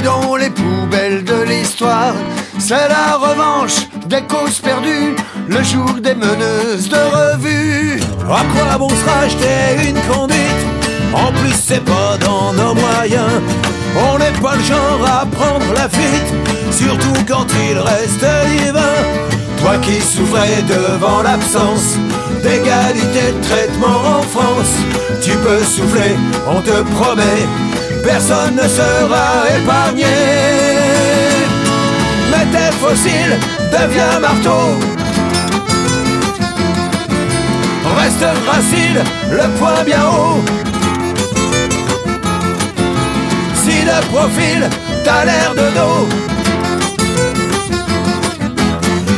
vidons 0.04 0.36
les 0.36 0.49
poubelles 0.49 1.24
de 1.24 1.43
l'histoire. 1.43 2.14
C'est 2.60 2.88
la 2.89 3.16
revanche 3.16 3.88
des 4.08 4.22
causes 4.24 4.60
perdues, 4.60 5.16
le 5.47 5.64
jour 5.64 5.93
des 6.01 6.14
meneuses 6.14 6.89
de 6.89 6.95
revue. 6.95 8.01
À 8.30 8.43
quoi 8.54 8.78
bon 8.78 8.89
se 8.89 9.10
racheter 9.10 9.89
une 9.89 10.01
conduite? 10.14 10.64
En 11.14 11.32
plus, 11.32 11.54
c'est 11.54 11.84
pas 11.84 12.18
dans 12.20 12.54
nos 12.54 12.74
moyens. 12.74 13.41
On 13.95 14.18
n'est 14.18 14.38
pas 14.41 14.56
le 14.56 14.64
genre 14.64 15.06
à 15.06 15.26
prendre 15.26 15.74
la 15.74 15.88
fuite, 15.88 16.34
surtout 16.72 17.24
quand 17.28 17.47
il 17.70 17.78
reste 17.78 18.26
divin. 18.58 18.97
Toi 19.62 19.78
qui 19.82 20.01
souffrais 20.01 20.64
devant 20.68 21.22
l'absence 21.22 21.97
d'égalité 22.43 23.32
de 23.32 23.43
traitement 23.47 24.20
en 24.20 24.22
France, 24.24 24.76
tu 25.22 25.32
peux 25.38 25.64
souffler, 25.64 26.18
on 26.47 26.60
te 26.60 26.82
promet, 26.95 27.47
personne 28.04 28.56
ne 28.56 28.68
sera 28.68 29.28
épargné. 29.58 30.16
Mais 32.30 32.45
tes 32.51 32.72
fossiles 32.82 33.38
deviennent 33.72 34.22
marteau. 34.22 34.78
Reste 37.97 38.26
gracile, 38.45 39.01
le 39.32 39.47
poing 39.58 39.84
bien 39.86 40.04
haut. 40.06 40.41
Si 43.64 43.86
de 43.86 44.06
profil, 44.14 44.70
t'as 45.04 45.26
l'air 45.26 45.51
de 45.56 45.68
dos. 45.78 46.08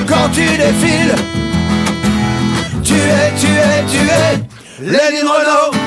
Quand 0.07 0.29
tu 0.31 0.45
défiles, 0.45 1.15
tu 2.83 2.93
es, 2.93 3.33
tu 3.39 3.47
es, 3.47 3.83
tu 3.91 4.01
es 4.07 4.45
Lénine 4.81 5.27
Renault. 5.27 5.84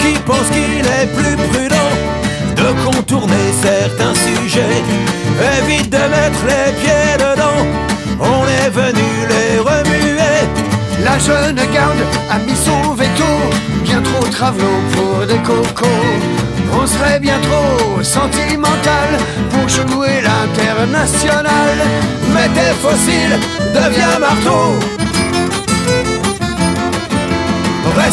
Qui 0.00 0.18
penses 0.20 0.48
qu'il 0.50 0.84
est 0.98 1.06
plus 1.14 1.36
prudent 1.36 1.92
de 2.56 2.68
contourner 2.84 3.46
certains 3.60 4.14
sujets, 4.14 4.82
évite 5.58 5.90
de 5.90 5.98
mettre 5.98 6.42
les 6.46 6.72
pieds 6.80 7.16
dedans. 7.18 7.66
On 8.20 8.44
est 8.46 8.70
venu 8.70 9.08
les 9.28 9.58
remuer. 9.58 10.38
La 11.04 11.18
jeune 11.18 11.60
garde 11.72 12.02
a 12.30 12.38
mis 12.38 12.56
son 12.56 12.94
veto, 12.94 13.32
bien 13.82 14.00
trop 14.02 14.26
travelot 14.28 14.80
pour 14.94 15.26
des 15.26 15.38
cocos. 15.38 15.86
On 16.80 16.86
serait 16.86 17.20
bien 17.20 17.38
trop 17.40 18.02
sentimental 18.02 19.08
pour 19.50 19.68
jouer 19.68 20.22
l'international. 20.22 21.76
Mais 22.32 22.48
tes 22.48 22.72
fossiles 22.80 23.38
deviennent 23.74 24.20
marteau. 24.20 25.01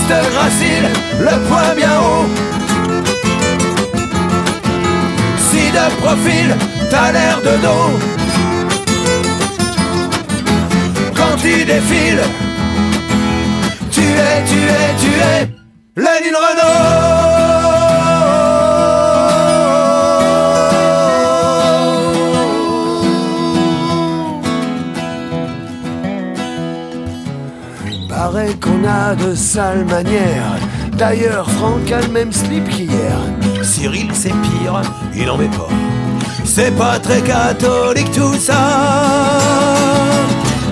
Reste 0.09 0.31
gracile, 0.31 0.89
le 1.19 1.47
poing 1.47 1.75
bien 1.75 1.99
haut. 1.99 2.25
Si 5.37 5.69
de 5.71 6.01
profil, 6.01 6.55
t'as 6.89 7.11
l'air 7.11 7.39
de 7.41 7.57
dos. 7.61 7.91
Quand 11.15 11.35
tu 11.39 11.63
défiles, 11.63 12.23
tu 13.91 14.01
es, 14.01 14.43
tu 14.47 14.59
es, 14.79 14.95
tu 14.99 15.11
es 15.19 15.49
Lénine 15.95 16.39
Paraît 16.49 17.28
qu'on 28.59 28.87
a 28.87 29.15
de 29.15 29.35
sales 29.35 29.85
manières. 29.85 30.57
D'ailleurs, 30.97 31.49
Franck 31.51 31.91
a 31.91 32.01
le 32.01 32.09
même 32.09 32.31
slip 32.31 32.67
qu'hier. 32.69 33.17
Cyril, 33.61 34.09
c'est 34.13 34.29
pire, 34.29 34.81
il 35.15 35.29
en 35.29 35.37
met 35.37 35.47
pas. 35.47 35.69
C'est 36.45 36.75
pas 36.75 36.99
très 36.99 37.21
catholique 37.21 38.11
tout 38.11 38.35
ça. 38.35 39.39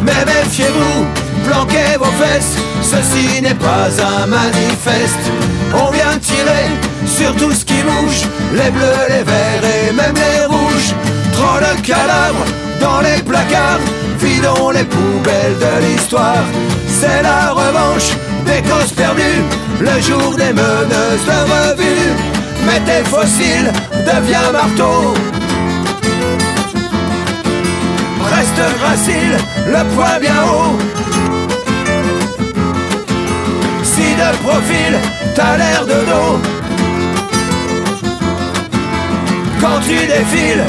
Mais 0.01 0.25
méfiez-vous, 0.25 1.05
planquez 1.45 1.97
vos 1.97 2.05
fesses. 2.21 2.57
Ceci 2.81 3.41
n'est 3.41 3.53
pas 3.55 3.89
un 4.01 4.27
manifeste. 4.27 5.25
On 5.73 5.91
vient 5.91 6.17
tirer 6.19 6.67
sur 7.05 7.35
tout 7.35 7.51
ce 7.51 7.65
qui 7.65 7.81
bouge. 7.83 8.23
Les 8.53 8.71
bleus, 8.71 9.05
les 9.09 9.23
verts 9.23 9.63
et 9.63 9.93
même 9.93 10.15
les 10.15 10.45
rouges. 10.45 10.93
Trop 11.33 11.59
de 11.59 11.81
cadavres 11.85 12.45
dans 12.81 13.01
les 13.01 13.21
placards. 13.21 13.79
Vidons 14.19 14.71
les 14.71 14.83
poubelles 14.83 15.57
de 15.59 15.85
l'histoire. 15.85 16.43
C'est 16.99 17.21
la 17.21 17.51
revanche 17.51 18.09
des 18.43 18.67
causes 18.67 18.91
perdues. 18.91 19.43
Le 19.79 20.01
jour 20.01 20.33
des 20.35 20.51
meneuses 20.51 21.25
de 21.31 21.39
revue. 21.53 22.09
Mais 22.65 22.79
tes 22.89 23.03
fossiles 23.07 23.71
devient 23.93 24.49
marteau. 24.51 25.13
Reste 28.33 28.79
gracile, 28.79 29.37
le 29.67 29.95
poing 29.95 30.19
bien 30.19 30.41
haut. 30.51 30.77
Si 33.83 34.15
de 34.21 34.29
profil, 34.43 34.93
t'as 35.35 35.55
l'air 35.57 35.85
de 35.85 35.99
dos. 36.11 36.39
Quand 39.61 39.79
tu 39.81 39.97
défiles, 40.07 40.65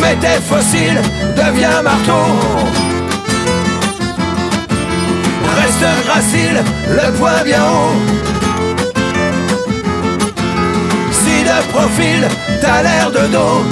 mais 0.00 0.16
tes 0.16 0.40
fossiles 0.48 1.02
devient 1.36 1.82
marteau. 1.84 2.87
Reste 5.68 6.04
gracile, 6.06 6.62
le 6.88 7.12
poing 7.18 7.44
bien 7.44 7.62
haut. 7.62 7.92
Si 11.12 11.44
de 11.44 11.72
profil, 11.72 12.26
t'as 12.62 12.82
l'air 12.82 13.10
de 13.10 13.26
dos. 13.30 13.62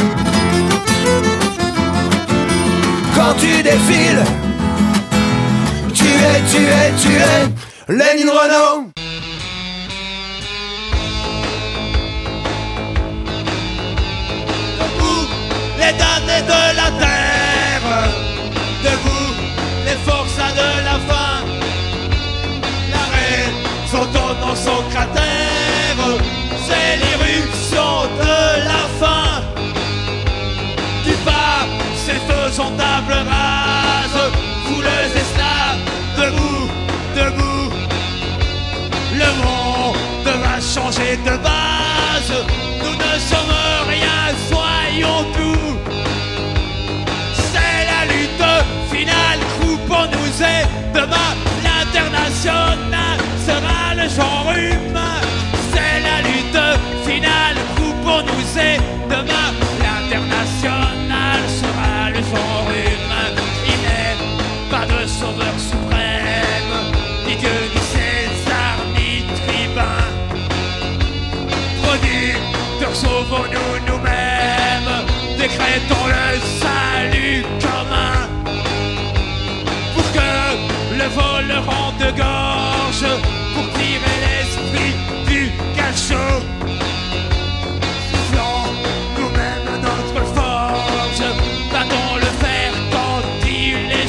Quand 3.14 3.32
tu 3.38 3.62
défiles, 3.62 4.24
tu 5.94 6.04
es, 6.04 6.38
tu 6.50 6.62
es, 6.66 6.92
tu 7.00 7.12
es 7.16 7.48
Lénine 7.88 8.28
Renault. 8.28 8.85
Va 41.06 41.14
changer 41.14 41.55
pour 82.98 83.72
tirer 83.74 84.16
l'esprit 84.24 84.94
du 85.26 85.50
cachot. 85.76 86.40
Soufflons 88.10 88.72
nous-mêmes 89.18 89.82
notre 89.82 90.24
forge, 90.34 91.24
battons 91.70 92.16
le 92.16 92.30
fer 92.42 92.72
quand 92.90 93.46
il 93.46 93.92
est. 93.92 94.06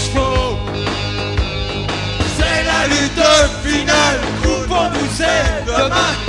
C'est 2.38 2.64
la 2.64 2.88
lutte 2.88 3.26
finale, 3.66 4.20
coupons-nous 4.42 5.22
et 5.22 5.66
demain 5.66 6.27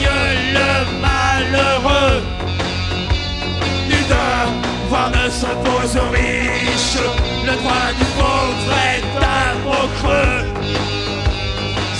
le 0.00 1.00
malheureux. 1.00 2.22
Du 3.88 4.00
d'un, 4.08 4.46
voire 4.88 5.10
ne 5.10 5.30
s'impose 5.30 5.96
aux 5.96 6.10
riches 6.10 6.98
Le 7.44 7.52
droit 7.52 7.90
du 7.98 8.04
pauvre 8.16 8.72
est 8.92 9.04
un 9.22 9.54
mot 9.64 9.88
creux. 9.98 10.44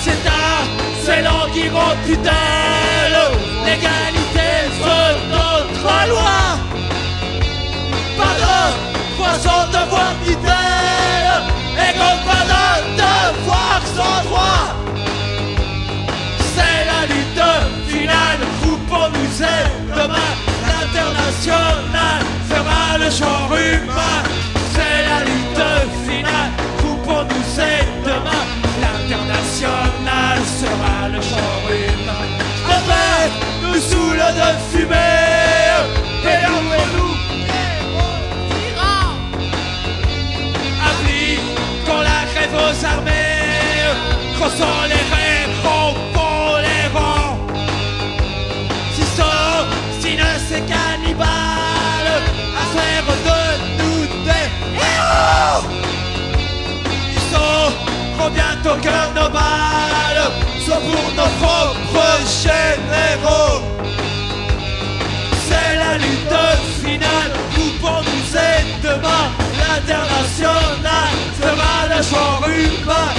C'est 0.02 0.26
un, 0.26 0.58
c'est 1.04 1.22
l'anguillon 1.22 1.90
tutelle. 2.06 3.20
L'égalité 3.64 4.50
veut 4.82 5.14
notre 5.30 6.08
loi. 6.08 6.58
Pardon, 8.16 8.76
poisson 9.16 9.58
de 9.72 9.88
voir 9.90 10.12
tutelle. 10.24 11.42
Et 11.76 11.92
qu'on 11.98 12.16
pardonne 12.28 12.96
de 12.96 13.44
voir 13.44 13.80
son 13.96 14.28
droit. 14.28 14.83
Nous 19.10 19.42
aider 19.42 19.70
demain. 19.94 20.32
L'international 20.68 22.20
fera 22.48 22.98
le 22.98 23.10
genre 23.10 23.56
humain. 23.56 24.20
C'est 24.74 25.00
la 25.08 25.18
lutte 25.28 25.66
finale, 26.06 26.52
vous 26.78 26.96
pour 26.98 27.24
nous 27.24 27.60
aider 27.60 27.88
demain. 28.04 28.44
L'international 28.80 30.38
sera 30.60 31.08
le 31.08 31.20
genre 31.20 31.68
humain. 31.70 32.34
De 34.34 34.78
fumée, 34.78 35.33
bientôt 58.30 58.76
que 58.80 59.14
nos 59.14 59.30
balles 59.30 59.94
pour 60.66 61.14
nos 61.14 61.30
propres 61.40 62.18
généraux. 62.42 63.62
C'est 65.46 65.76
la 65.76 65.98
lutte 65.98 66.40
finale, 66.82 67.32
nous 67.56 67.72
pour 67.80 68.02
nous 68.02 68.36
aider 68.36 68.74
demain. 68.82 69.24
L'international 69.60 71.12
sera 71.40 71.74
le 71.90 72.02
genre 72.02 72.46
humain. 72.48 73.10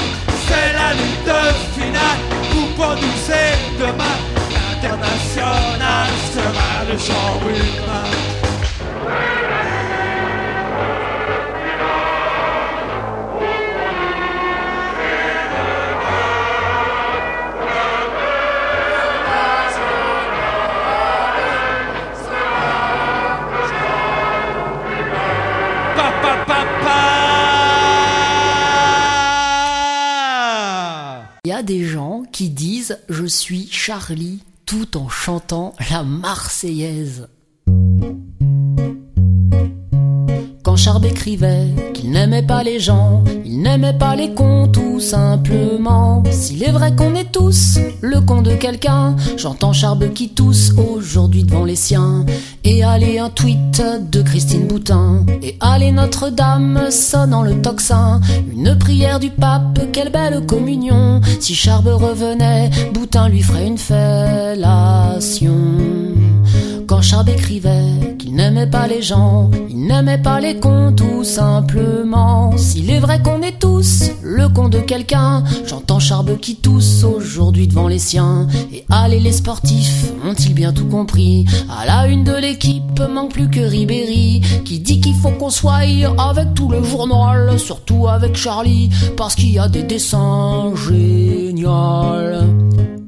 C'est 0.47 0.73
la 0.73 0.93
lutte 0.93 1.37
finale, 1.77 2.19
nous 2.53 2.67
pour 2.75 2.95
nous 2.95 3.19
aider 3.29 3.57
demain. 3.79 4.17
L'international 4.51 6.09
sera 6.33 6.71
le 6.89 6.97
genre 6.97 7.41
humain. 7.47 8.25
Des 31.65 31.83
gens 31.83 32.23
qui 32.31 32.49
disent 32.49 32.99
je 33.09 33.25
suis 33.25 33.67
Charlie 33.71 34.43
tout 34.65 34.97
en 34.97 35.09
chantant 35.09 35.75
la 35.91 36.03
Marseillaise. 36.03 37.27
Charb 40.85 41.03
écrivait 41.03 41.73
qu'il 41.95 42.11
n'aimait 42.11 42.43
pas 42.43 42.61
les 42.61 42.79
gens, 42.79 43.23
il 43.43 43.63
n'aimait 43.63 43.97
pas 43.97 44.15
les 44.15 44.35
cons 44.35 44.67
tout 44.67 44.99
simplement. 44.99 46.21
S'il 46.29 46.61
est 46.63 46.69
vrai 46.69 46.95
qu'on 46.95 47.15
est 47.15 47.31
tous 47.31 47.79
le 48.01 48.21
con 48.21 48.43
de 48.43 48.53
quelqu'un, 48.53 49.15
j'entends 49.35 49.73
Charb 49.73 50.13
qui 50.13 50.29
tousse 50.29 50.73
aujourd'hui 50.77 51.43
devant 51.43 51.65
les 51.65 51.75
siens. 51.75 52.23
Et 52.63 52.83
allez 52.83 53.17
un 53.17 53.31
tweet 53.31 53.81
de 54.11 54.21
Christine 54.21 54.67
Boutin, 54.67 55.25
et 55.41 55.57
allez 55.59 55.91
Notre-Dame 55.91 56.91
sonnant 56.91 57.41
le 57.41 57.59
tocsin, 57.63 58.21
une 58.53 58.77
prière 58.77 59.19
du 59.19 59.31
pape, 59.31 59.79
quelle 59.91 60.11
belle 60.11 60.45
communion. 60.45 61.19
Si 61.39 61.55
Charb 61.55 61.87
revenait, 61.87 62.69
Boutin 62.93 63.27
lui 63.27 63.41
ferait 63.41 63.65
une 63.65 63.79
fellation. 63.79 65.55
Quand 66.87 67.01
Charb 67.01 67.29
écrivait 67.29 68.15
qu'il 68.19 68.35
n'aimait 68.35 68.67
pas 68.67 68.87
les 68.87 69.01
gens, 69.01 69.49
il 69.69 69.87
n'aimait 69.87 70.21
pas 70.21 70.39
les 70.39 70.59
cons 70.59 70.93
tout 70.95 71.23
simplement. 71.23 72.55
S'il 72.57 72.91
est 72.91 72.99
vrai 72.99 73.21
qu'on 73.23 73.41
est 73.41 73.59
tous 73.59 74.11
le 74.21 74.47
con 74.49 74.69
de 74.69 74.79
quelqu'un, 74.79 75.43
j'entends 75.65 75.99
Charb 75.99 76.37
qui 76.39 76.57
tousse 76.57 77.03
aujourd'hui 77.03 77.67
devant 77.67 77.87
les 77.87 77.97
siens. 77.97 78.47
Et 78.71 78.85
allez 78.91 79.19
les 79.19 79.31
sportifs, 79.31 80.11
ont-ils 80.23 80.53
bien 80.53 80.73
tout 80.73 80.85
compris? 80.85 81.45
À 81.69 81.85
la 81.85 82.07
une 82.07 82.23
de 82.23 82.35
l'équipe, 82.35 83.01
manque 83.11 83.31
plus 83.31 83.49
que 83.49 83.61
Ribéry, 83.61 84.41
qui 84.63 84.79
dit 84.79 85.01
qu'il 85.01 85.15
faut 85.15 85.31
qu'on 85.31 85.49
soit 85.49 85.81
avec 86.17 86.53
tout 86.53 86.69
le 86.69 86.83
journal, 86.83 87.59
surtout 87.59 88.07
avec 88.07 88.35
Charlie, 88.35 88.89
parce 89.17 89.33
qu'il 89.33 89.51
y 89.51 89.59
a 89.59 89.67
des 89.67 89.83
dessins 89.83 90.71
géniaux. 90.75 91.71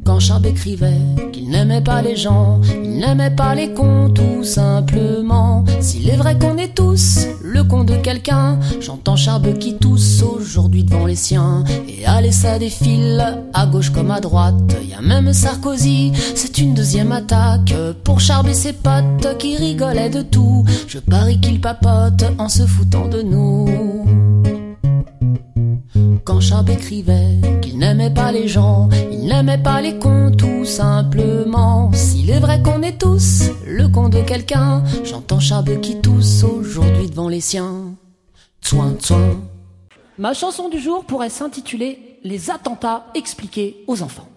Quand 0.07 0.21
Charb 0.21 0.45
écrivait 0.45 1.01
qu'il 1.33 1.49
n'aimait 1.49 1.81
pas 1.81 2.01
les 2.01 2.15
gens, 2.15 2.61
il 2.81 2.97
n'aimait 2.97 3.35
pas 3.35 3.53
les 3.53 3.73
cons 3.73 4.09
tout 4.09 4.41
simplement. 4.41 5.65
S'il 5.81 6.09
est 6.09 6.15
vrai 6.15 6.39
qu'on 6.39 6.57
est 6.57 6.73
tous 6.73 7.27
le 7.43 7.61
con 7.65 7.83
de 7.83 7.97
quelqu'un, 7.97 8.57
j'entends 8.79 9.17
Charb 9.17 9.57
qui 9.57 9.75
tousse 9.75 10.23
aujourd'hui 10.23 10.85
devant 10.85 11.05
les 11.05 11.17
siens. 11.17 11.65
Et 11.89 12.05
allez, 12.05 12.31
ça 12.31 12.57
défile 12.57 13.43
à 13.53 13.65
gauche 13.65 13.89
comme 13.89 14.11
à 14.11 14.21
droite. 14.21 14.55
Y 14.81 14.93
a 14.93 15.01
même 15.01 15.33
Sarkozy, 15.33 16.13
c'est 16.35 16.57
une 16.57 16.73
deuxième 16.73 17.11
attaque 17.11 17.75
pour 18.05 18.21
Charb 18.21 18.47
et 18.47 18.53
ses 18.53 18.71
potes 18.71 19.37
qui 19.39 19.57
rigolaient 19.57 20.09
de 20.09 20.21
tout. 20.21 20.63
Je 20.87 20.99
parie 20.99 21.41
qu'il 21.41 21.59
papote 21.59 22.23
en 22.37 22.47
se 22.47 22.65
foutant 22.65 23.09
de 23.09 23.21
nous. 23.21 23.67
Quand 26.27 26.41
Charb 26.41 26.69
écrivait 26.69 27.39
qu'il 27.61 27.77
n'aimait 27.77 28.13
pas 28.13 28.33
les 28.33 28.49
gens, 28.49 28.89
il 29.13 29.27
n'aimait 29.27 29.63
pas 29.63 29.79
les 29.79 29.97
cons 29.97 30.29
tout 30.37 30.65
simplement. 30.65 31.89
S'il 31.93 32.29
est 32.29 32.41
vrai 32.41 32.61
qu'on 32.61 32.81
est 32.81 32.99
tous 32.99 33.43
le 33.65 33.87
con 33.87 34.09
de 34.09 34.19
quelqu'un, 34.19 34.83
j'entends 35.05 35.39
Charb 35.39 35.79
qui 35.79 36.01
tousse 36.01 36.43
aujourd'hui 36.43 37.09
devant 37.09 37.29
les 37.29 37.39
siens. 37.39 37.95
Tsoin, 38.61 38.95
tsoin. 38.99 39.39
Ma 40.17 40.33
chanson 40.33 40.67
du 40.67 40.79
jour 40.79 41.05
pourrait 41.05 41.29
s'intituler 41.29 42.19
Les 42.25 42.49
attentats 42.49 43.05
expliqués 43.15 43.85
aux 43.87 44.01
enfants. 44.01 44.27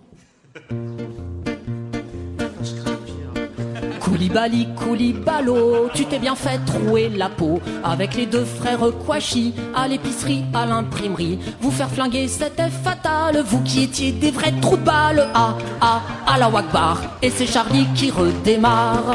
Koulibaly, 4.11 4.67
Koulibalo, 4.75 5.89
tu 5.95 6.05
t'es 6.05 6.19
bien 6.19 6.35
fait 6.35 6.59
trouer 6.67 7.11
la 7.11 7.29
peau 7.29 7.61
avec 7.85 8.17
les 8.17 8.27
deux 8.27 8.45
frères 8.45 8.81
Kouachi 9.07 9.55
à 9.73 9.87
l'épicerie, 9.87 10.45
à 10.53 10.67
l'imprimerie. 10.67 11.39
Vous 11.61 11.71
faire 11.71 11.89
flinguer, 11.89 12.27
c'était 12.27 12.71
fatal, 12.71 13.41
vous 13.47 13.63
qui 13.63 13.85
étiez 13.85 14.11
des 14.11 14.33
vrais 14.33 14.53
trous 14.61 14.77
de 14.77 14.83
balles. 14.83 15.29
Ah, 15.33 15.57
ah, 15.81 16.01
à 16.27 16.39
la 16.39 16.49
Wakbar, 16.49 17.01
et 17.23 17.31
c'est 17.31 17.47
Charlie 17.47 17.87
qui 17.95 18.11
redémarre. 18.11 19.15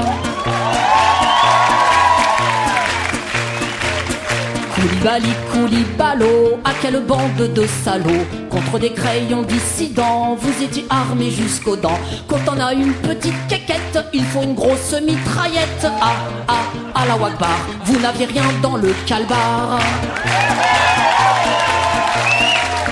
Koulibaly, 4.86 5.34
Koulibalo, 5.52 6.60
à 6.64 6.72
quelle 6.80 7.00
bande 7.00 7.54
de 7.56 7.66
salauds? 7.84 8.26
Contre 8.52 8.78
des 8.78 8.92
crayons 8.92 9.42
dissidents, 9.42 10.36
vous 10.40 10.64
étiez 10.64 10.86
armés 10.92 11.32
jusqu'aux 11.32 11.76
dents. 11.76 12.00
Quand 12.28 12.42
on 12.48 12.60
a 12.60 12.72
une 12.74 12.94
petite 12.94 13.48
quéquette, 13.50 13.98
il 14.14 14.24
faut 14.26 14.44
une 14.44 14.54
grosse 14.54 14.94
mitraillette. 15.02 15.88
Ah, 16.02 16.14
ah, 16.48 16.54
à 16.94 17.06
la 17.08 17.16
Wakbar, 17.16 17.58
vous 17.84 18.00
n'aviez 18.00 18.26
rien 18.28 18.44
dans 18.62 18.78
le 18.78 18.94
calbar. 19.08 19.80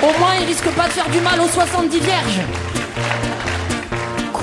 Au 0.02 0.20
moins, 0.20 0.34
il 0.41 0.48
risque 0.48 0.70
pas 0.72 0.88
de 0.88 0.94
faire 0.94 1.10
du 1.10 1.20
mal 1.22 1.39
aux 1.41 1.48
70 1.48 2.00
vierges 2.00 2.41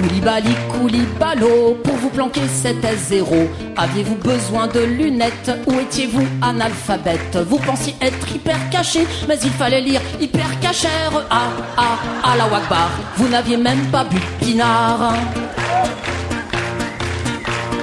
Koulibaly, 0.00 0.54
Koulibalo, 0.70 1.74
pour 1.84 1.94
vous 1.96 2.08
planquer 2.08 2.40
c'était 2.48 2.96
zéro. 2.96 3.36
Aviez-vous 3.76 4.14
besoin 4.14 4.66
de 4.66 4.80
lunettes 4.80 5.50
ou 5.66 5.78
étiez-vous 5.78 6.26
analphabète? 6.40 7.36
Vous 7.46 7.58
pensiez 7.58 7.94
être 8.00 8.34
hyper 8.34 8.70
caché, 8.70 9.06
mais 9.28 9.36
il 9.44 9.50
fallait 9.50 9.82
lire 9.82 10.00
hyper 10.18 10.58
cachère. 10.60 11.26
Ah, 11.28 11.50
ah, 11.76 11.98
à 12.32 12.36
la 12.36 12.44
Wakbar, 12.44 12.90
vous 13.16 13.28
n'aviez 13.28 13.58
même 13.58 13.90
pas 13.92 14.04
bu 14.04 14.16
de 14.16 14.44
pinard. 14.46 15.12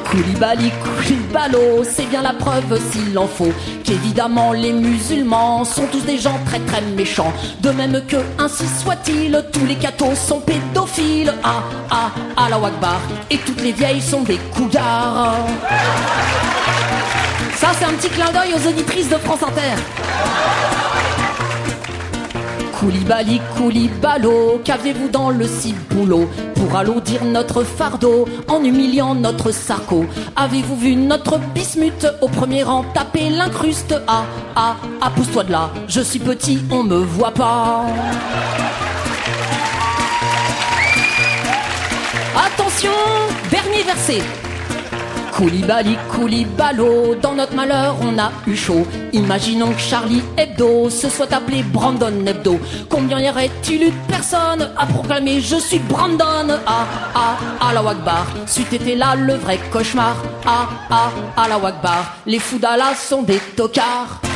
Koulibaly, 0.10 0.72
Koulibalo, 0.84 1.84
c'est 1.84 2.06
bien 2.06 2.22
la 2.22 2.34
preuve 2.34 2.80
s'il 2.92 3.18
en 3.20 3.28
faut 3.28 3.52
qu'évidemment 3.84 4.54
les 4.54 4.72
musulmans 4.72 5.66
sont 5.66 5.86
tous 5.88 6.02
des 6.06 6.18
gens 6.18 6.40
très 6.46 6.60
très 6.60 6.82
méchants. 6.82 7.34
De 7.62 7.72
même 7.72 8.02
que, 8.08 8.18
ainsi 8.40 8.66
soit-il, 8.68 9.44
tous 9.52 9.66
les 9.66 9.76
cathos 9.76 10.16
sont 10.16 10.40
pédophiles. 10.40 11.34
Ah, 11.44 11.64
ah, 11.90 12.12
à 12.38 12.50
la 12.50 12.58
Wakbar, 12.58 13.00
et 13.30 13.38
toutes 13.38 13.62
les 13.62 13.74
vieilles 13.74 14.02
sont 14.02 14.22
des 14.22 14.38
cougards. 14.56 15.36
Ça, 17.56 17.68
c'est 17.78 17.86
un 17.86 17.94
petit 17.94 18.10
clin 18.10 18.32
d'œil 18.32 18.54
aux 18.56 18.68
auditrices 18.70 19.10
de 19.10 19.18
France 19.18 19.44
Inter. 19.44 20.87
Koulibaly, 22.80 23.42
Koulibalo, 23.56 24.62
qu'avez-vous 24.64 25.10
dans 25.10 25.32
le 25.32 25.48
ciboulot 25.48 26.30
Pour 26.54 26.76
alourdir 26.76 27.26
notre 27.26 27.64
fardeau, 27.64 28.28
en 28.48 28.64
humiliant 28.64 29.16
notre 29.16 29.52
sarco? 29.52 30.06
Avez-vous 30.36 30.76
vu 30.76 30.96
notre 30.96 31.40
bismuth 31.56 32.06
au 32.22 32.28
premier 32.28 32.62
rang 32.62 32.86
taper 32.94 33.30
l'incruste? 33.30 33.96
Ah, 34.08 34.26
ah, 34.56 34.76
ah, 35.02 35.10
pousse-toi 35.10 35.46
de 35.46 35.52
là, 35.54 35.72
je 35.88 36.02
suis 36.02 36.20
petit, 36.20 36.60
on 36.70 36.84
me 36.84 36.98
voit 36.98 37.32
pas. 37.32 37.86
Attention, 42.36 42.92
dernier 43.50 43.82
verset 43.84 44.22
Koulibaly, 45.38 45.96
Koulibalo, 46.10 47.14
dans 47.14 47.36
notre 47.36 47.54
malheur 47.54 47.96
on 48.02 48.18
a 48.18 48.32
eu 48.48 48.56
chaud. 48.56 48.88
Imaginons 49.14 49.72
que 49.72 49.80
Charlie 49.80 50.24
Hebdo 50.36 50.90
se 50.90 51.10
soit 51.10 51.32
appelé 51.32 51.62
Brandon 51.62 52.26
Hebdo. 52.26 52.60
Combien 52.90 53.20
y 53.20 53.30
aurait-il 53.30 53.84
eu 53.84 53.92
de 53.92 54.12
personnes 54.12 54.68
à 54.76 54.88
proclamer 54.88 55.40
je 55.40 55.58
suis 55.58 55.78
Brandon 55.78 56.58
Ah, 56.66 56.88
ah, 57.14 57.38
ah 57.62 57.72
la 57.72 57.84
Wagbar, 57.84 58.26
c'eût 58.48 58.66
été 58.72 58.96
là 58.96 59.16
le 59.16 59.36
vrai 59.36 59.60
cauchemar. 59.72 60.16
Ah, 60.44 60.70
ah, 60.90 61.12
ah 61.38 61.48
la 61.48 61.60
Wagbar, 61.60 62.18
les 62.26 62.40
fous 62.40 62.60
sont 62.96 63.22
des 63.22 63.40
tocards. 63.56 64.27